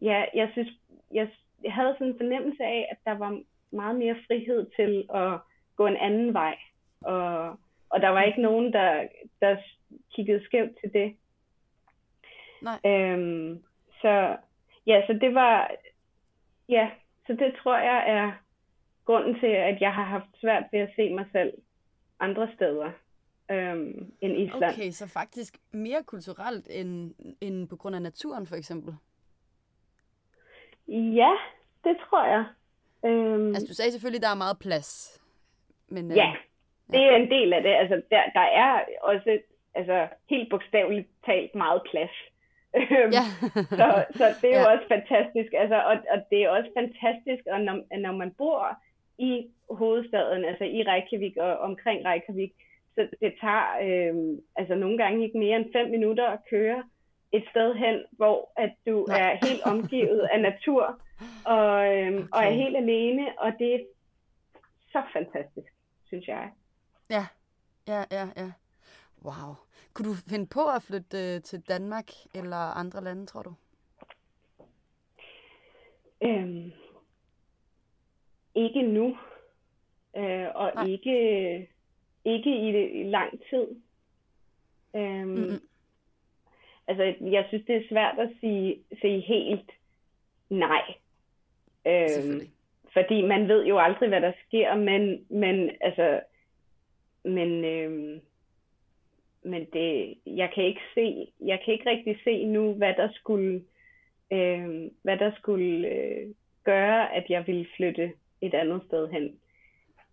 ja, 0.00 0.24
jeg 0.34 0.48
synes, 0.52 0.68
jeg, 1.12 1.28
jeg 1.64 1.72
havde 1.72 1.94
sådan 1.98 2.06
en 2.06 2.18
fornemmelse 2.18 2.64
af, 2.64 2.88
at 2.90 2.96
der 3.04 3.18
var 3.18 3.40
meget 3.70 3.96
mere 3.96 4.16
frihed 4.26 4.66
til 4.76 5.08
at 5.14 5.38
gå 5.76 5.86
en 5.86 5.96
anden 5.96 6.34
vej, 6.34 6.56
og, 7.00 7.58
og 7.90 8.00
der 8.00 8.08
var 8.08 8.22
ikke 8.22 8.42
nogen, 8.42 8.72
der, 8.72 9.06
der 9.40 9.56
kiggede 10.14 10.44
skævt 10.44 10.70
til 10.80 10.92
det. 10.92 11.16
Nej. 12.62 12.78
Øhm, 12.86 13.62
så 14.02 14.36
ja, 14.86 15.02
så 15.06 15.12
det 15.12 15.34
var, 15.34 15.70
ja, 16.68 16.90
så 17.26 17.32
det 17.32 17.54
tror 17.62 17.76
jeg 17.78 18.04
er 18.06 18.32
grunden 19.04 19.40
til, 19.40 19.46
at 19.46 19.80
jeg 19.80 19.94
har 19.94 20.04
haft 20.04 20.40
svært 20.40 20.64
ved 20.72 20.80
at 20.80 20.92
se 20.96 21.14
mig 21.14 21.26
selv 21.32 21.52
andre 22.20 22.48
steder 22.54 22.90
øhm, 23.50 24.12
end 24.20 24.36
Island. 24.36 24.64
Okay, 24.64 24.90
så 24.90 25.08
faktisk 25.08 25.58
mere 25.72 26.02
kulturelt 26.02 26.68
end, 26.70 27.14
end 27.40 27.68
på 27.68 27.76
grund 27.76 27.96
af 27.96 28.02
naturen 28.02 28.46
for 28.46 28.56
eksempel? 28.56 28.94
Ja, 30.88 31.32
det 31.84 31.96
tror 32.08 32.26
jeg. 32.26 32.44
Øhm, 33.04 33.48
altså 33.48 33.66
du 33.66 33.74
sagde 33.74 33.92
selvfølgelig, 33.92 34.18
at 34.18 34.22
der 34.22 34.28
er 34.28 34.44
meget 34.44 34.58
plads. 34.58 35.20
Men, 35.88 36.10
øh, 36.10 36.16
ja, 36.16 36.32
det 36.92 37.02
er 37.02 37.16
en 37.16 37.30
del 37.30 37.52
af 37.52 37.62
det. 37.62 37.70
Altså, 37.70 38.02
der, 38.10 38.22
der 38.34 38.40
er 38.40 38.80
også 39.02 39.38
altså, 39.74 40.08
helt 40.30 40.50
bogstaveligt 40.50 41.08
talt 41.26 41.54
meget 41.54 41.82
plads. 41.90 42.10
Øhm, 42.76 43.12
ja. 43.18 43.26
så, 43.80 44.04
så 44.18 44.24
det 44.40 44.48
er 44.54 44.60
jo 44.60 44.68
ja. 44.68 44.72
også 44.72 44.86
fantastisk. 44.88 45.52
Altså, 45.52 45.76
og, 45.82 45.96
og 46.12 46.18
det 46.30 46.44
er 46.44 46.48
også 46.48 46.70
fantastisk, 46.76 47.42
og 47.52 47.60
når, 47.60 47.98
når 47.98 48.12
man 48.12 48.30
bor 48.30 48.78
i 49.18 49.46
hovedstaden, 49.70 50.44
altså 50.44 50.64
i 50.64 50.82
Reykjavik 50.82 51.36
og 51.36 51.58
omkring 51.58 52.06
Reykjavik, 52.06 52.52
så 52.94 53.08
det 53.20 53.34
tager 53.40 53.68
øh, 53.86 54.38
altså 54.56 54.74
nogle 54.74 54.98
gange 54.98 55.24
ikke 55.24 55.38
mere 55.38 55.56
end 55.56 55.72
fem 55.72 55.90
minutter 55.90 56.26
at 56.28 56.38
køre 56.50 56.84
et 57.32 57.44
sted 57.50 57.74
hen, 57.74 58.04
hvor 58.10 58.52
at 58.56 58.72
du 58.86 59.04
Nej. 59.08 59.20
er 59.20 59.46
helt 59.46 59.62
omgivet 59.62 60.20
af 60.32 60.40
natur 60.40 61.00
og, 61.44 61.96
øh, 61.96 62.14
okay. 62.14 62.26
og 62.32 62.44
er 62.44 62.50
helt 62.50 62.76
alene, 62.76 63.38
og 63.38 63.52
det 63.58 63.74
er 63.74 63.80
så 64.92 65.02
fantastisk, 65.12 65.72
synes 66.06 66.28
jeg. 66.28 66.50
Ja, 67.10 67.26
ja, 67.88 68.04
ja, 68.10 68.28
ja. 68.36 68.52
Wow. 69.24 69.54
Kunne 69.94 70.08
du 70.08 70.14
finde 70.14 70.46
på 70.46 70.60
at 70.76 70.82
flytte 70.82 71.34
øh, 71.34 71.42
til 71.42 71.60
Danmark 71.68 72.10
eller 72.34 72.56
andre 72.56 73.04
lande, 73.04 73.26
tror 73.26 73.42
du? 73.42 73.54
Øhm, 76.22 76.72
ikke 78.54 78.82
nu, 78.82 79.16
øh, 80.16 80.46
og 80.54 80.72
Nej. 80.74 80.86
ikke, 80.86 81.68
ikke 82.24 82.50
i, 82.50 83.00
i 83.00 83.02
lang 83.02 83.40
tid. 83.50 83.66
Øhm, 84.96 85.28
mm-hmm. 85.28 85.60
Altså, 86.86 87.14
jeg 87.20 87.44
synes, 87.48 87.64
det 87.66 87.76
er 87.76 87.88
svært 87.88 88.18
at 88.18 88.30
sige, 88.40 88.78
sige 89.00 89.20
helt 89.20 89.70
nej. 90.50 90.82
Øhm, 91.86 92.40
fordi 92.92 93.22
man 93.22 93.48
ved 93.48 93.64
jo 93.66 93.78
aldrig, 93.78 94.08
hvad 94.08 94.20
der 94.20 94.32
sker, 94.46 94.74
men, 94.74 95.26
men 95.28 95.70
altså, 95.80 96.20
men, 97.24 97.64
øhm, 97.64 98.20
men 99.42 99.66
det, 99.72 100.14
jeg 100.26 100.50
kan 100.54 100.64
ikke 100.64 100.80
se, 100.94 101.26
jeg 101.40 101.60
kan 101.64 101.74
ikke 101.74 101.90
rigtig 101.90 102.18
se 102.24 102.44
nu, 102.44 102.72
hvad 102.72 102.94
der 102.94 103.08
skulle, 103.14 103.64
øh, 104.32 104.90
hvad 105.02 105.16
der 105.16 105.32
skulle 105.38 105.88
øh, 105.88 106.34
gøre, 106.64 107.14
at 107.14 107.24
jeg 107.28 107.46
ville 107.46 107.66
flytte 107.76 108.12
et 108.40 108.54
andet 108.54 108.82
sted 108.86 109.08
hen. 109.08 109.38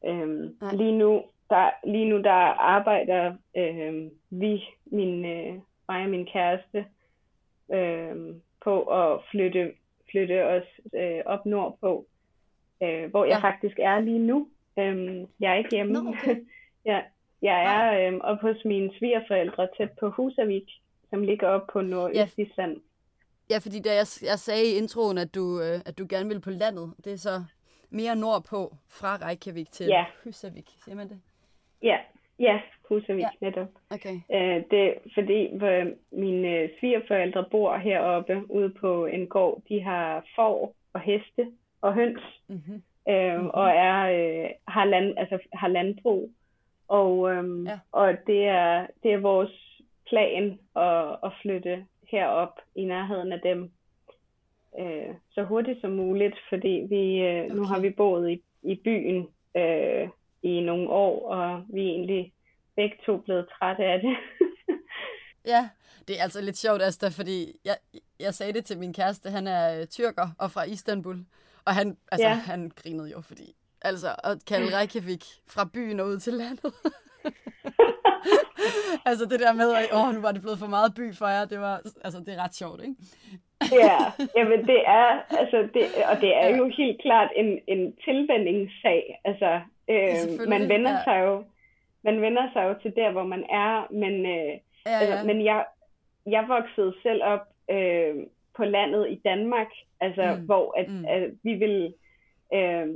Øhm, 0.06 0.58
lige 0.74 0.97
nu, 0.97 1.24
der, 1.49 1.70
lige 1.84 2.10
nu 2.10 2.22
der 2.22 2.41
arbejder 2.60 3.36
øh, 3.58 4.12
vi, 4.30 4.64
min, 4.86 5.26
øh, 5.26 5.54
mig 5.89 6.04
og 6.04 6.10
min 6.10 6.26
kæreste, 6.26 6.86
øh, 7.74 8.36
på 8.64 8.84
at 8.84 9.22
flytte, 9.32 9.72
flytte 10.12 10.47
os 10.47 10.68
øh, 10.95 11.22
op 11.26 11.45
nordpå, 11.45 12.06
øh, 12.84 13.10
hvor 13.10 13.26
jeg 13.26 13.39
ja. 13.43 13.47
faktisk 13.47 13.80
er 13.80 13.99
lige 13.99 14.20
nu. 14.20 14.47
Øhm, 14.80 15.28
jeg 15.39 15.52
er 15.52 15.56
ikke 15.56 15.70
hjemme. 15.72 15.93
Nå, 15.93 16.10
okay. 16.10 16.36
ja, 16.91 17.02
jeg 17.41 17.64
er 17.64 18.08
øhm, 18.08 18.22
oppe 18.24 18.47
hos 18.47 18.66
mine 18.66 18.91
svigerforældre 18.97 19.68
tæt 19.78 19.91
på 19.99 20.10
Husavik, 20.10 20.70
som 21.10 21.24
ligger 21.24 21.47
op 21.47 21.68
på 21.74 21.82
Nordøstisland. 21.82 22.78
Ja, 23.49 23.58
fordi 23.58 23.80
da 23.80 23.89
jeg, 23.89 24.06
jeg 24.22 24.39
sagde 24.39 24.66
i 24.66 24.78
introen, 24.78 25.18
at 25.18 25.36
du, 25.36 25.62
øh, 25.62 25.80
at 25.86 25.97
du 25.97 26.06
gerne 26.10 26.30
vil 26.30 26.41
på 26.41 26.49
landet, 26.49 26.93
det 27.04 27.14
er 27.14 27.18
så 27.18 27.43
mere 27.91 28.15
nordpå 28.15 28.75
fra 28.89 29.15
Reykjavik 29.27 29.71
til 29.71 29.85
Ja. 29.87 30.05
Husavik, 30.23 30.69
siger 30.83 30.95
man 30.95 31.09
det? 31.09 31.21
Ja, 31.83 31.97
ja, 32.39 32.61
Husavik 32.87 33.21
Ja. 33.23 33.29
netop. 33.41 33.67
Okay. 33.89 34.15
Øh, 34.33 34.63
det 34.71 34.95
fordi 35.13 35.57
hvor 35.57 35.91
mine 36.11 36.47
øh, 36.47 36.69
svigerforældre 36.79 37.45
bor 37.51 37.77
heroppe 37.77 38.51
ude 38.51 38.69
på 38.69 39.05
en 39.05 39.27
gård. 39.27 39.61
De 39.69 39.81
har 39.81 40.25
får 40.35 40.75
og 40.93 41.01
heste 41.01 41.51
og 41.81 41.93
høns, 41.93 42.21
Mm-hmm. 42.47 42.81
øh, 43.09 43.37
Mhm. 43.39 43.49
og 43.49 43.69
er, 43.69 43.99
øh, 44.43 44.49
har, 44.67 44.85
land, 44.85 45.17
altså, 45.17 45.39
har 45.53 45.67
landbrug. 45.67 46.31
Og, 46.87 47.31
øhm, 47.31 47.67
ja. 47.67 47.79
og 47.91 48.13
det, 48.27 48.45
er, 48.47 48.87
det 49.03 49.13
er 49.13 49.17
vores 49.17 49.81
plan 50.09 50.59
at, 50.75 51.17
at 51.23 51.31
flytte 51.41 51.85
herop 52.11 52.59
i 52.75 52.85
nærheden 52.85 53.31
af 53.33 53.39
dem 53.43 53.71
øh, 54.80 55.15
så 55.32 55.43
hurtigt 55.43 55.82
som 55.82 55.91
muligt, 55.91 56.36
fordi 56.49 56.86
vi, 56.89 57.19
øh, 57.19 57.49
nu 57.49 57.61
Okay. 57.61 57.74
har 57.74 57.80
vi 57.80 57.89
boet 57.89 58.30
i, 58.32 58.43
i 58.63 58.76
byen 58.84 59.28
øh, 59.57 60.09
i 60.43 60.59
nogle 60.61 60.89
år, 60.89 61.30
og 61.30 61.63
vi 61.74 61.82
er 61.82 61.89
egentlig 61.89 62.34
begge 62.76 62.97
to 63.05 63.17
blevet 63.17 63.47
trætte 63.59 63.84
af 63.86 63.99
det. 64.01 64.17
Ja, 65.45 65.69
det 66.07 66.19
er 66.19 66.24
altså 66.24 66.41
lidt 66.41 66.57
sjovt, 66.57 66.82
Asta, 66.82 67.07
fordi 67.07 67.53
jeg, 67.65 67.76
jeg 68.19 68.34
sagde 68.34 68.53
det 68.53 68.65
til 68.65 68.78
min 68.78 68.93
kæreste, 68.93 69.30
han 69.30 69.47
er 69.47 69.80
øh, 69.82 69.88
tyrker 69.88 70.28
og 70.39 70.51
fra 70.51 70.63
Istanbul, 70.63 71.26
og 71.65 71.74
han, 71.76 71.97
altså. 72.11 72.28
Ja. 72.28 72.34
han 72.34 72.72
grinede 72.76 73.09
jo, 73.11 73.22
fordi 73.22 73.55
altså 73.82 74.15
at 74.24 74.45
kalde 74.47 74.67
Reykjavik 74.78 75.24
fra 75.47 75.69
byen 75.74 75.99
og 75.99 76.07
ud 76.07 76.19
til 76.19 76.34
landet. 76.34 76.74
altså 79.09 79.26
det 79.26 79.39
der 79.39 79.53
med, 79.53 79.74
at 79.76 79.88
åh, 79.93 80.13
nu 80.15 80.22
var 80.22 80.32
det 80.32 80.41
blevet 80.41 80.59
for 80.59 80.67
meget 80.67 80.93
by 80.95 81.13
for 81.15 81.28
jer, 81.28 81.45
det 81.45 81.59
var, 81.59 81.82
altså 82.03 82.19
det 82.19 82.34
er 82.34 82.43
ret 82.43 82.55
sjovt, 82.55 82.82
ikke? 82.84 82.95
Ja, 83.72 83.97
jamen 84.38 84.68
det 84.68 84.82
er, 84.88 85.22
altså 85.39 85.57
det, 85.74 85.84
og 86.12 86.22
det 86.22 86.36
er 86.36 86.47
Ja. 86.47 86.57
jo 86.57 86.72
helt 86.78 87.01
klart 87.01 87.30
en, 87.36 87.59
en 87.68 87.95
tilvændingssag. 88.05 89.20
Altså, 89.26 89.62
øh, 89.89 90.49
man 90.49 90.70
vender 90.70 90.91
ja. 90.91 91.03
sig 91.03 91.22
jo, 91.26 91.43
man 92.03 92.22
vender 92.22 92.49
sig 92.53 92.64
jo 92.64 92.74
til 92.82 92.95
der, 92.95 93.12
hvor 93.12 93.24
man 93.24 93.43
er, 93.49 93.88
men, 93.91 94.26
øh, 94.26 94.57
Ja, 94.86 94.91
altså, 94.99 95.16
ja. 95.16 95.24
men 95.24 95.45
jeg, 95.45 95.66
jeg 96.26 96.45
voksede 96.47 96.93
selv 97.03 97.24
op 97.24 97.47
øh, 97.72 98.16
på 98.57 98.64
landet 98.66 99.09
i 99.12 99.22
Danmark, 99.26 99.68
altså 99.99 100.36
Mm, 100.39 100.45
hvor 100.45 100.80
at, 100.80 100.89
mm. 100.89 101.05
at 101.07 101.24
vi 101.43 101.53
ville, 101.53 101.93
øh, 102.53 102.88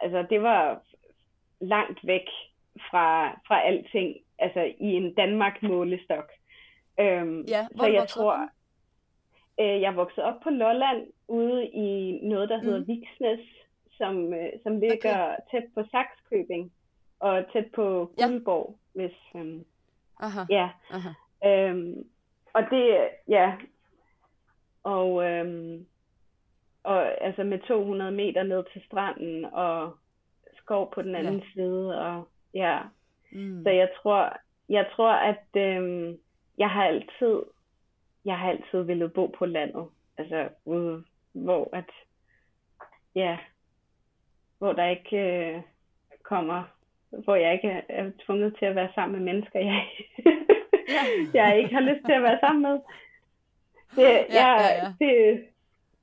altså 0.00 0.26
det 0.30 0.42
var 0.42 0.80
langt 1.60 2.06
væk 2.06 2.26
fra, 2.90 3.30
fra 3.48 3.66
alting, 3.66 4.16
altså 4.38 4.60
i 4.78 4.86
en 4.86 5.14
Danmark-målestok. 5.14 6.30
Øhm, 7.00 7.40
Ja, 7.48 7.66
hvor 7.74 7.84
så 7.84 7.90
jeg 7.90 8.08
tror? 8.08 8.48
Øh, 9.60 9.80
jeg 9.80 9.96
voksede 9.96 10.26
op 10.26 10.40
på 10.42 10.50
Lolland, 10.50 11.06
ude 11.28 11.66
i 11.66 12.20
noget, 12.22 12.48
der 12.48 12.58
hedder 12.58 12.78
Mhm. 12.78 12.88
Viksnes, 12.88 13.40
som, 13.96 14.34
øh, 14.34 14.48
som 14.62 14.80
ligger 14.80 15.24
okay. 15.24 15.36
tæt 15.50 15.64
på 15.74 15.82
Saxkøbing, 15.90 16.72
og 17.20 17.44
tæt 17.52 17.66
på 17.74 18.12
Ja. 18.18 18.26
Guldborg, 18.26 18.78
hvis, 18.94 19.12
øhm, 19.36 19.64
Aha, 20.20 20.40
ja. 20.50 20.68
aha. 20.90 21.08
Øhm, 21.46 22.04
og 22.52 22.62
det, 22.70 23.08
ja, 23.28 23.52
og, 24.82 25.24
øhm, 25.24 25.86
og 26.82 27.24
altså 27.24 27.44
med 27.44 27.58
200 27.58 28.10
meter 28.12 28.42
ned 28.42 28.64
til 28.72 28.82
stranden, 28.86 29.44
og 29.44 29.96
skov 30.56 30.92
på 30.94 31.02
den 31.02 31.14
anden 31.14 31.38
Ja. 31.38 31.44
side, 31.54 32.00
og 32.00 32.28
ja, 32.54 32.78
Mm. 33.32 33.62
så 33.62 33.70
jeg 33.70 33.88
tror, 34.02 34.36
jeg 34.68 34.86
tror, 34.96 35.12
at 35.12 35.44
øhm, 35.56 36.18
jeg 36.58 36.70
har 36.70 36.84
altid, 36.84 37.42
jeg 38.24 38.38
har 38.38 38.50
altid 38.50 38.82
ville 38.82 39.08
bo 39.08 39.26
på 39.26 39.46
landet. 39.46 39.86
Altså 40.18 40.48
ude, 40.64 41.04
hvor 41.32 41.68
at, 41.72 41.90
ja, 43.14 43.38
hvor 44.58 44.72
der 44.72 44.88
ikke 44.88 45.16
øh, 45.16 45.62
kommer, 46.22 46.62
hvor 47.10 47.34
jeg 47.36 47.52
ikke 47.52 47.82
er, 47.88 48.10
tvunget 48.26 48.56
til 48.58 48.66
at 48.66 48.74
være 48.74 48.92
sammen 48.94 49.24
med 49.24 49.32
mennesker, 49.32 49.58
jeg, 49.60 49.86
jeg 51.34 51.58
ikke 51.58 51.74
har 51.74 51.80
lyst 51.80 52.04
til 52.06 52.12
at 52.12 52.22
være 52.22 52.38
sammen 52.40 52.62
med. 52.62 52.80
Det, 53.96 54.02
jeg, 54.04 54.26
ja, 54.30 54.84
ja. 54.84 54.92
det, 55.00 55.44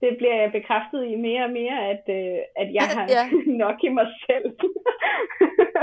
det 0.01 0.17
bliver 0.17 0.35
jeg 0.41 0.51
bekræftet 0.51 1.05
i 1.05 1.15
mere 1.15 1.43
og 1.43 1.51
mere, 1.51 1.89
at, 1.89 2.03
øh, 2.09 2.39
at 2.55 2.73
jeg 2.73 2.83
har 2.83 3.07
Ja. 3.09 3.29
nok 3.65 3.83
i 3.83 3.89
mig 3.89 4.07
selv. 4.25 4.57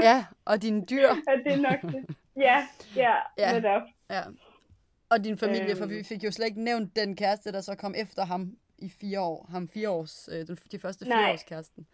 Ja, 0.02 0.24
og 0.44 0.62
dine 0.62 0.84
dyr. 0.86 1.08
at 1.32 1.40
det 1.44 1.52
er 1.52 1.70
nok 1.70 1.92
det. 1.92 2.16
Ja, 2.36 2.56
ja, 2.96 3.14
Ja. 3.38 3.48
ja. 3.48 3.52
netop. 3.54 3.82
Ja. 4.10 4.20
Og 5.10 5.24
din 5.24 5.38
familie, 5.38 5.76
for 5.76 5.84
Øhm. 5.84 5.92
vi 5.94 6.02
fik 6.08 6.24
jo 6.24 6.30
slet 6.30 6.46
ikke 6.46 6.64
nævnt 6.64 6.96
den 6.96 7.16
kæreste, 7.16 7.52
der 7.52 7.60
så 7.60 7.74
kom 7.76 7.94
efter 8.04 8.22
ham 8.24 8.42
i 8.78 8.88
fire 9.00 9.20
år. 9.20 9.46
Ham 9.50 9.68
fire 9.68 9.90
års, 9.90 10.28
øh, 10.32 10.56
de 10.72 10.78
første 10.78 11.04
fire 11.04 11.14
Nej. 11.22 11.32
års 11.32 11.44
kæresten. 11.44 11.86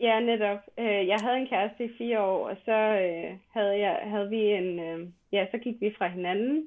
Ja, 0.00 0.20
netop. 0.20 0.58
Øh, 0.78 1.06
Jeg 1.12 1.18
havde 1.22 1.36
en 1.38 1.48
kæreste 1.48 1.84
i 1.84 1.90
fire 1.98 2.20
år, 2.20 2.48
og 2.48 2.56
så 2.64 2.72
øh, 2.72 3.38
havde, 3.54 3.78
jeg, 3.78 4.00
havde 4.04 4.28
vi 4.28 4.40
en, 4.60 4.78
øh, 4.80 5.08
ja, 5.32 5.46
så 5.50 5.58
gik 5.58 5.80
vi 5.80 5.94
fra 5.98 6.08
hinanden, 6.08 6.66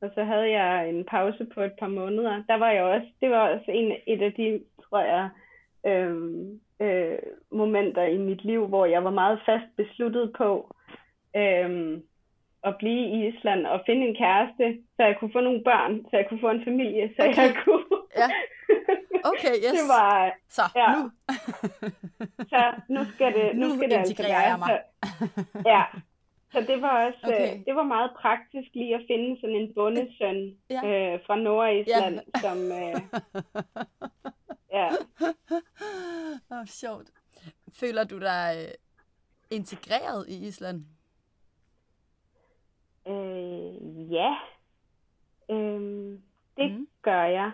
og 0.00 0.10
så 0.14 0.24
havde 0.24 0.50
jeg 0.50 0.88
en 0.88 1.04
pause 1.04 1.44
på 1.54 1.60
et 1.62 1.72
par 1.78 1.88
måneder. 1.88 2.42
Der 2.48 2.54
var 2.58 2.70
jeg 2.70 2.82
også, 2.82 3.08
det 3.20 3.30
var 3.30 3.48
også 3.48 3.70
en, 3.70 3.92
et 4.06 4.22
af 4.22 4.32
de, 4.32 4.60
tror 4.88 5.00
jeg, 5.00 5.28
øh, 5.86 6.14
øh, 6.80 7.18
momenter 7.52 8.02
i 8.02 8.18
mit 8.18 8.44
liv, 8.44 8.66
hvor 8.66 8.86
jeg 8.86 9.04
var 9.04 9.10
meget 9.10 9.40
fast 9.46 9.76
besluttet 9.76 10.32
på 10.38 10.74
øh, 11.36 11.98
at 12.64 12.74
blive 12.78 13.04
i 13.16 13.28
Island 13.28 13.66
og 13.66 13.82
finde 13.86 14.06
en 14.08 14.16
kæreste, 14.16 14.78
så 14.96 15.02
jeg 15.02 15.16
kunne 15.20 15.32
få 15.32 15.40
nogle 15.40 15.64
børn, 15.64 15.92
så 16.10 16.16
jeg 16.16 16.26
kunne 16.28 16.40
få 16.40 16.50
en 16.50 16.64
familie, 16.64 17.04
så 17.16 17.22
Okay. 17.28 17.42
jeg 17.42 17.56
kunne... 17.64 17.84
Ja. 18.16 18.28
Okay, 19.32 19.54
yes. 19.64 19.72
det 19.78 19.88
var, 19.88 20.32
Så, 20.48 20.62
ja. 20.76 20.88
nu. 20.96 21.10
så 22.52 22.62
nu 22.88 23.00
skal 23.14 23.32
det, 23.34 23.56
nu 23.56 23.66
Nu 23.66 23.76
skal 23.76 23.90
det 23.90 23.96
altså 23.96 24.22
være. 24.22 24.38
jeg 24.38 24.58
mig. 24.58 24.68
Så, 24.68 24.78
ja, 25.66 25.82
så 26.52 26.60
det 26.72 26.82
var 26.82 27.06
også 27.06 27.18
Okay. 27.24 27.34
okay. 27.36 27.62
det 27.66 27.74
var 27.74 27.82
meget 27.82 28.10
praktisk 28.20 28.68
lige 28.74 28.94
at 28.94 29.00
finde 29.10 29.40
sådan 29.40 29.56
en 29.56 29.74
bondesøn 29.74 30.56
Ja. 30.70 30.82
øh, 31.14 31.20
fra 31.26 31.36
Nordisland, 31.36 32.14
Ja. 32.34 32.40
som 32.40 32.58
øh, 32.58 33.00
ja, 34.72 34.88
Åh, 36.60 36.66
sjovt. 36.66 37.06
Føler 37.80 38.04
du 38.04 38.18
dig 38.18 38.54
øh, 38.58 38.70
integreret 39.50 40.24
i 40.28 40.46
Island? 40.46 40.84
Øh, 43.08 44.12
ja, 44.12 44.34
øhm, 45.50 46.22
det 46.56 46.70
Mm. 46.72 46.88
gør 47.02 47.22
jeg. 47.22 47.50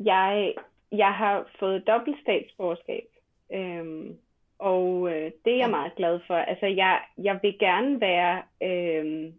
Jeg 0.00 0.54
jeg 0.92 1.14
har 1.14 1.46
fået 1.58 1.86
dobbelt 1.86 2.20
statsborgerskab. 2.20 3.04
Øhm, 3.52 4.16
og 4.58 5.08
øh, 5.12 5.30
det 5.44 5.52
er 5.52 5.56
jeg 5.56 5.66
Ja. 5.66 5.66
meget 5.70 5.94
glad 5.96 6.20
for. 6.26 6.34
Altså, 6.34 6.66
jeg, 6.66 7.00
jeg 7.18 7.38
vil 7.42 7.58
gerne 7.58 8.00
være 8.00 8.42
øhm, 8.62 9.34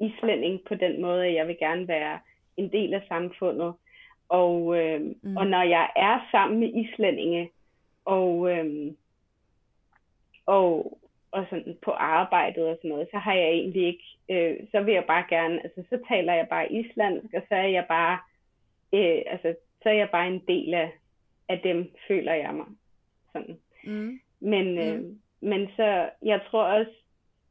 islænding 0.00 0.60
på 0.68 0.74
den 0.74 1.00
måde, 1.00 1.26
at 1.26 1.34
jeg 1.34 1.48
vil 1.48 1.56
gerne 1.58 1.88
være 1.88 2.18
en 2.56 2.72
del 2.72 2.94
af 2.94 3.02
samfundet. 3.08 3.74
Og, 4.28 4.76
øhm, 4.78 5.18
Mm. 5.22 5.36
og 5.36 5.46
når 5.46 5.62
jeg 5.62 5.90
er 5.96 6.20
sammen 6.30 6.60
med 6.60 6.74
islændinge, 6.74 7.50
og, 8.04 8.50
øhm, 8.50 8.96
og, 10.46 10.98
og 11.32 11.46
sådan 11.50 11.78
på 11.82 11.90
arbejdet 11.90 12.68
og 12.68 12.76
sådan 12.76 12.88
noget, 12.88 13.08
så 13.10 13.18
har 13.18 13.34
jeg 13.34 13.48
egentlig 13.48 13.86
ikke, 13.86 14.04
øh, 14.30 14.56
så 14.70 14.80
vil 14.80 14.94
jeg 14.94 15.04
bare 15.04 15.24
gerne, 15.28 15.62
altså 15.64 15.82
så 15.88 15.98
taler 16.08 16.34
jeg 16.34 16.48
bare 16.48 16.72
islandsk, 16.72 17.34
og 17.34 17.42
så 17.48 17.54
er 17.54 17.68
jeg 17.68 17.86
bare, 17.88 18.18
øh, 18.92 19.22
altså 19.26 19.54
så 19.82 19.88
er 19.88 19.92
jeg 19.94 20.10
bare 20.10 20.26
en 20.26 20.42
del 20.48 20.74
af, 20.74 20.92
af 21.48 21.60
dem, 21.60 21.94
føler 22.08 22.34
jeg 22.34 22.54
mig. 22.54 22.66
Sådan. 23.32 23.58
Mm. 23.84 24.20
Men, 24.40 24.78
øh, 24.78 25.02
men 25.40 25.68
så, 25.76 26.10
jeg 26.22 26.40
tror 26.50 26.64
også, 26.64 26.92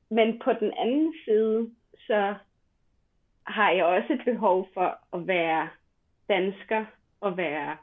men 0.09 0.39
på 0.39 0.53
den 0.53 0.73
anden 0.77 1.13
side, 1.25 1.69
så 2.07 2.35
har 3.47 3.71
jeg 3.71 3.85
også 3.85 4.13
et 4.13 4.21
behov 4.25 4.67
for 4.73 4.97
at 5.13 5.27
være 5.27 5.69
dansker 6.29 6.85
og 7.21 7.37
være 7.37 7.77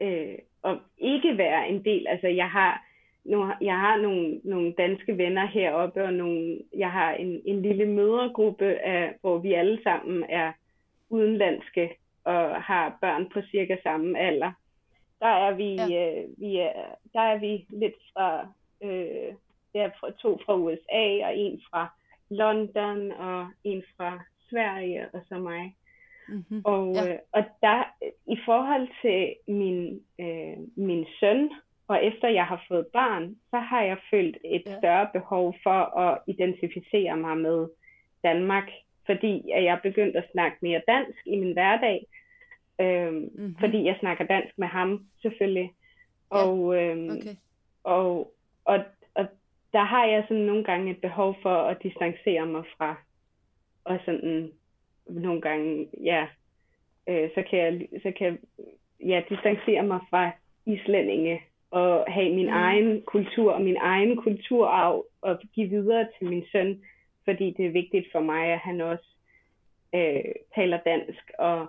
øh, 0.00 0.38
og 0.62 0.80
ikke 0.98 1.38
være 1.38 1.68
en 1.68 1.84
del. 1.84 2.06
Altså 2.06 2.28
jeg 2.28 2.50
har 2.50 2.85
nu, 3.30 3.52
jeg 3.60 3.78
har 3.80 3.96
nogle, 3.96 4.40
nogle 4.44 4.72
danske 4.72 5.18
venner 5.18 5.46
heroppe, 5.46 6.04
og 6.04 6.12
nogle, 6.12 6.58
jeg 6.76 6.90
har 6.92 7.12
en, 7.12 7.42
en 7.44 7.62
lille 7.62 7.86
mødergruppe, 7.86 8.64
af, 8.64 9.14
hvor 9.20 9.38
vi 9.38 9.52
alle 9.52 9.82
sammen 9.82 10.24
er 10.28 10.52
udenlandske 11.10 11.96
og 12.24 12.62
har 12.62 12.98
børn 13.00 13.30
på 13.30 13.40
cirka 13.50 13.76
samme 13.82 14.18
alder. 14.18 14.52
Der 15.20 15.26
er 15.26 15.54
vi, 15.54 15.74
Ja. 15.74 16.20
øh, 16.20 16.24
vi 16.38 16.56
er, 16.56 16.72
der 17.12 17.20
er 17.20 17.38
vi 17.38 17.66
lidt 17.68 17.94
fra, 18.12 18.48
øh, 18.82 19.34
der 19.72 19.82
er 19.82 19.90
fra, 20.00 20.10
to 20.10 20.40
fra 20.46 20.56
USA, 20.56 21.26
og 21.26 21.36
en 21.36 21.60
fra 21.70 21.88
London, 22.30 23.12
og 23.12 23.46
en 23.64 23.82
fra 23.96 24.20
Sverige, 24.50 25.08
og 25.12 25.20
så 25.28 25.38
mig. 25.38 25.76
Mm-hmm. 26.28 26.62
Og, 26.64 26.94
ja. 26.94 27.12
øh, 27.12 27.18
og 27.32 27.44
der, 27.62 27.84
i 28.26 28.36
forhold 28.44 28.88
til 29.02 29.34
min, 29.54 30.00
øh, 30.20 30.56
min 30.76 31.06
søn, 31.20 31.50
og 31.88 32.04
efter 32.04 32.28
jeg 32.28 32.46
har 32.46 32.64
fået 32.68 32.86
barn, 32.92 33.36
så 33.50 33.58
har 33.58 33.82
jeg 33.82 33.96
følt 34.10 34.36
et 34.44 34.62
Ja. 34.66 34.78
større 34.78 35.08
behov 35.12 35.54
for 35.62 35.98
at 35.98 36.18
identificere 36.26 37.16
mig 37.16 37.36
med 37.38 37.68
Danmark, 38.22 38.68
fordi 39.06 39.50
at 39.54 39.64
jeg 39.64 39.72
er 39.74 39.80
begyndt 39.82 40.16
at 40.16 40.28
snakke 40.32 40.56
mere 40.62 40.82
dansk 40.88 41.18
i 41.26 41.36
min 41.38 41.52
hverdag, 41.52 42.06
øhm, 42.80 43.30
Mhm. 43.34 43.56
fordi 43.60 43.84
jeg 43.84 43.96
snakker 44.00 44.24
dansk 44.26 44.58
med 44.58 44.66
ham 44.68 45.06
selvfølgelig. 45.22 45.72
Ja. 46.32 46.36
Og, 46.36 46.76
øhm, 46.82 47.10
Okay. 47.10 47.34
og, 47.84 48.32
og, 48.64 48.84
og 49.14 49.26
der 49.72 49.84
har 49.84 50.06
jeg 50.06 50.24
sådan 50.28 50.42
nogle 50.42 50.64
gange 50.64 50.90
et 50.90 51.00
behov 51.00 51.36
for 51.42 51.56
at 51.56 51.82
distancere 51.82 52.46
mig 52.46 52.64
fra, 52.78 52.96
og 53.84 53.98
sådan 54.04 54.52
nogle 55.06 55.40
gange, 55.40 55.88
ja, 56.04 56.26
øh, 57.08 57.30
så 57.34 57.42
kan 57.50 57.58
jeg, 57.58 57.88
så 58.02 58.12
kan 58.18 58.26
jeg 58.26 58.38
ja, 59.08 59.22
distancere 59.28 59.82
mig 59.82 60.00
fra 60.10 60.30
islændinge 60.66 61.40
og 61.70 62.04
have 62.12 62.34
min 62.34 62.46
Mm. 62.46 62.52
egen 62.52 63.02
kultur 63.02 63.52
og 63.52 63.60
min 63.62 63.76
egen 63.76 64.16
kulturarv 64.16 65.04
og 65.20 65.38
give 65.52 65.68
videre 65.68 66.08
til 66.18 66.28
min 66.30 66.44
søn, 66.52 66.82
fordi 67.24 67.50
det 67.56 67.66
er 67.66 67.70
vigtigt 67.70 68.06
for 68.12 68.20
mig, 68.20 68.46
at 68.52 68.58
han 68.58 68.80
også 68.80 69.08
øh, 69.94 70.24
taler 70.54 70.80
dansk 70.86 71.30
og, 71.38 71.66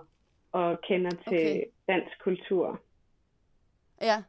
og 0.52 0.80
kender 0.80 1.10
til 1.10 1.38
Okay. 1.50 1.64
dansk 1.88 2.20
kultur. 2.20 2.80
Ja. 4.02 4.22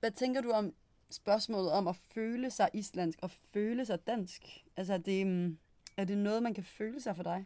Hvad 0.00 0.10
tænker 0.10 0.40
du 0.42 0.50
om 0.50 0.72
spørgsmålet 1.10 1.72
om 1.72 1.88
at 1.88 1.96
føle 2.14 2.50
sig 2.50 2.68
islandsk 2.74 3.18
og 3.22 3.30
føle 3.30 3.84
sig 3.84 4.06
dansk? 4.06 4.42
Altså, 4.76 4.94
er 4.94 4.98
det, 4.98 5.26
mm, 5.26 5.58
er 5.96 6.04
det 6.04 6.18
noget, 6.18 6.42
man 6.42 6.54
kan 6.54 6.64
føle 6.64 7.00
sig 7.00 7.16
for 7.16 7.22
dig? 7.22 7.44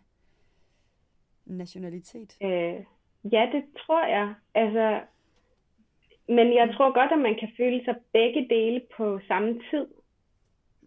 Nationalitet? 1.46 2.36
Øh, 2.42 2.84
ja, 3.32 3.48
det 3.52 3.64
tror 3.78 4.06
jeg. 4.06 4.34
Altså, 4.54 5.00
men 6.28 6.54
jeg 6.54 6.74
tror 6.76 6.92
godt, 6.92 7.12
at 7.12 7.18
man 7.18 7.36
kan 7.40 7.52
føle 7.56 7.84
sig 7.84 7.96
begge 8.12 8.46
dele 8.50 8.80
på 8.96 9.20
samme 9.28 9.60
tid. 9.70 9.86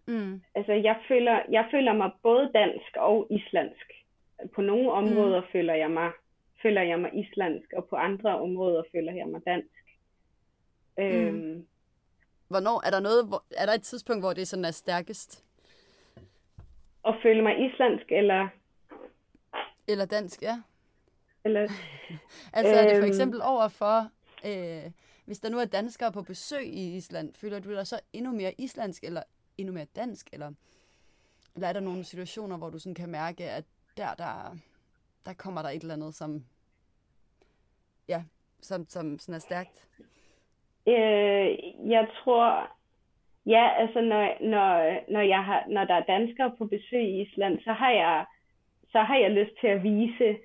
Mm. 0.06 0.42
Altså, 0.54 0.72
jeg 0.72 0.96
føler, 1.08 1.40
jeg 1.50 1.68
føler 1.70 1.92
mig 1.92 2.10
både 2.22 2.50
dansk 2.54 2.96
og 2.96 3.26
islandsk. 3.30 3.86
På 4.54 4.60
nogle 4.62 4.92
områder 4.92 5.40
mm. 5.40 5.46
føler 5.52 5.74
jeg 5.74 5.90
mig 5.90 6.10
føler 6.62 6.82
jeg 6.82 7.00
mig 7.00 7.10
islandsk, 7.14 7.72
og 7.76 7.84
på 7.84 7.96
andre 7.96 8.40
områder 8.40 8.82
føler 8.92 9.12
jeg 9.12 9.28
mig 9.28 9.40
dansk. 9.46 9.84
Mm. 10.98 11.04
Øhm, 11.04 11.66
Hvornår, 12.48 12.86
er 12.86 12.90
der 12.90 13.00
noget, 13.00 13.26
hvor, 13.28 13.44
er 13.56 13.66
der 13.66 13.72
et 13.72 13.82
tidspunkt, 13.82 14.22
hvor 14.22 14.32
det 14.32 14.48
sådan 14.48 14.64
er 14.64 14.70
stærkest? 14.70 15.44
og 17.02 17.14
føle 17.22 17.42
mig 17.42 17.66
islandsk, 17.66 18.12
eller, 18.12 18.48
Eller 19.88 20.04
dansk, 20.06 20.42
ja. 20.42 20.62
eller 21.44 21.60
Altså 22.52 22.74
er 22.74 22.82
det 22.82 22.90
for 22.92 22.96
Øhm. 22.96 23.08
eksempel 23.08 23.40
overfor, 23.42 24.10
øh, 24.46 24.90
hvis 25.30 25.40
der 25.40 25.50
nu 25.50 25.58
er 25.58 25.64
danskere 25.64 26.12
på 26.12 26.22
besøg 26.22 26.66
i 26.66 26.96
Island, 26.96 27.34
føler 27.34 27.58
du 27.60 27.74
dig 27.74 27.86
så 27.86 28.00
endnu 28.12 28.32
mere 28.32 28.52
islandsk, 28.58 29.04
eller 29.04 29.22
endnu 29.58 29.74
mere 29.74 29.86
dansk, 29.96 30.28
eller, 30.32 30.52
eller 31.54 31.68
er 31.68 31.72
der 31.72 31.80
nogle 31.80 32.04
situationer, 32.04 32.56
hvor 32.58 32.70
du 32.70 32.78
sådan 32.78 32.94
kan 32.94 33.08
mærke, 33.08 33.44
at 33.44 33.64
der, 33.96 34.14
der, 34.14 34.56
der 35.26 35.32
kommer 35.32 35.62
der 35.62 35.68
et 35.68 35.82
eller 35.82 35.94
andet, 35.94 36.14
som, 36.14 36.44
ja, 38.08 38.22
som, 38.60 38.86
som 38.88 39.18
sådan 39.18 39.34
er 39.34 39.38
stærkt? 39.38 39.88
Øh, 40.86 41.48
jeg 41.90 42.08
tror, 42.18 42.70
ja, 43.46 43.68
altså 43.78 44.00
når, 44.00 44.22
når, 44.40 45.00
når, 45.12 45.20
jeg 45.20 45.44
har, 45.44 45.64
når 45.68 45.84
der 45.84 45.94
er 45.94 46.04
danskere 46.04 46.52
på 46.58 46.64
besøg 46.64 47.02
i 47.02 47.22
Island, 47.22 47.60
så 47.60 47.72
har 47.72 47.90
jeg, 47.90 48.26
så 48.92 48.98
har 49.02 49.16
jeg 49.16 49.30
lyst 49.30 49.52
til 49.60 49.66
at 49.66 49.82
vise 49.82 50.38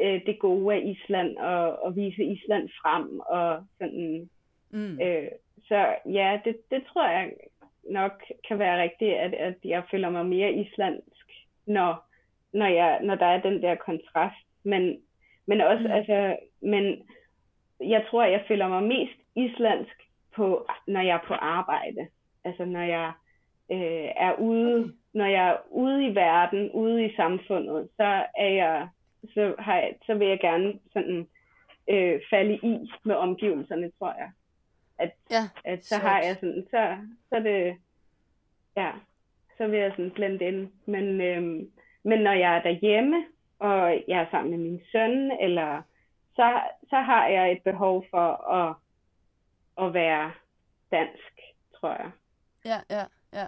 øh, 0.00 0.26
det 0.26 0.38
gode 0.38 0.74
af 0.74 0.82
Island 0.84 1.36
og, 1.36 1.82
og 1.82 1.96
vise 1.96 2.24
Island 2.24 2.68
frem 2.82 3.20
og 3.20 3.64
sådan. 3.78 4.30
Mm. 4.70 5.00
Øh, 5.00 5.28
så 5.68 5.94
ja, 6.06 6.40
det, 6.44 6.56
det 6.70 6.84
tror 6.92 7.08
jeg 7.08 7.32
nok 7.90 8.24
kan 8.48 8.58
være 8.58 8.82
rigtigt, 8.82 9.14
at, 9.14 9.34
at 9.34 9.54
jeg 9.64 9.82
føler 9.90 10.10
mig 10.10 10.26
mere 10.26 10.52
islandsk, 10.52 11.26
når, 11.66 12.04
når, 12.52 12.66
jeg, 12.66 13.00
når 13.02 13.14
der 13.14 13.26
er 13.26 13.40
den 13.40 13.62
der 13.62 13.74
kontrast. 13.74 14.46
Men, 14.64 15.00
men 15.46 15.60
også, 15.60 15.84
Mm. 15.84 15.90
altså, 15.90 16.36
men 16.60 17.02
jeg 17.80 18.04
tror, 18.10 18.24
jeg 18.24 18.44
føler 18.48 18.68
mig 18.68 18.82
mest 18.82 19.18
islandsk, 19.36 20.08
på, 20.38 20.66
når 20.86 21.00
jeg 21.00 21.14
er 21.14 21.26
på 21.28 21.34
arbejde. 21.34 22.08
Altså 22.44 22.64
når 22.64 22.80
jeg 22.80 23.12
øh, 23.72 24.08
er 24.16 24.34
ude, 24.38 24.80
okay. 24.80 24.92
når 25.14 25.26
jeg 25.26 25.48
er 25.48 25.56
ude 25.70 26.06
i 26.06 26.14
verden, 26.14 26.70
ude 26.70 27.06
i 27.06 27.16
samfundet, 27.16 27.88
så 27.96 28.24
er 28.38 28.48
jeg, 28.48 28.88
så, 29.34 29.54
har 29.58 29.74
jeg, 29.76 29.94
så 30.06 30.14
vil 30.14 30.28
jeg 30.28 30.40
gerne 30.40 30.78
sådan 30.92 31.28
øh, 31.90 32.20
falde 32.30 32.54
i 32.54 32.90
med 33.04 33.14
omgivelserne, 33.14 33.90
tror 33.98 34.14
jeg. 34.18 34.30
Ja, 35.30 35.48
At 35.64 35.84
så 35.84 35.88
Sjovt. 35.88 36.02
har 36.02 36.20
jeg 36.22 36.36
sådan, 36.40 36.66
så, 36.70 36.96
så 37.28 37.40
det, 37.40 37.76
ja, 38.76 38.90
så 39.56 39.66
vil 39.66 39.78
jeg 39.78 39.90
sådan 39.92 40.10
blende 40.10 40.44
ind. 40.44 40.72
Men, 40.86 41.20
øhm, 41.20 41.70
men 42.02 42.18
når 42.18 42.32
jeg 42.32 42.56
er 42.56 42.62
derhjemme, 42.62 43.24
og 43.58 44.02
jeg 44.08 44.20
er 44.20 44.26
sammen 44.30 44.50
med 44.50 44.58
min 44.58 44.80
søn, 44.92 45.30
eller 45.40 45.82
så, 46.36 46.60
så 46.90 46.96
har 46.96 47.26
jeg 47.26 47.52
et 47.52 47.62
behov 47.62 48.04
for 48.10 48.52
at, 48.52 48.74
at 49.86 49.94
være 49.94 50.32
dansk, 50.90 51.40
tror 51.80 51.90
jeg. 51.92 52.10
ja, 52.64 52.80
ja, 52.96 53.04
ja. 53.32 53.46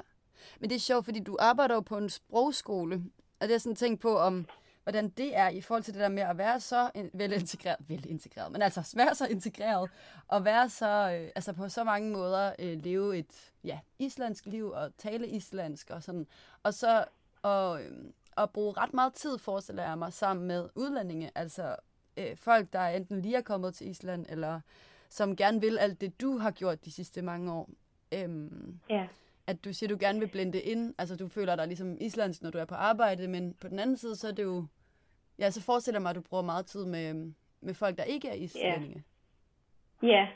Men 0.60 0.70
det 0.70 0.76
er 0.76 0.80
sjovt, 0.80 1.04
fordi 1.04 1.20
du 1.20 1.36
arbejder 1.40 1.74
jo 1.74 1.80
på 1.80 1.96
en 1.96 2.08
sprogskole, 2.08 3.02
og 3.40 3.48
det 3.48 3.54
er 3.54 3.58
sådan 3.58 3.76
tænkt 3.76 4.00
på, 4.00 4.16
om 4.16 4.46
hvordan 4.82 5.08
det 5.08 5.36
er 5.36 5.48
i 5.48 5.60
forhold 5.60 5.82
til 5.82 5.94
det 5.94 6.00
der 6.00 6.08
med 6.08 6.22
at 6.22 6.38
være 6.38 6.60
så 6.60 6.90
velintegreret, 7.12 7.76
velintegreret, 7.88 8.52
men 8.52 8.62
altså 8.62 8.92
være 8.96 9.14
så 9.14 9.26
integreret, 9.26 9.90
og 10.28 10.44
være 10.44 10.68
så, 10.68 10.86
øh, 11.20 11.30
altså 11.34 11.52
på 11.52 11.68
så 11.68 11.84
mange 11.84 12.10
måder 12.10 12.52
øh, 12.58 12.84
leve 12.84 13.18
et, 13.18 13.52
ja, 13.64 13.78
islandsk 13.98 14.46
liv, 14.46 14.70
og 14.70 14.92
tale 14.98 15.28
islandsk 15.28 15.90
og 15.90 16.02
sådan, 16.02 16.26
og 16.62 16.74
så 16.74 17.04
og, 17.42 17.82
øh, 17.82 17.92
at 18.36 18.50
bruge 18.50 18.72
ret 18.72 18.94
meget 18.94 19.14
tid, 19.14 19.38
forestiller 19.38 19.82
jeg 19.82 19.98
mig, 19.98 20.12
sammen 20.12 20.46
med 20.46 20.68
udlændinge, 20.74 21.30
altså 21.34 21.76
øh, 22.16 22.36
folk, 22.36 22.72
der 22.72 22.86
enten 22.86 23.22
lige 23.22 23.36
er 23.36 23.40
kommet 23.42 23.74
til 23.74 23.90
Island, 23.90 24.26
eller 24.28 24.60
som 25.08 25.36
gerne 25.36 25.60
vil 25.60 25.78
alt 25.78 26.00
det, 26.00 26.20
du 26.20 26.38
har 26.38 26.50
gjort 26.50 26.84
de 26.84 26.92
sidste 26.92 27.22
mange 27.22 27.52
år. 27.52 27.68
Øhm, 28.12 28.80
Ja 28.90 29.08
at 29.50 29.64
du 29.64 29.72
siger, 29.72 29.88
du 29.88 29.96
gerne 30.00 30.20
vil 30.20 30.28
blende 30.28 30.60
ind, 30.60 30.94
altså 30.98 31.16
du 31.16 31.28
føler 31.28 31.56
dig 31.56 31.66
ligesom 31.66 31.96
islandsk, 32.00 32.42
når 32.42 32.50
du 32.50 32.58
er 32.58 32.64
på 32.64 32.74
arbejde, 32.74 33.28
men 33.28 33.54
på 33.60 33.68
den 33.68 33.78
anden 33.78 33.96
side, 33.96 34.16
så 34.16 34.28
er 34.28 34.32
det 34.32 34.42
jo, 34.42 34.66
ja, 35.38 35.50
så 35.50 35.62
forestiller 35.62 36.00
mig, 36.00 36.10
at 36.10 36.16
du 36.16 36.20
bruger 36.30 36.42
meget 36.42 36.66
tid 36.66 36.86
med, 36.86 37.32
med 37.60 37.74
folk, 37.74 37.96
der 37.98 38.04
ikke 38.04 38.28
er 38.28 38.34
islændinge. 38.34 39.04
Ja. 40.02 40.28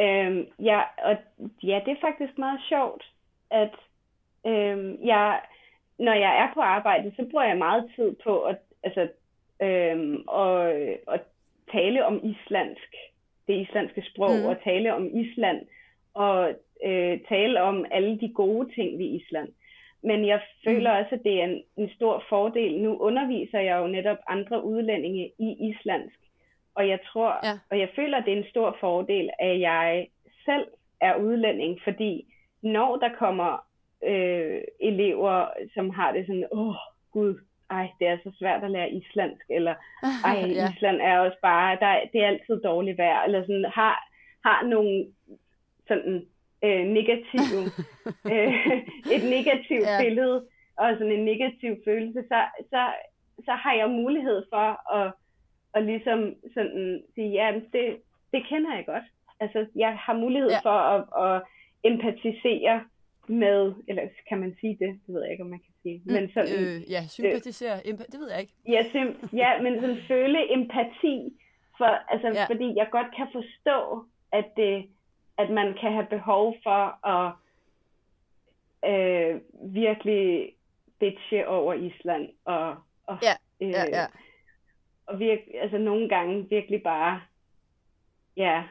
Øhm, 0.00 0.46
ja, 0.58 0.80
og 0.98 1.16
ja, 1.62 1.80
det 1.84 1.92
er 1.92 2.00
faktisk 2.00 2.38
meget 2.38 2.60
sjovt, 2.68 3.04
at 3.50 3.74
øhm, 4.46 4.98
jeg, 5.04 5.40
når 5.98 6.14
jeg 6.14 6.32
er 6.42 6.54
på 6.54 6.60
arbejde, 6.60 7.12
så 7.16 7.26
bruger 7.30 7.44
jeg 7.44 7.58
meget 7.58 7.90
tid 7.96 8.16
på 8.24 8.42
at, 8.42 8.58
altså, 8.82 9.08
øhm, 9.62 10.24
og, 10.26 10.72
at 11.14 11.22
tale 11.72 12.06
om 12.06 12.20
islandsk, 12.24 12.94
det 13.46 13.54
islandske 13.54 14.02
sprog, 14.10 14.36
mm. 14.38 14.46
og 14.46 14.62
tale 14.64 14.94
om 14.94 15.16
Island, 15.16 15.66
og 16.14 16.54
øh, 16.86 17.18
tale 17.28 17.62
om 17.62 17.86
alle 17.90 18.20
de 18.20 18.32
gode 18.34 18.74
ting 18.74 18.98
ved 18.98 19.06
Island. 19.06 19.48
Men 20.02 20.26
jeg 20.26 20.40
føler 20.64 20.90
også, 20.90 21.14
at 21.14 21.20
det 21.24 21.40
er 21.40 21.44
en, 21.44 21.62
en 21.76 21.90
stor 21.96 22.24
fordel. 22.28 22.78
Nu 22.82 22.96
underviser 22.98 23.60
jeg 23.60 23.78
jo 23.82 23.86
netop 23.86 24.18
andre 24.28 24.64
udlændinge 24.64 25.32
i 25.38 25.56
islandsk, 25.70 26.18
og 26.74 26.88
jeg 26.88 26.98
tror, 27.12 27.40
Ja. 27.46 27.58
og 27.70 27.78
jeg 27.78 27.88
føler, 27.96 28.18
at 28.18 28.24
det 28.24 28.32
er 28.32 28.36
en 28.38 28.50
stor 28.50 28.76
fordel, 28.80 29.30
at 29.38 29.60
jeg 29.60 30.06
selv 30.44 30.66
er 31.00 31.14
udlænding, 31.16 31.80
fordi 31.84 32.24
når 32.62 32.96
der 32.96 33.08
kommer 33.18 33.66
øh, 34.04 34.60
elever, 34.80 35.46
som 35.74 35.90
har 35.90 36.12
det 36.12 36.26
sådan, 36.26 36.46
åh 36.52 36.74
gud, 37.12 37.34
ej, 37.70 37.88
det 37.98 38.06
er 38.08 38.18
så 38.24 38.32
svært 38.38 38.64
at 38.64 38.70
lære 38.70 38.90
islandsk, 38.92 39.44
eller 39.50 39.74
ej, 40.24 40.36
ja. 40.46 40.70
Island 40.72 41.00
er 41.00 41.18
også 41.18 41.36
bare, 41.42 41.76
der, 41.80 42.00
det 42.12 42.20
er 42.22 42.26
altid 42.28 42.60
dårligt 42.64 42.98
vejr, 42.98 43.22
eller 43.24 43.42
sådan, 43.42 43.64
har, 43.74 44.08
har 44.44 44.64
nogle 44.66 45.06
sådan 45.90 46.16
øh, 46.66 46.84
negative, 46.98 47.60
øh, 48.34 48.52
et 49.14 49.24
negativt 49.36 49.86
Ja. 49.90 49.98
billede, 50.04 50.36
og 50.80 50.86
sådan 50.98 51.12
en 51.18 51.24
negativ 51.32 51.72
følelse, 51.86 52.20
så, 52.32 52.40
så, 52.72 52.82
så 53.46 53.52
har 53.62 53.74
jeg 53.80 53.88
mulighed 54.02 54.38
for 54.52 54.66
at, 54.98 55.12
at 55.74 55.82
ligesom 55.84 56.20
sådan 56.54 57.02
sige, 57.14 57.30
ja, 57.40 57.48
det, 57.72 57.86
det 58.32 58.40
kender 58.48 58.74
jeg 58.76 58.86
godt. 58.86 59.04
Altså, 59.40 59.66
jeg 59.76 59.92
har 60.04 60.14
mulighed 60.24 60.50
Ja. 60.50 60.58
for 60.68 60.78
at, 60.94 61.02
at 61.26 61.42
empatisere 61.84 62.84
med, 63.28 63.72
eller 63.88 64.02
kan 64.28 64.38
man 64.40 64.56
sige 64.60 64.76
det? 64.80 64.90
Det 65.06 65.14
ved 65.14 65.22
jeg 65.22 65.32
ikke, 65.32 65.44
om 65.44 65.50
man 65.50 65.58
kan 65.66 65.74
sige. 65.82 66.02
Men 66.04 66.30
sådan, 66.34 66.54
øh, 66.64 66.90
ja, 66.94 67.02
sympatisere, 67.08 67.76
empa- 67.90 68.10
det 68.12 68.18
ved 68.20 68.30
jeg 68.30 68.40
ikke. 68.40 68.52
Ja, 68.68 68.82
sim- 68.92 69.36
ja, 69.36 69.62
men 69.62 69.80
sådan 69.80 69.96
føle 70.08 70.52
empati, 70.52 71.16
for, 71.78 71.90
altså, 72.12 72.28
ja. 72.28 72.44
fordi 72.54 72.72
jeg 72.76 72.88
godt 72.90 73.06
kan 73.16 73.26
forstå, 73.32 74.04
at, 74.32 74.44
det, 74.56 74.86
at 75.40 75.50
man 75.50 75.74
kan 75.80 75.92
have 75.92 76.06
behov 76.06 76.56
for 76.62 77.06
at 77.06 77.32
øh, 78.90 79.40
virkelig 79.74 80.52
bitche 81.00 81.48
over 81.48 81.74
Island, 81.74 82.28
og, 82.44 82.76
og, 83.06 83.18
Ja, 83.22 83.32
øh, 83.60 83.70
Ja, 83.70 83.84
ja. 83.88 84.06
og 85.06 85.18
virke, 85.18 85.60
altså 85.60 85.78
nogle 85.78 86.08
gange 86.08 86.46
virkelig 86.50 86.82
bare, 86.82 87.20
ja, 88.36 88.62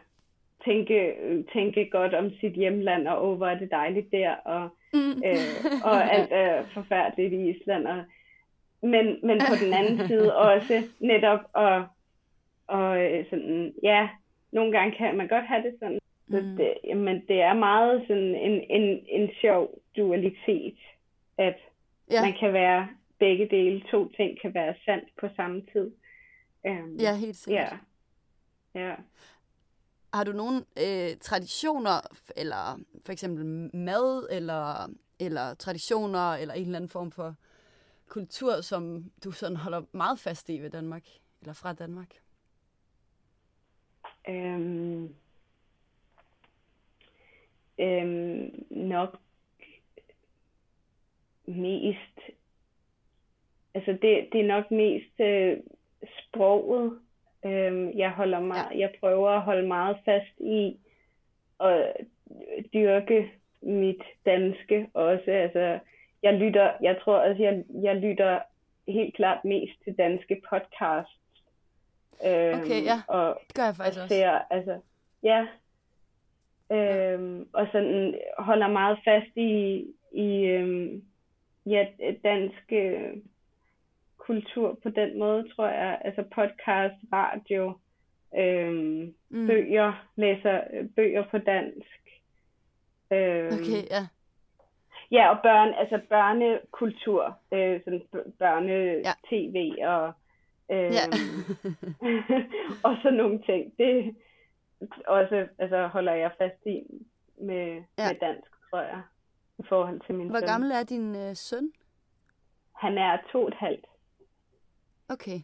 tænke, 0.66 1.16
tænke 1.54 1.90
godt 1.90 2.14
om 2.14 2.32
sit 2.40 2.54
hjemland, 2.54 3.08
og 3.08 3.30
oh, 3.30 3.38
hvor 3.38 3.48
er 3.48 3.60
det 3.60 3.72
dejligt 3.72 4.12
der, 4.12 4.36
og, 4.36 4.70
mm. 4.94 5.24
øh, 5.26 5.82
og 5.84 6.04
alt 6.14 6.32
er 6.32 6.66
forfærdeligt 6.74 7.34
i 7.34 7.50
Island. 7.50 7.88
Og, 7.88 8.04
men, 8.82 9.20
men 9.24 9.40
på 9.40 9.56
den 9.66 9.74
anden 9.74 9.98
side 10.08 10.38
også 10.38 10.84
netop 11.00 11.40
at, 11.56 11.84
og 12.68 13.02
øh, 13.04 13.26
sådan, 13.30 13.74
ja, 13.84 14.10
nogle 14.52 14.72
gange 14.72 14.98
kan 14.98 15.18
man 15.18 15.28
godt 15.28 15.46
have 15.46 15.64
det 15.64 15.76
sådan, 15.80 15.99
så 16.32 16.42
mm. 16.42 16.58
det, 16.58 16.98
men 16.98 17.28
det 17.28 17.42
er 17.42 17.54
meget 17.54 18.02
sådan 18.08 18.36
en, 18.36 18.64
en, 18.70 19.06
en 19.08 19.30
sjov 19.42 19.82
dualitet, 19.98 20.78
at 21.38 21.58
ja. 22.12 22.22
man 22.22 22.34
kan 22.40 22.54
være 22.54 22.88
begge 23.20 23.48
dele, 23.50 23.84
to 23.92 24.10
ting 24.10 24.42
kan 24.42 24.54
være 24.54 24.76
sandt 24.86 25.10
på 25.20 25.28
samme 25.36 25.62
tid. 25.74 25.92
Um, 26.64 26.96
ja, 27.00 27.16
helt 27.16 27.36
sikkert. 27.36 27.78
Ja. 28.76 28.88
ja. 28.88 28.96
Har 30.14 30.24
du 30.24 30.32
nogle 30.32 30.58
øh, 30.58 31.18
traditioner, 31.22 32.02
eller 32.36 32.80
for 33.06 33.12
eksempel 33.12 33.46
mad, 33.76 34.28
eller, 34.32 34.90
eller 35.20 35.54
traditioner, 35.54 36.34
eller 36.34 36.54
en 36.54 36.62
eller 36.62 36.76
anden 36.76 36.90
form 36.90 37.12
for 37.12 37.36
kultur, 38.08 38.62
som 38.62 39.12
du 39.24 39.32
sådan 39.32 39.58
holder 39.58 39.82
meget 39.92 40.20
fast 40.20 40.50
i 40.50 40.60
ved 40.60 40.70
Danmark, 40.70 41.04
eller 41.42 41.54
fra 41.54 41.74
Danmark? 41.74 42.10
Øhm, 44.30 45.16
øhm, 47.80 48.66
nok 48.70 49.20
mest, 51.46 52.20
altså 53.74 53.92
det, 53.92 54.30
det 54.32 54.42
er 54.42 54.48
nok 54.48 54.72
mest 54.72 55.20
øh, 55.20 55.58
sproget, 56.20 57.00
øhm, 57.46 57.98
jeg 57.98 58.12
holder 58.12 58.40
meget, 58.40 58.80
jeg 58.80 58.94
prøver 59.00 59.30
at 59.30 59.42
holde 59.42 59.68
meget 59.68 59.98
fast 60.06 60.40
i 60.40 60.78
at 61.60 61.94
dyrke 62.74 63.32
mit 63.62 64.02
danske 64.26 64.88
også, 64.94 65.32
altså 65.32 65.80
jeg 66.24 66.34
lytter, 66.34 66.74
jeg 66.82 67.00
tror, 67.04 67.20
altså 67.20 67.44
jeg, 67.44 67.64
jeg 67.82 67.96
lytter 67.96 68.40
helt 68.88 69.16
klart 69.16 69.46
mest 69.46 69.84
til 69.84 69.96
danske 69.98 70.42
podcasts. 70.50 71.20
Øhm, 72.26 72.60
okay, 72.60 72.84
ja. 72.84 73.02
Og 73.08 73.40
det 73.48 73.56
gør 73.56 73.64
jeg 73.64 73.76
faktisk 73.76 74.00
også. 74.00 74.16
Ser, 74.16 74.30
altså, 74.50 74.80
ja. 75.24 75.48
Øhm, 76.72 77.48
og 77.54 77.68
sådan 77.72 78.20
holder 78.38 78.68
meget 78.68 79.00
fast 79.06 79.38
i, 79.38 79.86
i 80.14 80.46
øhm, 80.46 81.04
ja, 81.66 81.86
dansk 82.24 82.64
øh, 82.72 83.14
kultur 84.18 84.80
på 84.84 84.90
den 84.90 85.20
måde, 85.20 85.48
tror 85.56 85.68
jeg. 85.68 86.02
Altså 86.06 86.24
podcast, 86.36 86.96
radio, 87.14 87.78
øhm, 88.38 89.14
mm. 89.30 89.48
bøger, 89.48 90.06
læser 90.16 90.62
øh, 90.74 90.90
bøger 90.96 91.24
på 91.32 91.38
dansk. 91.38 92.00
Øhm, 93.12 93.46
okay, 93.46 93.82
ja. 93.92 94.08
Ja, 95.12 95.30
og 95.30 95.38
børn, 95.44 95.74
altså 95.74 96.00
børnekultur, 96.10 97.38
øh, 97.54 97.82
sådan 97.84 98.02
børne-tv 98.40 99.74
ja. 99.78 99.96
og, 99.96 100.14
øh, 100.72 100.92
ja. 100.98 101.06
og 102.86 102.96
sådan 103.04 103.18
nogle 103.18 103.42
ting. 103.46 103.74
Det 103.78 104.16
også 105.10 105.48
altså, 105.58 105.88
holder 105.88 106.14
jeg 106.14 106.32
fast 106.38 106.66
i 106.66 106.84
med, 107.38 107.84
ja. 107.98 108.08
med 108.08 108.20
dansk, 108.22 108.52
tror 108.70 108.82
jeg, 108.82 109.02
i 109.60 109.64
forhold 109.70 110.00
til 110.06 110.16
min 110.16 110.30
Hvor 110.30 110.40
søn. 110.40 110.48
gammel 110.48 110.72
er 110.72 110.84
din 110.84 111.16
øh, 111.16 111.36
søn? 111.36 111.72
Han 112.76 112.98
er 112.98 113.18
to 113.32 113.42
og 113.42 113.48
et 113.48 113.54
halvt. 113.54 113.86
Okay. 115.10 115.40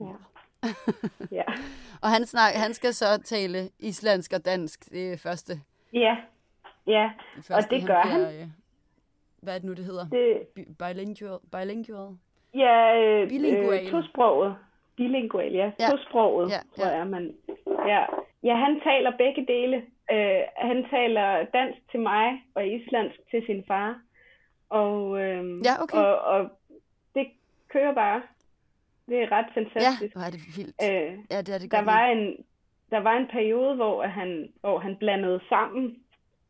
Ja. 0.00 0.14
ja. 1.38 1.44
og 2.02 2.08
han, 2.08 2.26
snak, 2.26 2.54
han 2.54 2.74
skal 2.74 2.94
så 2.94 3.22
tale 3.24 3.58
islandsk 3.78 4.32
og 4.32 4.44
dansk, 4.44 4.90
det 4.92 5.20
første. 5.20 5.52
Ja, 5.92 6.16
ja. 6.86 7.10
Det 7.36 7.44
første, 7.44 7.66
og 7.66 7.70
det 7.70 7.86
gør 7.86 8.00
han. 8.00 8.20
Bliver, 8.20 8.40
han 8.40 8.52
hvad 9.42 9.54
er 9.54 9.58
det 9.58 9.66
nu, 9.66 9.74
det 9.74 9.84
hedder? 9.84 10.08
Det... 10.08 10.46
Bilingual? 10.78 11.38
Bilingual? 11.52 12.16
Ja, 12.54 12.96
øh, 13.00 13.28
Bilingual. 13.28 13.84
Øh, 13.84 13.90
tosproget. 13.90 14.56
Bilingual, 14.96 15.52
ja. 15.52 15.72
ja. 15.80 15.88
Tosproget, 15.90 16.50
ja, 16.50 16.58
tror 16.76 16.90
ja. 16.90 16.96
jeg, 16.96 17.06
man... 17.06 17.34
Ja. 17.86 18.04
Ja, 18.42 18.54
han 18.54 18.80
taler 18.80 19.16
begge 19.16 19.46
dele. 19.46 19.76
Øh, 20.10 20.42
han 20.56 20.86
taler 20.90 21.44
dansk 21.44 21.90
til 21.90 22.00
mig 22.00 22.42
og 22.54 22.68
islandsk 22.68 23.18
til 23.30 23.42
sin 23.46 23.64
far. 23.68 24.00
Og, 24.68 25.20
øh, 25.20 25.64
ja, 25.64 25.82
okay. 25.82 25.98
og, 25.98 26.18
og 26.20 26.50
det 27.14 27.26
kører 27.68 27.94
bare. 27.94 28.22
Det 29.08 29.22
er 29.22 29.32
ret 29.32 29.46
fantastisk. 29.54 30.14
Ja, 30.14 30.18
hvor 30.18 30.26
er 30.26 30.30
det 30.30 30.40
vildt. 30.56 30.76
Øh, 30.82 31.18
ja, 31.30 31.38
det 31.42 31.54
er 31.54 31.58
det 31.58 31.72
der, 31.72 31.82
var 31.82 32.06
en, 32.06 32.44
der 32.90 32.98
var 32.98 33.16
en 33.16 33.26
periode, 33.26 33.74
hvor 33.74 34.02
han, 34.02 34.52
hvor 34.60 34.78
han 34.78 34.96
blandede 34.96 35.40
sammen 35.48 35.96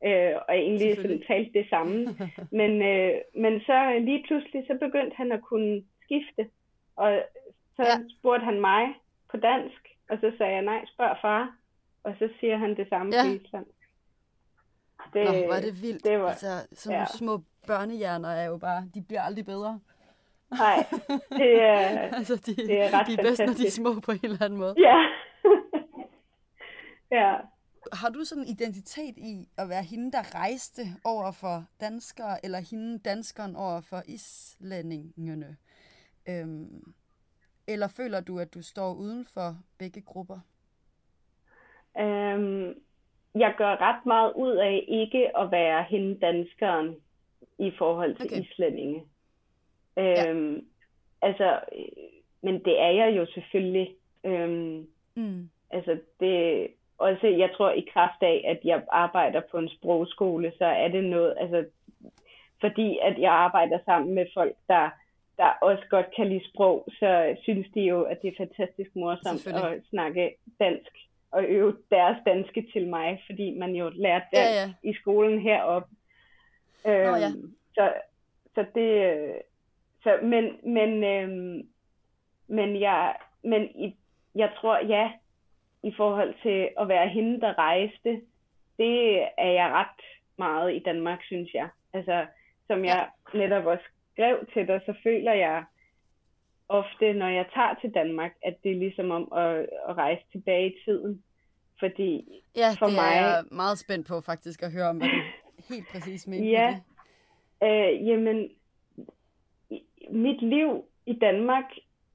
øh, 0.04 0.32
og 0.48 0.54
egentlig 0.56 0.96
sådan 0.96 1.22
talte 1.26 1.52
det 1.58 1.66
samme. 1.70 2.16
men, 2.60 2.82
øh, 2.82 3.14
men 3.34 3.60
så 3.60 3.98
lige 4.00 4.24
pludselig, 4.26 4.64
så 4.66 4.74
begyndte 4.80 5.16
han 5.16 5.32
at 5.32 5.42
kunne 5.42 5.82
skifte, 6.04 6.50
og 6.96 7.22
så 7.76 7.82
ja. 7.82 7.96
spurgte 8.18 8.44
han 8.44 8.60
mig 8.60 8.94
på 9.30 9.36
dansk, 9.36 9.88
og 10.10 10.18
så 10.20 10.32
sagde 10.38 10.52
jeg, 10.52 10.62
nej, 10.62 10.84
spørg 10.94 11.16
far, 11.22 11.54
og 12.02 12.14
så 12.18 12.28
siger 12.40 12.56
han 12.56 12.76
det 12.76 12.88
samme 12.88 13.16
ja. 13.16 13.22
på 13.22 13.28
Island. 13.28 13.66
Det, 15.12 15.24
Nå, 15.24 15.46
var 15.46 15.60
det 15.60 15.82
vildt. 15.82 16.04
Det 16.04 16.18
var, 16.18 16.28
altså, 16.28 16.66
sådan 16.72 16.98
ja. 16.98 17.06
små 17.06 17.42
børnehjerner 17.66 18.28
er 18.28 18.44
jo 18.44 18.56
bare, 18.56 18.88
de 18.94 19.02
bliver 19.02 19.22
aldrig 19.22 19.44
bedre. 19.44 19.80
Nej, 20.50 20.86
det 21.30 21.62
er, 21.62 21.88
altså, 22.18 22.36
de, 22.36 22.56
det 22.56 22.82
er 22.82 22.98
ret 22.98 23.06
De 23.06 23.12
er 23.12 23.22
bedst, 23.22 23.40
når 23.46 23.54
de 23.54 23.66
er 23.66 23.70
små 23.70 24.00
på 24.00 24.12
en 24.12 24.20
eller 24.22 24.42
anden 24.42 24.58
måde. 24.58 24.74
Ja. 24.78 24.98
ja 27.18 27.34
har 27.92 28.08
du 28.08 28.24
sådan 28.24 28.44
en 28.44 28.48
identitet 28.48 29.18
i 29.18 29.48
at 29.56 29.68
være 29.68 29.82
hende, 29.82 30.12
der 30.12 30.34
rejste 30.34 30.82
over 31.04 31.32
for 31.32 31.64
danskere, 31.80 32.44
eller 32.44 32.60
hende, 32.60 32.98
danskeren, 32.98 33.56
over 33.56 33.80
for 33.80 34.02
islændingene? 34.06 35.56
Øhm, 36.28 36.94
eller 37.66 37.88
føler 37.88 38.20
du, 38.20 38.38
at 38.38 38.54
du 38.54 38.62
står 38.62 38.94
uden 38.94 39.24
for 39.24 39.58
begge 39.78 40.00
grupper? 40.00 40.40
Øhm, 41.98 42.74
jeg 43.34 43.54
gør 43.56 43.76
ret 43.80 44.06
meget 44.06 44.32
ud 44.36 44.56
af 44.56 44.84
ikke 44.88 45.38
at 45.38 45.50
være 45.50 45.82
hende 45.82 46.18
danskeren 46.20 46.96
i 47.58 47.70
forhold 47.78 48.14
til 48.14 48.26
okay. 48.26 48.42
islændinge. 48.42 49.02
Øhm, 49.98 50.54
ja. 50.54 50.60
Altså, 51.22 51.60
men 52.42 52.64
det 52.64 52.80
er 52.80 52.90
jeg 52.90 53.16
jo 53.16 53.26
selvfølgelig. 53.26 53.94
Øhm, 54.24 54.86
mm. 55.14 55.50
Altså, 55.70 55.98
det, 56.20 56.68
også, 56.98 57.26
jeg 57.26 57.50
tror 57.56 57.70
i 57.70 57.86
kraft 57.92 58.22
af, 58.22 58.44
at 58.46 58.60
jeg 58.64 58.82
arbejder 58.92 59.40
på 59.50 59.58
en 59.58 59.68
sprogskole, 59.68 60.52
så 60.58 60.64
er 60.64 60.88
det 60.88 61.04
noget, 61.04 61.34
altså, 61.40 61.64
fordi 62.60 62.98
at 63.02 63.18
jeg 63.18 63.32
arbejder 63.32 63.78
sammen 63.84 64.14
med 64.14 64.26
folk, 64.34 64.56
der, 64.68 64.90
der 65.36 65.48
også 65.62 65.84
godt 65.90 66.06
kan 66.16 66.28
lide 66.28 66.48
sprog, 66.48 66.88
så 66.98 67.36
synes 67.42 67.66
de 67.74 67.80
jo, 67.80 68.02
at 68.02 68.22
det 68.22 68.28
er 68.28 68.46
fantastisk 68.46 68.96
morsomt 68.96 69.46
at 69.46 69.82
snakke 69.90 70.34
dansk 70.60 71.07
og 71.30 71.44
øve 71.44 71.76
deres 71.90 72.16
danske 72.26 72.66
til 72.72 72.88
mig, 72.88 73.22
fordi 73.26 73.58
man 73.58 73.74
jo 73.74 73.90
lærer 73.94 74.20
dansk 74.34 74.34
ja, 74.34 74.62
ja. 74.62 74.90
i 74.90 74.94
skolen 74.94 75.40
heroppe. 75.40 75.88
Øhm, 76.86 77.12
oh, 77.12 77.20
ja. 77.20 77.30
så, 77.74 77.92
så 78.54 78.66
det, 78.74 79.32
så, 80.02 80.18
men, 80.22 80.72
men, 80.74 81.04
øhm, 81.04 81.68
men 82.48 82.80
jeg, 82.80 83.16
men 83.42 83.62
i, 83.62 83.96
jeg 84.34 84.50
tror, 84.56 84.86
ja, 84.86 85.12
i 85.82 85.92
forhold 85.96 86.34
til 86.42 86.68
at 86.80 86.88
være 86.88 87.08
hende, 87.08 87.40
der 87.40 87.58
rejste, 87.58 88.20
det 88.78 89.22
er 89.38 89.50
jeg 89.50 89.70
ret 89.72 90.04
meget 90.36 90.74
i 90.74 90.78
Danmark, 90.78 91.24
synes 91.24 91.54
jeg. 91.54 91.68
Altså, 91.92 92.26
som 92.66 92.84
jeg 92.84 93.08
netop 93.34 93.66
også 93.66 93.84
skrev 94.12 94.46
til 94.52 94.68
dig, 94.68 94.80
så 94.86 94.94
føler 95.02 95.32
jeg 95.32 95.64
ofte, 96.68 97.12
når 97.12 97.28
jeg 97.28 97.46
tager 97.54 97.74
til 97.80 97.94
Danmark, 97.94 98.32
at 98.42 98.56
det 98.62 98.72
er 98.72 98.76
ligesom 98.76 99.10
om 99.10 99.32
at, 99.32 99.66
at 99.88 99.96
rejse 99.96 100.22
tilbage 100.32 100.66
i 100.70 100.74
tiden. 100.84 101.22
Fordi 101.78 102.42
ja, 102.56 102.68
for 102.78 102.86
det 102.86 102.94
mig... 102.94 103.12
er 103.14 103.26
jeg 103.26 103.44
meget 103.50 103.78
spændt 103.78 104.06
på 104.06 104.20
faktisk 104.20 104.62
at 104.62 104.72
høre 104.72 104.88
om, 104.88 104.96
hvad 104.96 105.08
du 105.08 105.20
helt 105.74 105.88
præcis 105.92 106.26
mener 106.26 106.50
ja. 106.50 106.78
Øh, 107.62 108.06
jamen, 108.06 108.50
mit 110.10 110.42
liv 110.42 110.84
i 111.06 111.12
Danmark 111.12 111.64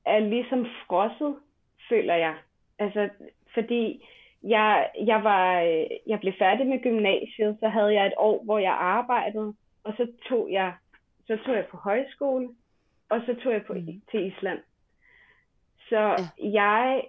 er 0.06 0.20
ligesom 0.20 0.66
frosset, 0.88 1.36
føler 1.90 2.16
jeg. 2.16 2.36
Altså, 2.80 3.10
fordi 3.54 4.06
jeg, 4.44 4.90
jeg, 5.06 5.24
var, 5.24 5.60
jeg 6.08 6.20
blev 6.20 6.34
færdig 6.40 6.68
med 6.68 6.84
gymnasiet, 6.84 7.58
så 7.60 7.68
havde 7.68 7.94
jeg 7.94 8.08
et 8.08 8.14
år, 8.18 8.44
hvor 8.44 8.60
jeg 8.60 8.74
arbejdede, 8.74 9.54
og 9.84 9.94
så 9.98 10.08
tog 10.30 10.52
jeg, 10.52 10.74
så 11.28 11.38
tog 11.46 11.56
jeg 11.56 11.66
på 11.72 11.78
højskole, 11.78 12.50
og 13.14 13.22
så 13.26 13.36
tog 13.44 13.54
jeg 13.54 13.64
på, 13.68 13.74
mm. 13.74 14.02
til 14.12 14.28
Island. 14.28 14.60
Så 15.90 16.00
ja. 16.00 16.62
jeg, 16.62 17.04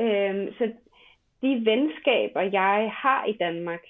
øh, 0.00 0.54
så 0.58 0.72
de 1.42 1.62
venskaber, 1.64 2.40
jeg 2.40 2.92
har 2.94 3.24
i 3.24 3.32
Danmark, 3.32 3.84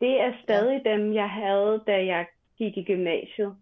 det 0.00 0.20
er 0.20 0.32
stadig 0.42 0.82
ja. 0.84 0.90
dem, 0.90 1.14
jeg 1.14 1.30
havde, 1.30 1.82
da 1.86 2.06
jeg 2.06 2.26
gik 2.58 2.76
i 2.76 2.82
gymnasiet. 2.84 3.56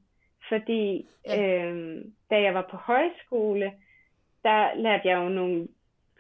Fordi 0.49 1.07
ja. 1.27 1.65
øh, 1.65 2.05
da 2.31 2.41
jeg 2.41 2.55
var 2.55 2.67
på 2.71 2.77
højskole, 2.77 3.73
der 4.43 4.75
lærte 4.75 5.09
jeg 5.09 5.17
jo 5.25 5.29
nogle 5.29 5.69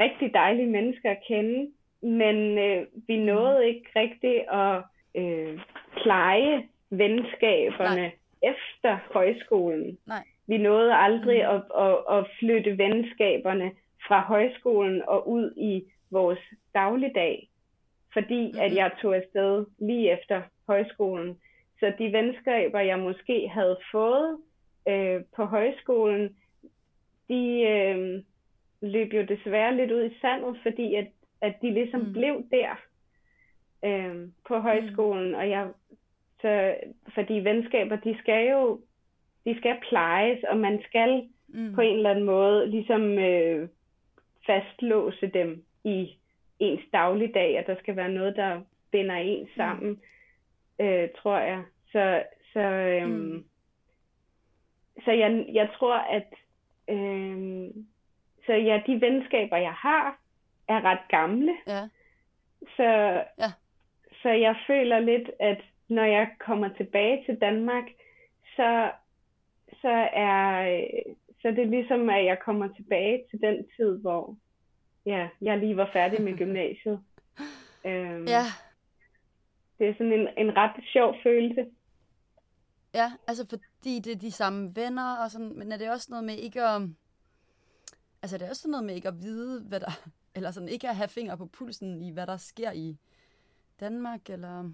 rigtig 0.01 0.35
dejlige 0.35 0.67
mennesker 0.67 1.11
at 1.11 1.23
kende, 1.29 1.71
men 2.01 2.59
øh, 2.59 2.87
vi 3.07 3.17
nåede 3.17 3.69
ikke 3.69 3.91
rigtigt 3.97 4.45
at 4.51 4.83
øh, 5.15 5.61
pleje 6.03 6.69
venskaberne 6.91 8.01
Nej. 8.01 8.13
efter 8.43 8.99
højskolen. 9.13 9.99
Nej. 10.07 10.25
Vi 10.49 10.59
nåede 10.59 10.95
aldrig 10.95 11.43
mm. 11.43 11.55
at, 11.55 11.87
at, 11.87 12.19
at 12.19 12.27
flytte 12.39 12.79
venskaberne 12.79 13.71
fra 14.09 14.21
højskolen 14.21 15.03
og 15.07 15.29
ud 15.29 15.55
i 15.57 15.85
vores 16.11 16.39
dagligdag, 16.75 17.49
fordi 18.13 18.47
mm-hmm. 18.47 18.61
at 18.61 18.75
jeg 18.75 18.91
tog 19.03 19.17
afsted 19.17 19.67
lige 19.79 20.13
efter 20.13 20.43
højskolen. 20.67 21.39
Så 21.81 21.93
de 21.99 22.13
venskaber, 22.13 22.81
jeg 22.81 22.99
måske 22.99 23.49
havde 23.49 23.79
fået 23.93 24.39
øh, 24.89 25.21
på 25.37 25.45
højskolen, 25.45 26.37
de 27.29 27.61
øh, 27.61 28.23
løb 28.81 29.13
jo 29.13 29.23
desværre 29.23 29.77
lidt 29.77 29.93
ud 29.93 30.05
i 30.05 30.19
sandet, 30.21 30.59
fordi 30.63 30.95
at, 30.95 31.07
at 31.41 31.55
de 31.63 31.71
ligesom 31.71 32.01
mm. 32.01 32.13
blev 32.13 32.45
der 32.51 32.81
øh, 33.85 34.29
på 34.49 34.59
højskolen, 34.59 35.29
mm. 35.29 35.35
og 35.35 35.51
jeg 35.51 35.69
så, 36.41 36.75
fordi 37.15 37.35
venskaber, 37.35 37.97
de 37.97 38.19
skal 38.19 38.51
jo 38.51 38.81
de 39.49 39.59
skal 39.59 39.77
plejes, 39.89 40.45
og 40.45 40.57
man 40.57 40.83
skal 40.89 41.29
mm. 41.49 41.75
på 41.75 41.81
en 41.81 41.97
eller 41.97 42.11
anden 42.11 42.25
måde 42.25 42.71
ligesom 42.71 43.19
øh, 43.19 43.69
fastlåse 44.47 45.27
dem 45.27 45.65
i 45.85 46.17
ens 46.59 46.85
dagligdag, 46.93 47.59
og 47.59 47.67
der 47.67 47.77
skal 47.79 47.97
være 47.97 48.09
noget, 48.09 48.37
der 48.37 48.61
binder 48.91 49.15
en 49.15 49.43
mm. 49.43 49.49
sammen, 49.57 50.01
mm. 50.79 50.85
øh, 50.85 51.09
tror 51.23 51.39
jeg. 51.39 51.63
Så, 51.93 52.23
så, 52.53 52.61
øhm, 52.61 53.11
mm. 53.11 53.45
så 55.05 55.13
jeg, 55.13 55.47
jeg 55.53 55.69
tror, 55.79 55.95
at 55.95 56.35
øhm, 56.89 57.87
så 58.47 58.53
ja, 58.53 58.83
de 58.87 59.01
venskaber, 59.01 59.57
jeg 59.57 59.73
har, 59.73 60.19
er 60.69 60.85
ret 60.85 61.09
gamle. 61.09 61.57
Ja. 61.67 61.83
Så, 62.77 62.89
ja. 63.39 63.51
så 64.23 64.29
jeg 64.29 64.57
føler 64.67 64.99
lidt, 64.99 65.31
at 65.41 65.61
når 65.89 66.05
jeg 66.05 66.29
kommer 66.39 66.69
tilbage 66.77 67.25
til 67.25 67.41
Danmark, 67.41 67.85
så, 68.57 68.91
så 69.81 70.09
er 70.12 70.81
så 71.43 71.49
det 71.49 71.59
er 71.59 71.71
ligesom, 71.71 72.11
at 72.11 72.25
jeg 72.25 72.39
kommer 72.45 72.69
tilbage 72.77 73.25
til 73.31 73.41
den 73.41 73.66
tid, 73.77 73.99
hvor 73.99 74.37
ja, 75.07 75.29
jeg 75.41 75.59
lige 75.59 75.77
var 75.77 75.91
færdig 75.93 76.23
med 76.23 76.37
gymnasiet. 76.43 77.01
Øhm, 77.85 78.25
ja. 78.25 78.45
Det 79.79 79.89
er 79.89 79.93
sådan 79.93 80.12
en, 80.12 80.29
en 80.37 80.57
ret 80.57 80.85
sjov 80.93 81.14
følelse. 81.23 81.66
Ja, 82.95 83.12
altså 83.27 83.49
fordi 83.49 83.99
det 83.99 84.12
er 84.12 84.16
de 84.16 84.33
samme 84.33 84.77
venner, 84.77 85.16
og 85.16 85.31
sådan, 85.31 85.59
men 85.59 85.73
er 85.73 85.77
det 85.77 85.91
også 85.91 86.07
noget 86.11 86.25
med 86.25 86.35
ikke 86.35 86.62
at... 86.62 86.83
Altså 88.23 88.37
er 88.37 88.39
det 88.39 88.51
også 88.51 88.69
noget 88.69 88.85
med 88.87 88.95
ikke 88.95 89.09
at 89.09 89.23
vide, 89.23 89.64
hvad 89.69 89.81
der... 89.81 89.91
Eller 90.37 90.51
sådan 90.51 90.69
ikke 90.69 90.89
at 90.89 90.97
have 90.97 91.09
fingre 91.09 91.37
på 91.37 91.47
pulsen 91.47 92.03
i, 92.03 92.12
hvad 92.12 92.27
der 92.27 92.37
sker 92.37 92.73
i 92.73 92.97
Danmark, 93.81 94.31
eller... 94.31 94.71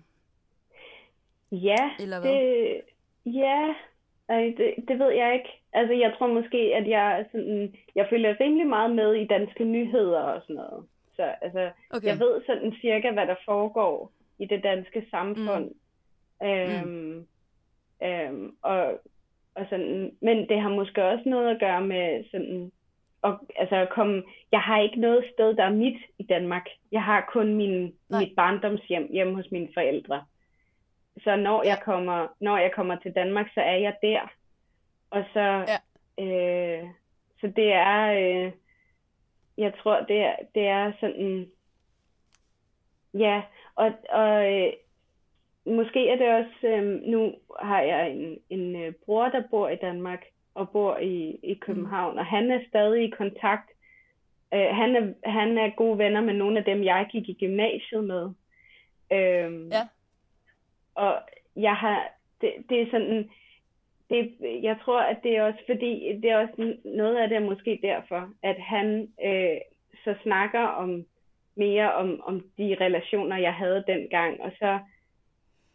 Ja, 1.53 1.91
eller 1.99 2.21
hvad? 2.21 2.33
det... 2.33 2.81
Ja, 3.27 3.75
det, 4.29 4.75
det 4.89 4.99
ved 4.99 5.11
jeg 5.11 5.35
ikke. 5.35 5.49
Altså, 5.73 5.95
jeg 5.95 6.15
tror 6.19 6.27
måske, 6.27 6.57
at 6.57 6.89
jeg 6.89 7.25
sådan, 7.33 7.75
jeg 7.95 8.07
følger 8.11 8.41
rimelig 8.41 8.67
meget 8.67 8.91
med 8.91 9.15
i 9.15 9.27
danske 9.27 9.65
nyheder 9.65 10.21
og 10.21 10.43
sådan 10.43 10.57
noget. 10.57 10.85
Så 11.17 11.35
altså, 11.41 11.71
okay. 11.91 12.07
jeg 12.09 12.19
ved 12.19 12.43
sådan 12.47 12.73
cirka, 12.81 13.11
hvad 13.13 13.27
der 13.27 13.35
foregår 13.45 14.13
i 14.39 14.45
det 14.45 14.63
danske 14.63 15.07
samfund. 15.11 15.71
Mm. 16.41 16.47
Øhm, 16.47 16.89
mm. 16.89 17.27
Øhm, 18.07 18.57
og, 18.63 19.01
og 19.55 19.67
sådan, 19.71 20.17
men 20.21 20.49
det 20.49 20.61
har 20.61 20.69
måske 20.69 21.05
også 21.05 21.29
noget 21.29 21.51
at 21.51 21.61
gøre 21.61 21.81
med 21.81 22.25
sådan, 22.31 22.73
og, 23.23 23.39
altså 23.57 23.77
at 23.77 23.89
komme, 23.89 24.23
jeg 24.53 24.61
har 24.61 24.81
ikke 24.81 25.01
noget 25.01 25.25
sted, 25.33 25.57
der 25.57 25.65
er 25.65 25.71
mit 25.71 26.01
i 26.19 26.23
Danmark. 26.23 26.67
Jeg 26.93 27.03
har 27.03 27.29
kun 27.33 27.55
min, 27.55 27.95
mit 28.11 28.33
barndomshjem 28.37 29.09
hjemme 29.13 29.35
hos 29.35 29.51
mine 29.51 29.69
forældre. 29.75 30.25
Så 31.23 31.37
når 31.37 31.63
jeg 31.63 31.79
kommer, 31.85 32.27
når 32.41 32.59
jeg 32.59 32.73
kommer 32.73 32.97
til 32.97 33.13
Danmark, 33.15 33.47
så 33.55 33.61
er 33.61 33.77
jeg 33.77 33.97
der. 34.03 34.21
Og 35.11 35.25
så, 35.33 35.41
ja. 35.41 35.79
øh, 36.25 36.89
så 37.41 37.47
det 37.57 37.73
er, 37.73 38.13
øh, 38.13 38.53
jeg 39.59 39.73
tror, 39.83 40.01
det 40.01 40.19
er, 40.19 40.37
det 40.55 40.67
er 40.67 40.93
sådan, 41.01 41.51
ja, 43.15 43.43
og, 43.75 43.93
og 44.11 44.53
øh, 44.53 44.73
måske 45.67 46.09
er 46.09 46.17
det 46.17 46.29
også, 46.29 46.67
øh, 46.67 47.03
nu 47.03 47.35
har 47.61 47.81
jeg 47.81 48.11
en, 48.11 48.39
en 48.51 48.77
øh, 48.77 48.93
bror, 48.93 49.29
der 49.29 49.43
bor 49.51 49.69
i 49.69 49.77
Danmark, 49.77 50.25
og 50.55 50.71
bor 50.71 50.97
i, 50.97 51.39
i 51.43 51.55
København, 51.55 52.19
og 52.19 52.27
han 52.27 52.51
er 52.51 52.61
stadig 52.69 53.05
i 53.05 53.11
kontakt. 53.11 53.71
Øh, 54.55 54.69
han, 54.73 54.97
er, 54.97 55.31
han 55.31 55.59
er 55.59 55.77
gode 55.77 55.99
venner 55.99 56.21
med 56.21 56.35
nogle 56.35 56.59
af 56.59 56.65
dem, 56.65 56.85
jeg 56.85 57.07
gik 57.11 57.29
i 57.29 57.37
gymnasiet 57.41 58.05
med. 58.05 58.31
Øh, 59.13 59.69
ja 59.73 59.89
og 60.95 61.21
jeg 61.57 61.75
har, 61.75 62.09
det, 62.41 62.53
det 62.69 62.83
er 62.83 62.87
sådan, 62.91 63.31
det, 64.11 64.35
jeg 64.63 64.77
tror, 64.85 65.01
at 65.01 65.17
det 65.23 65.37
er 65.37 65.43
også 65.43 65.63
fordi, 65.67 66.21
det 66.23 66.31
er 66.31 66.39
også 66.39 66.77
noget 66.85 67.17
af 67.17 67.29
det 67.29 67.43
måske 67.43 67.79
derfor, 67.83 68.31
at 68.43 68.61
han 68.61 69.09
øh, 69.25 69.57
så 70.05 70.15
snakker 70.23 70.61
om 70.61 71.05
mere 71.57 71.95
om, 71.95 72.21
om 72.25 72.45
de 72.59 72.77
relationer, 72.81 73.37
jeg 73.37 73.55
havde 73.55 73.85
dengang, 73.87 74.41
og 74.41 74.53
så 74.59 74.79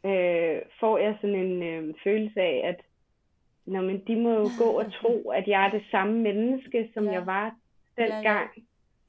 øh, 0.05 0.61
får 0.79 0.97
jeg 0.97 1.17
sådan 1.21 1.35
en 1.35 1.63
øh, 1.63 1.93
følelse 2.03 2.41
af, 2.41 2.61
at 2.63 2.81
når, 3.65 3.81
men 3.81 4.03
de 4.07 4.15
må 4.15 4.29
jo 4.29 4.47
gå 4.59 4.69
og 4.79 4.93
tro, 5.01 5.29
at 5.29 5.47
jeg 5.47 5.65
er 5.65 5.71
det 5.71 5.83
samme 5.91 6.19
menneske, 6.19 6.89
som 6.93 7.05
ja. 7.05 7.11
jeg 7.11 7.25
var 7.25 7.55
dengang. 7.97 8.23
Ja, 8.23 8.61
ja. 8.61 8.61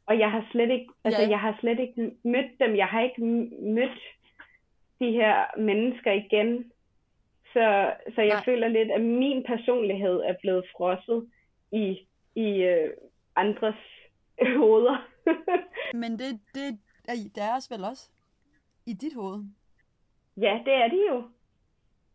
Og 0.07 0.19
jeg 0.19 0.31
har 0.31 0.49
slet 0.51 0.71
ikke, 0.71 0.87
altså 1.05 1.23
ja. 1.23 1.29
jeg 1.29 1.41
har 1.41 1.57
slet 1.61 1.81
ikke 1.81 2.11
mødt 2.25 2.59
dem. 2.61 2.77
Jeg 2.77 2.87
har 2.87 3.03
ikke 3.03 3.25
mødt 3.63 4.01
de 5.01 5.13
her 5.13 5.59
mennesker 5.59 6.13
igen. 6.13 6.73
Så, 7.53 7.93
så 8.15 8.23
jeg 8.23 8.43
ja. 8.47 8.53
føler 8.53 8.69
lidt, 8.69 8.91
at 8.91 9.01
min 9.01 9.45
personlighed 9.45 10.21
er 10.21 10.35
blevet 10.41 10.65
frosset 10.77 11.31
i, 11.73 12.07
i 12.35 12.63
øh, 12.63 12.91
andres 13.37 13.83
hoveder. 14.59 15.09
Men 15.95 16.13
det, 16.13 16.41
det 16.55 16.79
er 17.09 17.15
deres 17.35 17.71
vel 17.71 17.85
også? 17.85 18.11
I 18.87 18.93
dit 18.93 19.15
hoved? 19.15 19.45
Ja, 20.37 20.61
det 20.65 20.75
er 20.75 20.89
de 20.89 21.07
jo. 21.11 21.23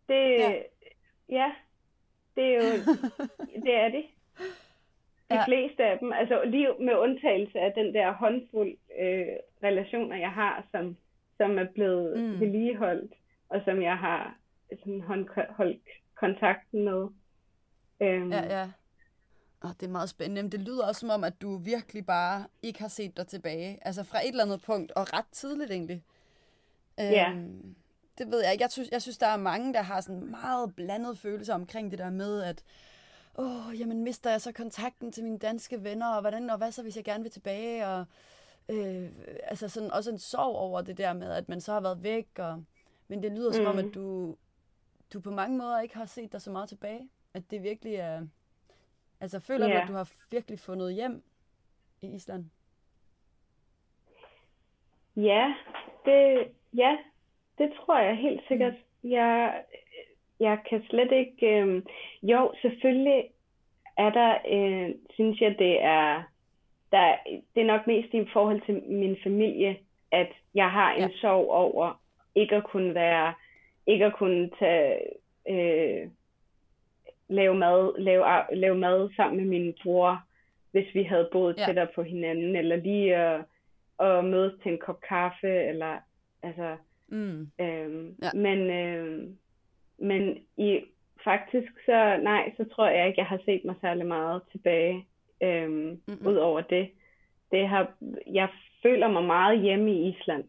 Det, 0.08 0.40
ja. 0.40 0.54
ja, 1.30 1.52
det 2.36 2.44
er 2.44 2.56
jo, 2.56 2.96
det 3.66 3.76
er 3.76 3.90
de. 3.90 4.04
De 5.30 5.36
ja. 5.36 5.46
fleste 5.46 5.84
af 5.84 6.00
dem, 6.00 6.14
altså 6.14 6.44
lige 6.46 6.68
med 6.80 6.96
undtagelse 6.96 7.60
af 7.60 7.74
den 7.74 7.94
der 7.94 8.12
håndfuld 8.12 8.78
øh, 9.00 9.28
relationer, 9.64 10.16
jeg 10.16 10.32
har, 10.32 10.66
som 10.72 10.98
som 11.38 11.58
er 11.58 11.68
blevet 11.74 12.20
mm. 12.20 12.40
vedligeholdt, 12.40 13.14
og 13.50 13.62
som 13.66 13.82
jeg 13.82 13.98
har 13.98 14.38
sådan 14.80 15.02
holdt 15.50 15.82
kontakten 16.16 16.84
med. 16.84 17.08
Øhm. 18.02 18.32
Ja, 18.32 18.60
ja. 18.60 18.70
Oh, 19.64 19.72
det 19.80 19.84
er 19.84 19.92
meget 19.92 20.10
spændende. 20.10 20.52
det 20.52 20.60
lyder 20.60 20.88
også 20.88 21.00
som 21.00 21.10
om, 21.10 21.24
at 21.24 21.42
du 21.42 21.58
virkelig 21.58 22.06
bare 22.06 22.46
ikke 22.64 22.80
har 22.80 22.88
set 22.88 23.18
dig 23.18 23.28
tilbage. 23.28 23.80
Altså 23.82 24.04
fra 24.04 24.20
et 24.20 24.30
eller 24.30 24.44
andet 24.44 24.62
punkt, 24.62 24.92
og 24.92 25.14
ret 25.14 25.26
tidligt 25.32 25.72
egentlig. 25.72 26.04
Ja. 26.98 27.32
Øhm, 27.32 27.76
det 28.18 28.32
ved 28.32 28.44
jeg 28.44 28.52
ikke. 28.52 28.62
Jeg 28.62 28.72
synes, 28.72 28.90
jeg 28.92 29.02
synes, 29.02 29.18
der 29.18 29.28
er 29.28 29.38
mange, 29.38 29.74
der 29.74 29.82
har 29.82 30.02
sådan 30.02 30.26
meget 30.26 30.76
blandet 30.76 31.18
følelser 31.18 31.54
omkring 31.54 31.92
det 31.92 32.00
der 32.00 32.10
med, 32.10 32.44
at 32.44 32.64
åh, 33.38 33.68
oh, 33.68 33.80
jamen 33.80 34.04
mister 34.04 34.30
jeg 34.30 34.42
så 34.42 34.52
kontakten 34.52 35.12
til 35.12 35.24
mine 35.24 35.38
danske 35.38 35.84
venner, 35.84 36.08
og 36.08 36.22
hvordan, 36.22 36.50
og 36.50 36.58
hvad 36.58 36.72
så, 36.72 36.82
hvis 36.82 36.96
jeg 36.96 37.04
gerne 37.04 37.24
vil 37.24 37.32
tilbage, 37.32 37.88
og 37.88 38.06
øh, 38.70 39.10
altså 39.44 39.70
sådan 39.70 39.92
også 39.92 40.12
en 40.12 40.20
sorg 40.20 40.56
over 40.56 40.82
det 40.82 40.98
der 40.98 41.14
med, 41.14 41.32
at 41.32 41.50
man 41.50 41.62
så 41.62 41.74
har 41.74 41.82
været 41.82 42.04
væk, 42.04 42.28
og, 42.40 42.64
men 43.08 43.24
det 43.24 43.32
lyder 43.32 43.50
mm. 43.50 43.54
som 43.54 43.66
om, 43.66 43.78
at 43.78 43.86
mm. 43.86 43.92
du, 43.92 44.36
du 45.14 45.20
på 45.20 45.32
mange 45.32 45.58
måder 45.58 45.80
ikke 45.80 45.96
har 45.96 46.06
set 46.06 46.32
dig 46.32 46.42
så 46.42 46.52
meget 46.52 46.70
tilbage. 46.70 47.10
At 47.34 47.44
det 47.52 47.64
virkelig 47.64 47.96
er, 47.96 48.28
altså 49.22 49.40
føler 49.40 49.70
yeah. 49.70 49.78
du, 49.78 49.82
at 49.82 49.88
du 49.88 49.94
har 49.94 50.12
virkelig 50.32 50.60
fundet 50.60 50.94
hjem 50.94 51.24
i 52.02 52.08
Island? 52.08 52.46
Ja, 55.16 55.54
det, 56.06 56.48
ja, 56.74 56.98
det 57.58 57.74
tror 57.74 58.00
jeg 58.00 58.18
helt 58.18 58.42
sikkert. 58.48 58.74
Mm. 59.02 59.12
Jeg, 59.12 59.64
jeg 60.40 60.60
kan 60.70 60.84
slet 60.90 61.12
ikke... 61.12 61.48
Øh, 61.48 61.84
jo, 62.24 62.54
selvfølgelig 62.62 63.30
er 63.98 64.10
der, 64.10 64.38
øh, 64.50 64.96
synes 65.10 65.42
jeg, 65.42 65.56
det 65.60 65.84
er 65.84 66.24
der, 66.92 67.16
det 67.56 67.62
er 67.62 67.66
nok 67.66 67.88
mest 67.88 68.14
i 68.14 68.26
forhold 68.34 68.62
til 68.66 68.84
min 68.90 69.18
familie, 69.24 69.78
at 70.12 70.32
jeg 70.56 70.72
har 70.72 70.94
en 70.94 71.02
ja. 71.02 71.18
sorg 71.22 71.50
over 71.50 72.02
ikke 72.36 72.56
at 72.56 72.64
kunne 72.64 72.96
være, 72.96 73.34
ikke 73.88 74.06
at 74.06 74.14
kunne 74.14 74.50
tage, 74.60 75.00
øh, 75.50 76.10
lave, 77.28 77.56
mad, 77.56 78.00
lave, 78.00 78.26
lave 78.54 78.78
mad 78.78 79.10
sammen 79.16 79.38
med 79.38 79.46
min 79.46 79.74
bror, 79.84 80.24
hvis 80.72 80.96
vi 80.96 81.04
havde 81.04 81.30
boet 81.32 81.58
ja. 81.58 81.66
tættere 81.66 81.88
på 81.96 82.04
hinanden, 82.04 82.56
eller 82.56 82.76
lige 82.76 83.16
at, 83.16 83.42
at 84.00 84.26
mødes 84.26 84.54
til 84.64 84.72
en 84.72 84.78
kop 84.78 85.02
kaffe, 85.02 85.64
eller 85.64 85.98
altså, 86.44 86.78
mm. 87.08 87.52
øhm, 87.60 88.16
ja. 88.24 88.30
men, 88.34 88.60
øh, 88.60 89.28
men 89.98 90.38
i, 90.58 90.82
faktisk 91.24 91.72
så, 91.86 92.20
nej, 92.24 92.54
så 92.58 92.66
tror 92.76 92.88
jeg 92.88 93.08
ikke, 93.08 93.20
jeg 93.20 93.28
har 93.28 93.40
set 93.46 93.62
mig 93.66 93.76
særlig 93.82 94.06
meget 94.06 94.42
tilbage 94.52 95.06
øhm, 95.46 96.02
mm-hmm. 96.08 96.28
ud 96.28 96.36
over 96.36 96.62
det. 96.62 96.92
det 97.52 97.68
har, 97.68 97.94
jeg 98.28 98.50
føler 98.84 99.08
mig 99.08 99.24
meget 99.24 99.62
hjemme 99.62 99.92
i 99.92 100.10
Island, 100.10 100.44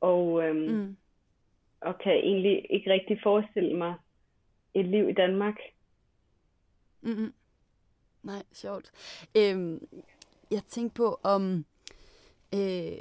og, 0.00 0.44
øhm, 0.44 0.56
mm. 0.56 0.96
og 1.80 1.98
kan 1.98 2.12
egentlig 2.12 2.66
ikke 2.70 2.90
rigtig 2.90 3.20
forestille 3.22 3.76
mig 3.76 3.94
et 4.74 4.84
liv 4.84 5.08
i 5.08 5.12
Danmark. 5.12 5.54
Mm-hmm. 7.00 7.32
Nej, 8.22 8.42
sjovt. 8.52 8.92
Øhm, 9.36 9.88
jeg 10.50 10.62
tænkte 10.62 10.94
på, 10.94 11.20
om, 11.22 11.64
øh, 12.54 12.98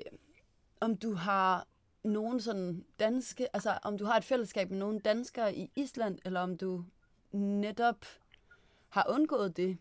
om 0.79 0.97
du 0.97 1.13
har 1.13 1.67
nogen 2.03 2.39
sådan 2.39 2.85
danske, 2.99 3.55
altså 3.55 3.69
om 3.83 3.97
du 3.97 4.05
har 4.05 4.17
et 4.17 4.23
fællesskab 4.23 4.69
med 4.69 4.77
nogle 4.79 4.99
danskere 4.99 5.55
i 5.55 5.71
Island, 5.75 6.19
eller 6.25 6.39
om 6.39 6.57
du 6.57 6.83
netop 7.31 8.05
har 8.89 9.05
undgået 9.09 9.57
det, 9.57 9.77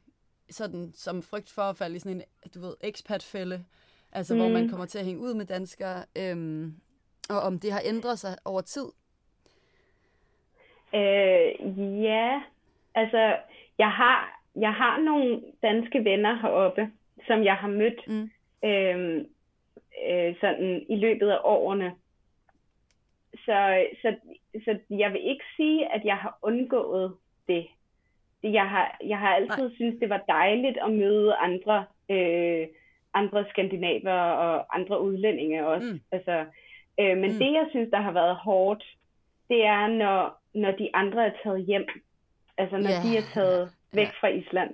sådan 0.50 0.92
som 0.94 1.22
frygt 1.22 1.50
for 1.50 1.62
at 1.62 1.76
falde 1.76 1.96
i 1.96 1.98
sådan 1.98 2.16
en, 2.16 2.22
du 2.54 2.60
ved, 2.60 2.74
expat-fælde, 2.80 3.64
altså 4.12 4.34
mm. 4.34 4.40
hvor 4.40 4.48
man 4.48 4.62
mm. 4.62 4.70
kommer 4.70 4.86
til 4.86 4.98
at 4.98 5.04
hænge 5.04 5.20
ud 5.20 5.34
med 5.34 5.46
danskere, 5.46 6.04
øhm, 6.18 6.74
og 7.30 7.40
om 7.40 7.58
det 7.58 7.72
har 7.72 7.82
ændret 7.84 8.18
sig 8.18 8.36
over 8.44 8.60
tid? 8.60 8.86
Øh, 10.94 12.02
ja, 12.02 12.42
altså 12.94 13.36
jeg 13.78 13.90
har, 13.90 14.40
jeg 14.56 14.72
har 14.72 15.00
nogle 15.00 15.42
danske 15.62 16.04
venner 16.04 16.34
heroppe, 16.42 16.90
som 17.26 17.44
jeg 17.44 17.54
har 17.54 17.68
mødt 17.68 18.08
mm. 18.08 18.30
øhm, 18.68 19.26
øh, 20.08 20.34
sådan 20.40 20.86
i 20.88 20.96
løbet 20.96 21.28
af 21.28 21.38
årene. 21.44 21.92
Så, 23.34 23.86
så, 24.02 24.16
så 24.64 24.78
jeg 24.90 25.12
vil 25.12 25.28
ikke 25.28 25.44
sige, 25.56 25.94
at 25.94 26.04
jeg 26.04 26.16
har 26.16 26.38
undgået 26.42 27.16
det. 27.48 27.66
Jeg 28.42 28.68
har, 28.68 28.98
jeg 29.04 29.18
har 29.18 29.34
altid 29.34 29.68
Nej. 29.68 29.74
synes 29.74 30.00
det 30.00 30.08
var 30.08 30.24
dejligt 30.28 30.78
at 30.84 30.92
møde 30.92 31.34
andre, 31.34 31.84
øh, 32.10 32.66
andre 33.14 33.44
skandinaver 33.50 34.20
og 34.20 34.76
andre 34.78 35.00
udlændinge 35.00 35.66
også. 35.66 35.92
Mm. 35.92 36.00
Altså, 36.12 36.44
øh, 37.00 37.16
men 37.16 37.32
mm. 37.32 37.38
det, 37.38 37.52
jeg 37.52 37.66
synes, 37.70 37.88
der 37.90 38.00
har 38.00 38.12
været 38.12 38.36
hårdt, 38.36 38.84
det 39.48 39.64
er, 39.64 39.86
når, 39.86 40.40
når 40.54 40.70
de 40.70 40.90
andre 40.94 41.26
er 41.26 41.32
taget 41.42 41.64
hjem. 41.64 41.86
Altså, 42.58 42.76
når 42.76 42.90
yeah. 42.90 43.04
de 43.04 43.16
er 43.16 43.26
taget 43.34 43.60
yeah. 43.60 43.96
væk 43.96 44.08
fra 44.20 44.28
Island. 44.28 44.70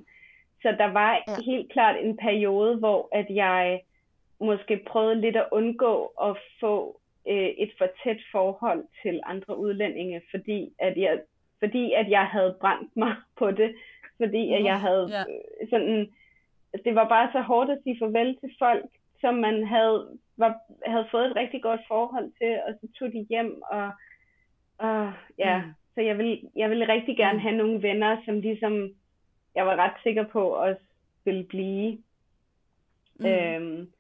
Så 0.62 0.74
der 0.78 0.86
var 0.92 1.12
yeah. 1.28 1.44
helt 1.46 1.72
klart 1.72 1.96
en 2.00 2.16
periode, 2.16 2.76
hvor 2.76 3.08
at 3.12 3.26
jeg 3.30 3.80
måske 4.40 4.80
prøvede 4.86 5.20
lidt 5.20 5.36
at 5.36 5.48
undgå 5.52 6.12
at 6.22 6.36
få 6.60 7.00
øh, 7.28 7.48
et 7.58 7.72
for 7.78 7.88
tæt 8.04 8.20
forhold 8.32 8.84
til 9.02 9.20
andre 9.24 9.58
udlændinge, 9.58 10.22
fordi 10.30 10.72
at 10.78 10.96
jeg, 10.96 11.20
fordi 11.58 11.92
at 11.92 12.10
jeg 12.10 12.26
havde 12.26 12.56
brændt 12.60 12.96
mig 12.96 13.14
på 13.38 13.50
det, 13.50 13.74
fordi 14.16 14.52
at 14.52 14.64
jeg 14.64 14.80
havde 14.80 15.10
yeah. 15.12 15.26
øh, 15.60 15.68
sådan, 15.70 16.12
det 16.84 16.94
var 16.94 17.08
bare 17.08 17.28
så 17.32 17.40
hårdt 17.40 17.70
at 17.70 17.78
sige 17.82 17.98
farvel 17.98 18.36
til 18.36 18.50
folk, 18.58 18.86
som 19.20 19.34
man 19.34 19.66
havde, 19.66 20.18
var, 20.36 20.54
havde 20.86 21.08
fået 21.10 21.26
et 21.26 21.36
rigtig 21.36 21.62
godt 21.62 21.80
forhold 21.88 22.32
til, 22.38 22.60
og 22.66 22.74
så 22.80 22.86
tog 22.98 23.12
de 23.12 23.26
hjem, 23.30 23.62
og, 23.70 23.90
og 24.78 25.12
ja, 25.38 25.58
mm. 25.58 25.72
så 25.94 26.00
jeg 26.00 26.18
vil, 26.18 26.48
jeg 26.56 26.70
vil 26.70 26.86
rigtig 26.86 27.16
gerne 27.16 27.38
mm. 27.38 27.40
have 27.40 27.56
nogle 27.56 27.82
venner, 27.82 28.16
som 28.24 28.40
ligesom, 28.40 28.90
jeg 29.54 29.66
var 29.66 29.76
ret 29.76 30.02
sikker 30.02 30.24
på 30.24 30.48
også 30.48 30.82
ville 31.24 31.44
blive. 31.44 31.98
Mm. 33.18 33.26
Øhm, 33.26 33.90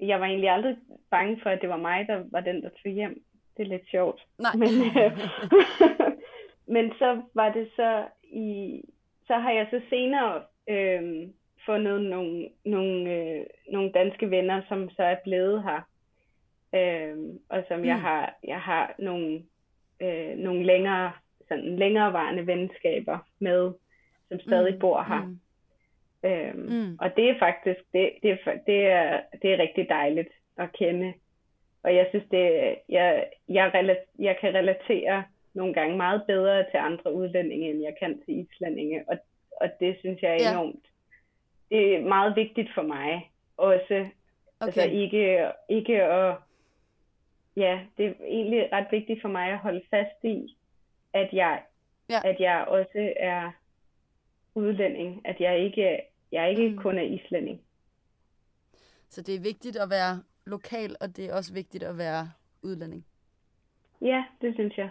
jeg 0.00 0.20
var 0.20 0.26
egentlig 0.26 0.50
aldrig 0.50 0.76
bange 1.10 1.40
for, 1.42 1.50
at 1.50 1.60
det 1.60 1.68
var 1.68 1.76
mig, 1.76 2.06
der 2.06 2.24
var 2.30 2.40
den, 2.40 2.62
der 2.62 2.68
tog 2.68 2.92
hjem. 2.92 3.22
Det 3.56 3.62
er 3.62 3.68
lidt 3.68 3.90
sjovt. 3.90 4.26
Nej. 4.38 4.52
Men, 4.54 4.68
øh, 4.68 5.18
men 6.70 6.92
så 6.98 7.22
var 7.34 7.52
det 7.52 7.70
så 7.76 8.04
i... 8.22 8.80
Så 9.26 9.34
har 9.34 9.52
jeg 9.52 9.66
så 9.70 9.80
senere 9.90 10.42
øh, 10.68 11.28
fundet 11.66 12.02
nogle, 12.02 12.48
nogle, 12.64 13.14
øh, 13.14 13.46
nogle 13.72 13.92
danske 13.92 14.30
venner, 14.30 14.62
som 14.68 14.90
så 14.90 15.02
er 15.02 15.16
blevet 15.24 15.62
her. 15.62 15.80
Øh, 16.74 17.16
og 17.48 17.64
som 17.68 17.78
mm. 17.78 17.86
jeg 17.86 18.00
har 18.00 18.34
jeg 18.44 18.60
har 18.60 18.94
nogle, 18.98 19.42
øh, 20.02 20.36
nogle 20.36 20.66
længere 20.66 21.12
sådan 21.48 21.76
længerevarende 21.76 22.46
venskaber 22.46 23.18
med, 23.38 23.72
som 24.28 24.40
stadig 24.40 24.74
mm. 24.74 24.80
bor 24.80 25.02
her. 25.02 25.24
Mm. 25.24 25.40
Øhm, 26.24 26.58
mm. 26.58 26.96
Og 27.00 27.16
det 27.16 27.30
er 27.30 27.38
faktisk, 27.38 27.80
det, 27.92 28.10
det, 28.22 28.30
er, 28.30 28.36
det, 28.66 28.86
er, 28.86 29.20
det 29.42 29.52
er 29.52 29.58
rigtig 29.58 29.88
dejligt 29.88 30.28
at 30.56 30.72
kende. 30.72 31.12
Og 31.82 31.94
jeg 31.94 32.06
synes, 32.10 32.24
det, 32.30 32.76
jeg, 32.88 33.26
jeg, 33.48 33.70
relat, 33.74 34.04
jeg 34.18 34.36
kan 34.40 34.54
relatere 34.54 35.24
nogle 35.54 35.74
gange 35.74 35.96
meget 35.96 36.22
bedre 36.26 36.64
til 36.70 36.76
andre 36.76 37.12
udlændinge, 37.14 37.70
end 37.70 37.82
jeg 37.82 37.94
kan 37.98 38.22
til 38.24 38.38
islændinge. 38.38 39.04
Og, 39.08 39.18
og 39.60 39.70
det 39.80 39.96
synes 39.98 40.22
jeg 40.22 40.30
er 40.30 40.42
ja. 40.42 40.50
enormt. 40.50 40.84
Det 41.70 41.96
er 41.96 42.00
meget 42.00 42.36
vigtigt 42.36 42.68
for 42.74 42.82
mig 42.82 43.32
også. 43.56 43.94
Altså 43.94 44.10
okay. 44.60 44.66
Altså 44.66 44.82
ikke, 44.82 45.50
ikke 45.68 46.02
at... 46.02 46.36
Ja, 47.56 47.80
det 47.98 48.06
er 48.06 48.12
egentlig 48.24 48.72
ret 48.72 48.86
vigtigt 48.90 49.20
for 49.20 49.28
mig 49.28 49.52
at 49.52 49.58
holde 49.58 49.82
fast 49.90 50.24
i, 50.24 50.56
at 51.12 51.28
jeg, 51.32 51.62
ja. 52.10 52.20
at 52.24 52.40
jeg 52.40 52.64
også 52.68 53.12
er 53.16 53.50
udlænding. 54.54 55.20
At 55.24 55.40
jeg 55.40 55.58
ikke 55.58 56.00
jeg 56.32 56.50
ikke 56.50 56.68
mm. 56.68 56.78
kun 56.78 56.98
er 56.98 57.02
islænding. 57.02 57.60
Så 59.08 59.22
det 59.22 59.34
er 59.34 59.40
vigtigt 59.40 59.76
at 59.76 59.90
være 59.90 60.22
lokal, 60.46 60.96
og 61.00 61.16
det 61.16 61.24
er 61.24 61.34
også 61.34 61.52
vigtigt 61.52 61.84
at 61.84 61.98
være 61.98 62.32
udlænding? 62.62 63.06
Ja, 64.00 64.24
det 64.40 64.54
synes 64.54 64.78
jeg. 64.78 64.90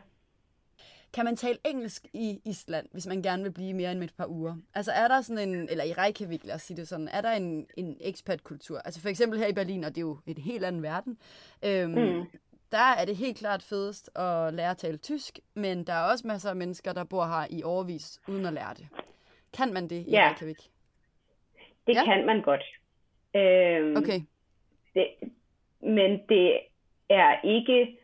Kan 1.14 1.26
man 1.26 1.36
tale 1.36 1.58
engelsk 1.66 2.06
i 2.14 2.42
Island, 2.46 2.88
hvis 2.92 3.08
man 3.08 3.22
gerne 3.22 3.44
vil 3.44 3.52
blive 3.52 3.74
mere 3.74 3.92
end 3.92 4.04
et 4.04 4.14
par 4.18 4.28
uger? 4.28 4.56
Altså 4.76 4.92
er 4.92 5.08
der 5.08 5.22
sådan 5.22 5.50
en, 5.50 5.70
eller 5.70 5.84
i 5.84 5.94
Reykjavik, 5.94 6.44
lad 6.44 6.56
os 6.56 6.62
sige 6.62 6.78
det 6.78 6.88
sådan, 6.88 7.08
er 7.08 7.22
der 7.22 7.32
en, 7.32 7.68
en 7.78 7.98
expat-kultur? 8.02 8.78
Altså 8.78 9.02
for 9.02 9.10
eksempel 9.10 9.40
her 9.40 9.48
i 9.48 9.54
Berlin, 9.54 9.84
og 9.84 9.90
det 9.90 9.98
er 9.98 10.02
jo 10.02 10.18
et 10.28 10.38
helt 10.40 10.64
anden 10.64 10.84
verden, 10.84 11.18
øhm, 11.66 11.92
mm. 11.92 12.26
der 12.72 12.94
er 12.98 13.06
det 13.06 13.16
helt 13.16 13.38
klart 13.38 13.64
fedest 13.64 14.18
at 14.18 14.54
lære 14.54 14.72
at 14.72 14.78
tale 14.78 14.98
tysk, 14.98 15.40
men 15.54 15.84
der 15.84 15.94
er 15.94 16.12
også 16.12 16.28
masser 16.28 16.50
af 16.50 16.56
mennesker, 16.56 16.94
der 16.94 17.04
bor 17.04 17.26
her 17.26 17.48
i 17.50 17.64
overvis 17.64 18.22
uden 18.28 18.46
at 18.46 18.54
lære 18.54 18.74
det. 18.74 18.88
Kan 19.58 19.74
man 19.74 19.88
det 19.88 20.08
i 20.08 20.12
ja. 20.12 20.30
Reykjavik? 20.30 20.70
Det 21.88 21.96
ja. 21.96 22.06
kan 22.06 22.26
man 22.26 22.42
godt. 22.42 22.64
Øhm, 23.36 23.98
okay. 23.98 24.22
Det, 24.94 25.08
men 25.80 26.20
det 26.30 26.60
er 27.10 27.42
ikke 27.44 28.00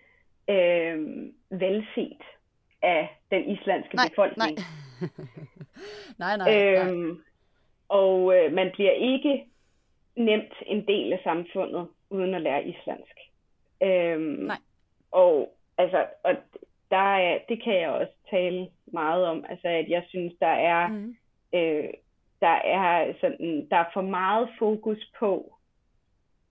øhm, 0.50 1.34
velset 1.50 2.22
af 2.86 3.18
den 3.32 3.50
islandske 3.50 3.96
nej, 3.96 4.10
befolkning. 4.10 4.58
Nej, 6.20 6.38
nej, 6.38 6.38
nej. 6.38 6.48
Øhm, 6.56 6.98
nej. 6.98 7.16
Og 7.90 8.36
øh, 8.36 8.54
man 8.54 8.72
bliver 8.74 8.92
ikke 8.92 9.46
nemt 10.16 10.54
en 10.66 10.88
del 10.88 11.14
af 11.14 11.20
samfundet 11.24 11.88
uden 12.10 12.34
at 12.34 12.42
lære 12.42 12.68
islandsk. 12.68 13.18
Øhm, 13.84 14.22
nej. 14.22 14.58
Og 15.12 15.56
altså, 15.78 16.06
og 16.24 16.36
der 16.92 17.16
er, 17.18 17.40
det 17.50 17.64
kan 17.64 17.74
jeg 17.74 17.90
også 17.90 18.14
tale 18.30 18.68
meget 18.86 19.26
om, 19.26 19.46
altså 19.50 19.68
at 19.68 19.90
jeg 19.90 20.04
synes, 20.10 20.34
der 20.40 20.48
er 20.48 20.88
mm. 20.88 21.16
øh, 21.54 21.90
der 22.42 22.58
er 22.64 23.14
sådan, 23.22 23.68
der 23.72 23.78
er 23.78 23.86
for 23.94 24.02
meget 24.02 24.50
fokus 24.60 25.12
på, 25.20 25.55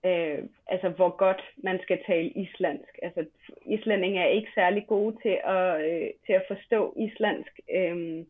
øh, 0.05 0.39
altså 0.67 0.89
hvor 0.89 1.17
godt 1.17 1.43
man 1.57 1.79
skal 1.83 1.99
tale 2.07 2.29
islandsk. 2.29 2.99
Altså 3.03 3.27
islændinge 3.67 4.21
er 4.21 4.27
ikke 4.27 4.51
særlig 4.55 4.87
gode 4.87 5.17
til 5.23 5.39
at, 5.45 5.85
øh, 5.85 6.09
til 6.27 6.33
at 6.33 6.45
forstå 6.49 6.95
islandsk. 6.97 7.61
Øh, 7.75 8.25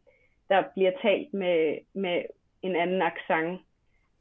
der 0.49 0.62
bliver 0.75 0.93
talt 1.03 1.35
med, 1.35 1.79
med 1.95 2.22
en 2.62 2.77
anden 2.77 3.03
accent, 3.03 3.61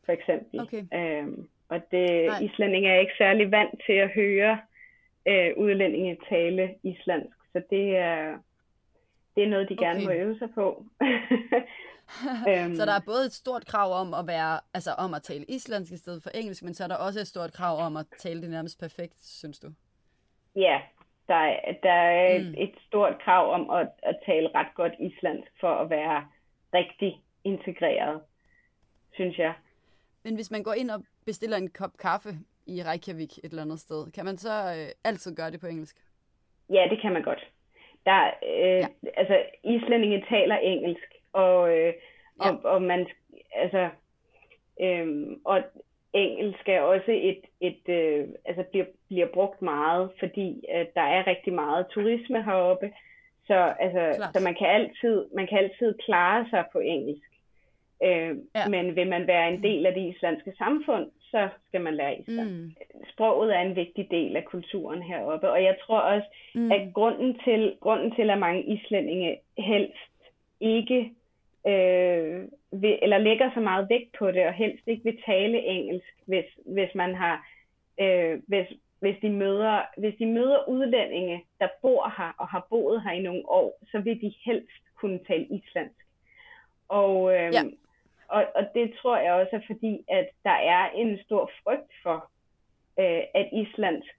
for 0.06 0.12
eksempel. 0.12 0.62
Okay. 0.62 0.84
Øh, 0.94 1.28
og 1.70 1.82
det, 1.92 2.32
islændinge 2.42 2.90
er 2.90 3.00
ikke 3.00 3.18
særlig 3.18 3.52
vant 3.52 3.82
til 3.86 3.94
at 3.94 4.10
høre 4.10 4.60
øh, 5.28 5.52
udlændinge 5.58 6.18
tale 6.30 6.76
islandsk. 6.84 7.38
Så 7.52 7.62
det 7.70 7.98
er, 7.98 8.38
det 9.36 9.44
er 9.44 9.48
noget, 9.48 9.70
de 9.70 9.78
gerne 9.78 10.00
okay. 10.00 10.06
må 10.06 10.12
øve 10.12 10.38
sig 10.38 10.50
på. 10.56 10.86
øhm, 12.50 12.76
så 12.76 12.86
der 12.86 12.94
er 12.94 13.06
både 13.06 13.26
et 13.26 13.34
stort 13.34 13.66
krav 13.66 13.94
om 13.94 14.14
at 14.14 14.28
være, 14.28 14.60
altså 14.74 14.92
om 14.92 15.14
at 15.14 15.24
tale 15.24 15.46
islandsk 15.48 15.92
i 15.94 15.98
stedet 15.98 16.24
for 16.24 16.30
engelsk, 16.30 16.64
men 16.64 16.74
så 16.74 16.84
er 16.84 16.88
der 16.88 16.96
også 16.96 17.20
et 17.20 17.28
stort 17.28 17.54
krav 17.54 17.80
om 17.80 17.98
at 17.98 18.06
tale 18.18 18.42
det 18.42 18.50
nærmest 18.50 18.80
perfekt, 18.80 19.26
synes 19.26 19.60
du? 19.60 19.68
Ja, 20.56 20.82
der 21.28 21.36
er, 21.36 21.74
der 21.84 21.92
er 21.92 22.40
mm. 22.40 22.54
et 22.58 22.76
stort 22.88 23.16
krav 23.24 23.54
om 23.54 23.70
at, 23.70 23.90
at 24.04 24.16
tale 24.26 24.50
ret 24.56 24.76
godt 24.76 24.94
islandsk 25.00 25.52
for 25.60 25.76
at 25.76 25.90
være 25.90 26.26
rigtig 26.74 27.22
integreret, 27.44 28.22
synes 29.14 29.38
jeg. 29.38 29.54
Men 30.24 30.36
hvis 30.36 30.52
man 30.52 30.64
går 30.64 30.74
ind 30.74 30.92
og 30.92 31.04
bestiller 31.26 31.58
en 31.58 31.70
kop 31.70 31.98
kaffe 31.98 32.30
i 32.68 32.84
Reykjavik 32.84 33.38
et 33.38 33.44
eller 33.44 33.62
andet 33.62 33.80
sted, 33.80 34.12
kan 34.12 34.26
man 34.26 34.38
så 34.38 34.76
øh, 34.78 34.90
altid 35.04 35.36
gøre 35.36 35.52
det 35.52 35.60
på 35.62 35.68
engelsk? 35.68 35.98
Ja, 36.70 36.88
det 36.90 37.02
kan 37.02 37.14
man 37.14 37.24
godt. 37.24 37.52
Der, 38.06 38.32
øh, 38.44 38.84
ja. 38.84 38.88
Altså, 39.18 39.44
islændinge 39.64 40.26
taler 40.30 40.58
engelsk, 40.58 41.14
og, 41.34 41.78
øh, 41.78 41.94
ja. 42.44 42.50
og, 42.50 42.60
og 42.64 42.82
man, 42.82 43.08
altså, 43.56 43.90
øh, 44.82 45.28
og 45.46 45.64
engelsk 46.14 46.70
er 46.70 46.82
også 46.82 47.12
et, 47.12 47.42
et 47.62 47.90
øh, 47.90 48.28
altså 48.46 48.64
bliver, 48.72 48.86
bliver 49.08 49.28
brugt 49.34 49.62
meget, 49.62 50.10
fordi 50.20 50.66
øh, 50.76 50.86
der 50.96 51.02
er 51.02 51.28
rigtig 51.28 51.54
meget 51.54 51.88
turisme 51.88 52.44
heroppe, 52.44 52.92
så, 53.48 53.74
altså, 53.80 54.30
så 54.34 54.44
man 54.44 54.56
kan 54.56 54.68
altid, 54.68 55.26
man 55.36 55.48
kan 55.48 55.58
altid 55.58 55.98
klare 56.06 56.46
sig 56.50 56.64
på 56.72 56.80
engelsk. 56.80 57.30
Øh, 58.04 58.38
ja. 58.56 58.68
Men 58.70 58.96
vil 58.96 59.08
man 59.08 59.28
være 59.28 59.54
en 59.54 59.64
del 59.64 59.86
af 59.86 59.94
det 59.94 60.16
islandske 60.16 60.54
samfund, 60.58 61.12
så 61.22 61.50
skal 61.68 61.82
man 61.82 61.96
lære 61.96 62.20
islandsk. 62.20 62.56
Mm. 62.56 62.76
Sproget 63.14 63.56
er 63.56 63.62
en 63.62 63.76
vigtig 63.76 64.08
del 64.12 64.36
af 64.36 64.46
kulturen 64.46 65.02
heroppe, 65.02 65.52
og 65.52 65.64
jeg 65.64 65.78
tror 65.86 66.00
også, 66.00 66.28
Mm. 66.56 66.72
at 66.72 66.94
grunden 66.94 67.40
til, 67.44 67.78
grunden 67.82 68.16
til, 68.16 68.30
at 68.30 68.38
mange 68.38 68.64
islændinge 68.64 69.40
helst 69.58 70.12
ikke 70.60 71.12
øh, 71.68 72.48
vil, 72.72 73.00
eller 73.02 73.18
lægger 73.18 73.52
så 73.54 73.60
meget 73.60 73.90
vægt 73.90 74.16
på 74.20 74.32
det, 74.32 74.48
og 74.48 74.54
helst 74.54 74.88
ikke 74.88 75.04
vil 75.04 75.22
tale 75.26 75.66
engelsk, 75.66 76.14
hvis, 76.26 76.46
hvis 76.66 76.96
man 76.96 77.16
har, 77.16 77.48
øh, 78.00 78.42
hvis, 78.48 78.68
hvis 79.00 79.16
de 79.22 79.30
møder, 79.30 79.82
hvis 79.98 80.14
de 80.20 80.26
møder 80.26 80.70
udlændinge, 80.70 81.44
der 81.60 81.68
bor 81.82 82.14
her 82.18 82.32
og 82.38 82.48
har 82.48 82.68
boet 82.70 83.04
her 83.04 83.12
i 83.12 83.22
nogle 83.22 83.50
år, 83.50 83.80
så 83.92 84.00
vil 84.00 84.22
de 84.22 84.34
helst 84.46 84.84
kunne 84.96 85.20
tale 85.28 85.46
islandsk. 85.46 86.06
Og, 86.88 87.34
øh, 87.34 87.54
Ja. 87.54 87.62
og, 88.28 88.46
og 88.56 88.64
det 88.74 88.94
tror 89.02 89.18
jeg 89.18 89.34
også 89.34 89.56
er 89.56 89.62
fordi, 89.68 90.04
at 90.08 90.30
der 90.44 90.58
er 90.76 90.90
en 90.90 91.20
stor 91.26 91.52
frygt 91.64 91.94
for, 92.04 92.30
øh, 93.00 93.22
at 93.34 93.50
islandsk, 93.54 94.16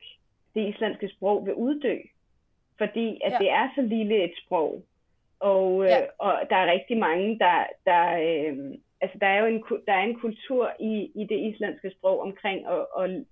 det 0.55 0.69
islandske 0.75 1.09
sprog 1.09 1.47
vil 1.47 1.55
uddø. 1.55 1.99
Fordi 2.79 3.21
at 3.25 3.33
Ja. 3.33 3.39
det 3.39 3.51
er 3.51 3.69
så 3.75 3.83
lille 3.83 4.25
et 4.25 4.33
sprog. 4.45 4.83
Og, 5.41 5.83
øh, 5.85 5.89
Ja. 5.89 6.01
og 6.19 6.41
der 6.51 6.57
er 6.57 6.73
rigtig 6.73 6.99
mange, 6.99 7.39
der, 7.39 7.65
der 7.85 8.03
øh, 8.13 8.75
altså 9.01 9.19
der 9.21 9.27
er 9.27 9.41
jo 9.41 9.47
en, 9.47 9.65
der 9.87 9.93
er 9.93 10.03
en 10.03 10.15
kultur 10.21 10.73
i, 10.81 11.11
i 11.15 11.25
det 11.25 11.39
islandske 11.39 11.91
sprog 11.91 12.21
omkring 12.21 12.67
at, 12.67 12.87
at 12.99 13.25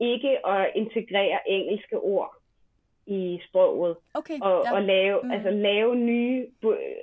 ikke 0.00 0.46
at 0.46 0.72
integrere 0.74 1.38
engelske 1.46 1.98
ord 1.98 2.34
i 3.06 3.40
sproget 3.48 3.96
Okay, 4.14 4.38
og, 4.42 4.62
ja. 4.66 4.74
og 4.74 4.82
lave, 4.82 5.20
Mm. 5.22 5.30
altså 5.30 5.50
lave 5.50 5.96
nye, 5.96 6.46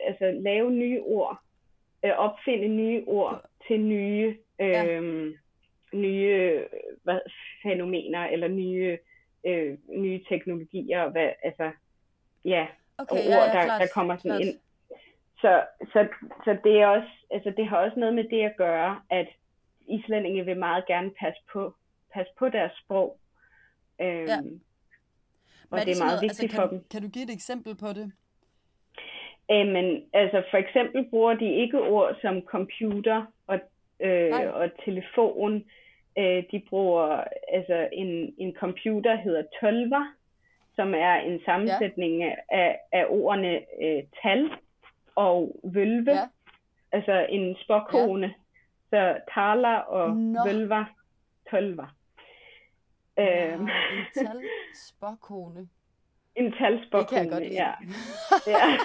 altså 0.02 0.32
lave 0.32 0.72
nye 0.72 1.02
ord, 1.02 1.38
øh, 2.06 2.12
opfinde 2.18 2.68
nye 2.68 3.04
ord 3.08 3.42
til 3.68 3.80
nye, 3.80 4.38
Ja. 4.60 4.86
øh, 4.86 5.34
nye 5.94 6.28
øh, 6.28 6.64
hvad, 7.04 7.20
fænomener 7.64 8.26
eller 8.26 8.48
nye, 8.48 8.98
øh, 9.46 9.78
nye 9.90 10.24
teknologier, 10.30 11.10
hvad, 11.10 11.30
altså, 11.44 11.72
ja, 12.46 12.68
okay, 12.98 13.16
og 13.16 13.18
ord, 13.18 13.26
ja, 13.28 13.38
ja, 13.38 13.58
der, 13.60 13.64
klart, 13.66 13.82
der 13.82 13.88
kommer 13.94 14.18
sådan 14.18 14.32
klart. 14.32 14.42
ind. 14.42 14.58
Så, 15.42 15.64
så, 15.94 16.08
så 16.46 16.58
det 16.64 16.82
er 16.82 16.88
også, 16.88 17.10
altså 17.32 17.54
det 17.58 17.68
har 17.68 17.78
også 17.78 18.00
noget 18.00 18.16
med 18.16 18.24
det 18.24 18.42
at 18.44 18.56
gøre, 18.58 19.02
at 19.10 19.28
islændinge 19.88 20.46
vil 20.46 20.58
meget 20.58 20.86
gerne 20.86 21.12
passe 21.20 21.42
på, 21.54 21.76
passe 22.14 22.32
på 22.40 22.50
deres 22.50 22.72
sprog. 22.84 23.18
Øhm, 24.02 24.26
Ja. 24.26 24.38
Og 25.72 25.78
Men 25.78 25.88
det 25.88 25.94
er 25.96 26.04
meget 26.04 26.12
noget- 26.12 26.22
vigtigt 26.22 26.44
altså, 26.44 26.56
for 26.56 26.68
kan, 26.68 26.78
dem. 26.78 26.86
Kan 26.92 27.02
du 27.02 27.08
give 27.08 27.24
et 27.24 27.34
eksempel 27.34 27.76
på 27.76 27.88
det? 27.88 28.12
Øh, 29.52 29.68
men 29.68 30.04
altså 30.14 30.44
for 30.52 30.58
eksempel 30.58 31.10
bruger 31.10 31.34
de 31.34 31.54
ikke 31.56 31.82
ord 31.82 32.16
som 32.22 32.42
computer 32.42 33.26
og, 33.48 33.60
øh, 34.00 34.30
Nej. 34.30 34.48
og 34.48 34.70
telefon. 34.86 35.64
Øh, 36.18 36.44
de 36.52 36.62
bruger, 36.70 37.24
altså 37.48 37.90
en, 37.94 38.36
en 38.38 38.54
computer 38.56 39.16
hedder 39.16 39.44
tølver, 39.62 40.14
som 40.78 40.94
er 40.94 41.14
en 41.16 41.40
sammensætning 41.46 42.20
ja. 42.20 42.34
af, 42.52 42.80
af 42.92 43.06
ordene 43.10 43.54
øh, 43.82 44.04
tal 44.24 44.52
og 45.16 45.60
vølve. 45.64 46.12
Ja. 46.12 46.28
Altså 46.92 47.26
en 47.30 47.56
spåkone. 47.64 48.28
Ja. 48.28 48.34
Så 48.90 49.20
taler 49.34 49.76
og 49.76 50.16
Nå. 50.18 50.40
vølver, 50.46 50.86
tølver. 51.52 51.96
Øh, 53.20 53.60
Wow, 53.60 53.68
en 53.68 54.06
talspåkone. 54.16 55.68
en 56.36 56.46
Det 56.46 56.54
kan 56.58 56.74
jeg 56.74 56.80
talspåkone, 56.80 57.30
godt 57.30 57.44
lide. 57.44 57.54
ja. 57.64 57.72
ja. 58.48 58.78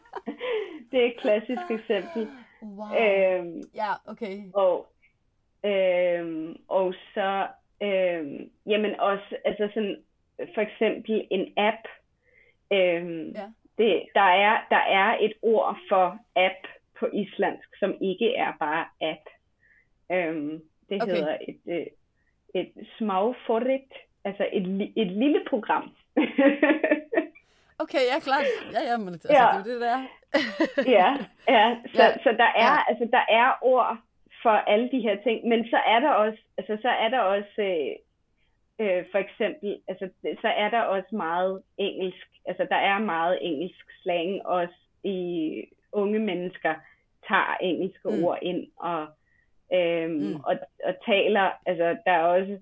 det 0.90 1.02
er 1.02 1.06
et 1.06 1.20
klassisk 1.20 1.70
eksempel. 1.70 2.28
Wow. 2.62 2.86
Øhm, 3.00 3.62
Ja, 3.74 3.92
okay. 4.06 4.38
og, 4.54 4.86
øhm, 5.64 6.56
og 6.68 6.94
så, 7.14 7.46
øhm, 7.82 8.50
jamen 8.66 9.00
også, 9.00 9.36
altså 9.44 9.68
sådan, 9.74 9.96
for 10.54 10.60
eksempel 10.60 11.26
en 11.30 11.52
app. 11.56 11.88
Øhm, 12.72 13.28
Ja. 13.34 13.46
det, 13.78 14.02
der, 14.14 14.20
er, 14.46 14.66
der 14.70 14.76
er 15.02 15.16
et 15.20 15.32
ord 15.42 15.78
for 15.88 16.18
app 16.36 16.66
på 16.98 17.06
islandsk, 17.12 17.68
som 17.78 17.94
ikke 18.00 18.34
er 18.36 18.52
bare 18.60 18.84
app. 19.00 19.20
Øhm, 20.12 20.62
det 20.88 21.02
Okay. 21.02 21.12
hedder 21.14 21.38
et, 21.48 21.60
øh, 21.66 21.86
et 22.54 22.72
smáforrit, 22.98 23.92
altså 24.24 24.46
et, 24.52 24.92
et 24.96 25.06
lille 25.06 25.42
program. 25.50 25.90
Okay, 27.78 28.02
ja, 28.12 28.18
klart. 28.20 28.46
Ja, 28.72 28.80
ja, 28.90 28.96
men 28.96 29.08
altså, 29.08 29.28
Ja. 29.32 29.46
det 29.52 29.58
er 29.58 29.62
det 29.72 29.80
der. 29.80 29.98
ja, 30.98 31.08
ja, 31.48 31.76
så, 31.94 32.02
Ja, 32.02 32.12
så 32.22 32.30
der 32.42 32.50
er 32.64 32.70
ja. 32.74 32.78
altså 32.88 33.08
der 33.12 33.24
er 33.28 33.58
ord 33.62 33.98
for 34.42 34.50
alle 34.50 34.90
de 34.90 35.00
her 35.00 35.16
ting, 35.22 35.48
men 35.48 35.64
så 35.70 35.76
er 35.86 36.00
der 36.00 36.10
også 36.10 36.38
altså 36.58 36.78
så 36.82 36.88
er 36.88 37.08
der 37.08 37.20
også 37.20 37.62
øh, 37.62 37.92
øh, 38.80 39.04
for 39.10 39.18
eksempel 39.18 39.80
altså 39.88 40.08
så 40.40 40.48
er 40.48 40.70
der 40.70 40.80
også 40.80 41.16
meget 41.16 41.62
engelsk, 41.78 42.26
altså 42.46 42.66
der 42.70 42.76
er 42.76 42.98
meget 42.98 43.38
engelsk 43.40 43.86
slang 44.02 44.46
også 44.46 44.74
i 45.04 45.18
unge 45.92 46.18
mennesker 46.18 46.74
tager 47.28 47.56
engelske 47.60 48.08
Mm. 48.08 48.24
ord 48.24 48.38
ind 48.42 48.66
og 48.76 49.06
øhm, 49.74 50.12
Mm. 50.12 50.34
og, 50.44 50.58
og 50.84 50.94
taler, 51.06 51.50
altså 51.66 51.96
der 52.06 52.12
er 52.12 52.22
også 52.24 52.58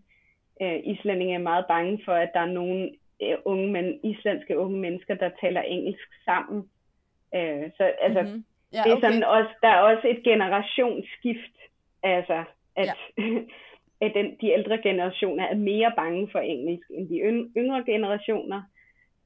øh, 0.63 0.81
islændinge 0.85 1.35
er 1.35 1.39
meget 1.39 1.65
bange 1.69 2.01
for, 2.05 2.13
at 2.13 2.31
der 2.35 2.41
er 2.41 2.47
nogle 2.47 2.91
øh, 3.23 3.39
unge 3.45 3.73
men, 3.73 4.01
islandske 4.05 4.59
unge 4.59 4.79
mennesker, 4.79 5.15
der 5.15 5.31
taler 5.41 5.63
engelsk 5.63 6.09
sammen. 6.25 6.71
Øh, 7.35 7.71
så 7.77 7.85
altså, 8.01 8.21
mm-hmm. 8.21 8.35
Mhm. 8.35 8.45
Ja, 8.73 8.83
det 8.85 8.91
er 8.93 8.97
okay. 8.97 9.01
sådan 9.01 9.25
også, 9.25 9.51
der 9.63 9.69
er 9.69 9.81
også 9.81 10.09
et 10.09 10.23
generationsskift, 10.25 11.57
altså 12.03 12.45
at, 12.77 12.87
ja. 13.19 13.23
at 14.01 14.13
den, 14.15 14.27
de 14.41 14.47
ældre 14.53 14.79
generationer 14.83 15.45
er 15.45 15.55
mere 15.55 15.93
bange 15.97 16.29
for 16.33 16.39
engelsk 16.39 16.91
end 16.91 17.09
de 17.09 17.15
yng- 17.15 17.53
yngre 17.57 17.85
generationer. 17.85 18.63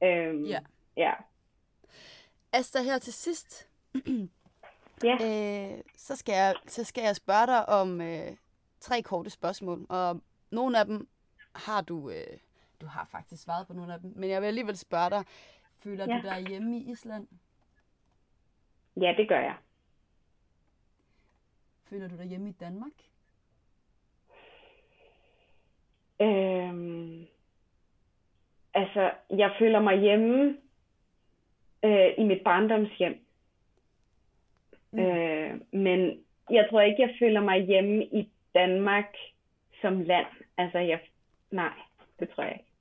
Øhm, 0.03 0.43
Ja. 0.43 0.59
ja. 0.97 1.13
Asta, 2.53 2.81
her 2.83 2.97
til 2.97 3.13
sidst, 3.13 3.69
Ja. 5.03 5.13
øh, 5.21 5.81
så, 5.95 6.15
skal 6.15 6.33
jeg, 6.33 6.55
så 6.67 6.83
skal 6.83 7.03
jeg 7.03 7.15
spørge 7.15 7.47
dig 7.47 7.69
om 7.69 8.01
øh, 8.01 8.31
tre 8.79 9.01
korte 9.01 9.29
spørgsmål, 9.29 9.85
og 9.89 10.21
nogle 10.51 10.79
af 10.79 10.85
dem 10.85 11.07
har 11.55 11.81
du, 11.81 12.09
øh, 12.09 12.37
du 12.81 12.85
har 12.85 13.07
faktisk 13.11 13.43
svaret 13.43 13.67
på 13.67 13.73
nogle 13.73 13.93
af 13.93 13.99
dem, 13.99 14.13
men 14.15 14.29
jeg 14.29 14.41
vil 14.41 14.47
alligevel 14.47 14.77
spørge 14.77 15.09
dig, 15.09 15.23
føler 15.83 16.05
Ja. 16.13 16.17
du 16.17 16.27
dig 16.27 16.47
hjemme 16.47 16.77
i 16.77 16.91
Island? 16.91 17.27
ja, 19.01 19.13
det 19.17 19.29
gør 19.29 19.39
jeg. 19.39 19.55
Føler 21.83 22.07
du 22.07 22.17
dig 22.17 22.25
hjemme 22.25 22.49
i 22.49 22.51
Danmark? 22.51 22.91
Øhm, 26.21 27.25
altså, 28.73 29.11
jeg 29.29 29.55
føler 29.59 29.79
mig 29.79 29.99
hjemme 29.99 30.57
øh, 31.85 32.13
i 32.17 32.23
mit 32.23 32.43
barndomshjem. 32.43 33.25
Mm. 34.91 34.99
Øh, 34.99 35.61
men 35.71 36.23
jeg 36.49 36.67
tror 36.69 36.81
ikke, 36.81 37.01
jeg 37.01 37.15
føler 37.19 37.41
mig 37.41 37.65
hjemme 37.65 38.05
i 38.05 38.29
Danmark 38.53 39.15
som 39.81 40.01
land. 40.01 40.27
Altså, 40.57 40.79
jeg, 40.79 40.99
nej, 41.51 41.73
det 42.19 42.29
tror 42.29 42.43
jeg 42.43 42.53
ikke. 42.53 42.71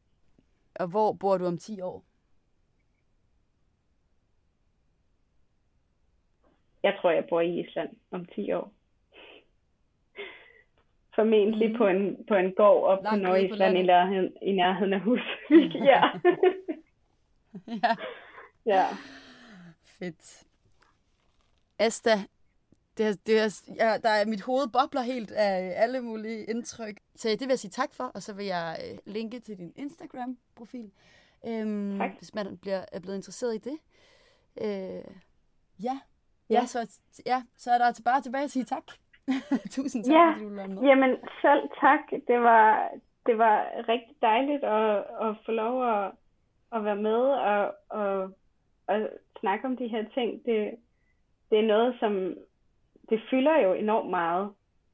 Og 0.75 0.91
hvor 0.91 1.13
bor 1.13 1.39
du 1.39 1.47
om 1.47 1.59
10 1.59 1.81
år? 1.81 2.05
Jeg 6.83 6.99
tror, 7.01 7.11
jeg 7.11 7.25
bor 7.29 7.41
i 7.41 7.61
Island 7.61 7.97
om 8.11 8.25
10 8.25 8.53
år. 8.53 8.73
Formentlig 11.15 11.71
mm. 11.71 11.77
på, 11.77 11.87
en, 11.87 12.25
på 12.29 12.35
en 12.35 12.53
gård 12.53 12.85
op 12.85 12.99
på 12.99 13.03
Langt 13.05 13.23
på 13.25 13.29
Nordisland 13.29 13.79
i 13.79 13.83
nærheden, 13.83 14.33
i 14.43 14.53
nærheden 14.53 14.93
af 14.93 15.01
Husvik. 15.01 15.75
ja. 15.91 16.03
ja. 17.67 17.97
ja. 18.67 18.87
Fedt. 19.85 20.45
Asta, 21.79 22.11
det, 22.99 23.07
er- 23.07 23.17
det 23.27 23.39
er, 23.41 23.63
ja, 23.77 23.99
der 24.03 24.09
er, 24.09 24.27
mit 24.27 24.41
hoved 24.43 24.69
bobler 24.69 25.01
helt 25.03 25.31
af 25.31 25.73
alle 25.77 26.01
mulige 26.01 26.45
indtryk. 26.45 27.01
Så 27.17 27.29
det 27.29 27.41
vil 27.41 27.49
jeg 27.49 27.59
sige 27.59 27.71
tak 27.71 27.95
for, 27.95 28.05
og 28.05 28.23
så 28.23 28.33
vil 28.35 28.47
jeg 28.47 28.79
øh, 28.91 28.99
linke 29.07 29.41
til 29.41 29.59
din 29.59 29.73
Instagram-profil, 29.77 30.91
øhm, 31.47 31.99
Tak. 31.99 32.11
hvis 32.19 32.35
man 32.35 32.57
bliver, 32.59 32.85
er 32.93 33.01
blevet 33.01 33.17
interesseret 33.17 33.55
i 33.55 33.59
det. 33.59 33.79
Øh, 34.61 34.67
ja. 34.67 35.05
ja. 35.85 36.01
Ja. 36.51 36.67
så, 36.67 36.99
ja, 37.27 37.43
så 37.57 37.71
er 37.71 37.79
der 37.79 38.01
bare 38.05 38.21
tilbage 38.23 38.45
at 38.45 38.51
sige 38.51 38.65
tak. 38.65 38.85
Tusind 39.77 40.05
tak, 40.05 40.13
Ja. 40.15 40.33
fordi 40.33 40.45
du 40.45 40.51
med. 40.51 40.83
Jamen, 40.89 41.17
selv 41.43 41.63
tak. 41.81 42.01
Det 42.29 42.41
var, 42.41 42.89
det 43.27 43.39
var 43.39 43.67
rigtig 43.89 44.15
dejligt 44.23 44.65
at, 44.65 44.97
at 44.97 45.37
få 45.47 45.53
lov 45.53 45.89
at, 45.95 46.11
at 46.73 46.85
være 46.85 46.97
med 46.97 47.21
og, 47.51 47.75
og, 47.89 48.31
og 48.87 49.09
snakke 49.41 49.65
om 49.67 49.77
de 49.77 49.89
her 49.89 50.05
ting. 50.15 50.45
Det, 50.47 50.75
det 51.51 51.59
er 51.59 51.67
noget, 51.67 51.97
som 52.01 52.35
det 53.11 53.21
fylder 53.31 53.61
jo 53.61 53.73
enormt 53.73 54.11
meget 54.11 54.51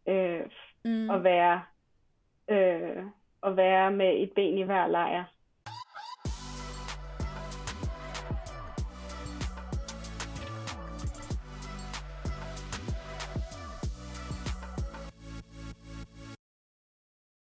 øh, 0.08 0.40
Mm. 0.84 1.10
at 1.10 1.24
være 1.24 1.62
øh, 2.50 3.02
at 3.42 3.56
være 3.56 3.90
med 3.90 4.22
et 4.22 4.32
ben 4.34 4.58
i 4.58 4.62
hver 4.62 4.86
lejr. 4.86 5.24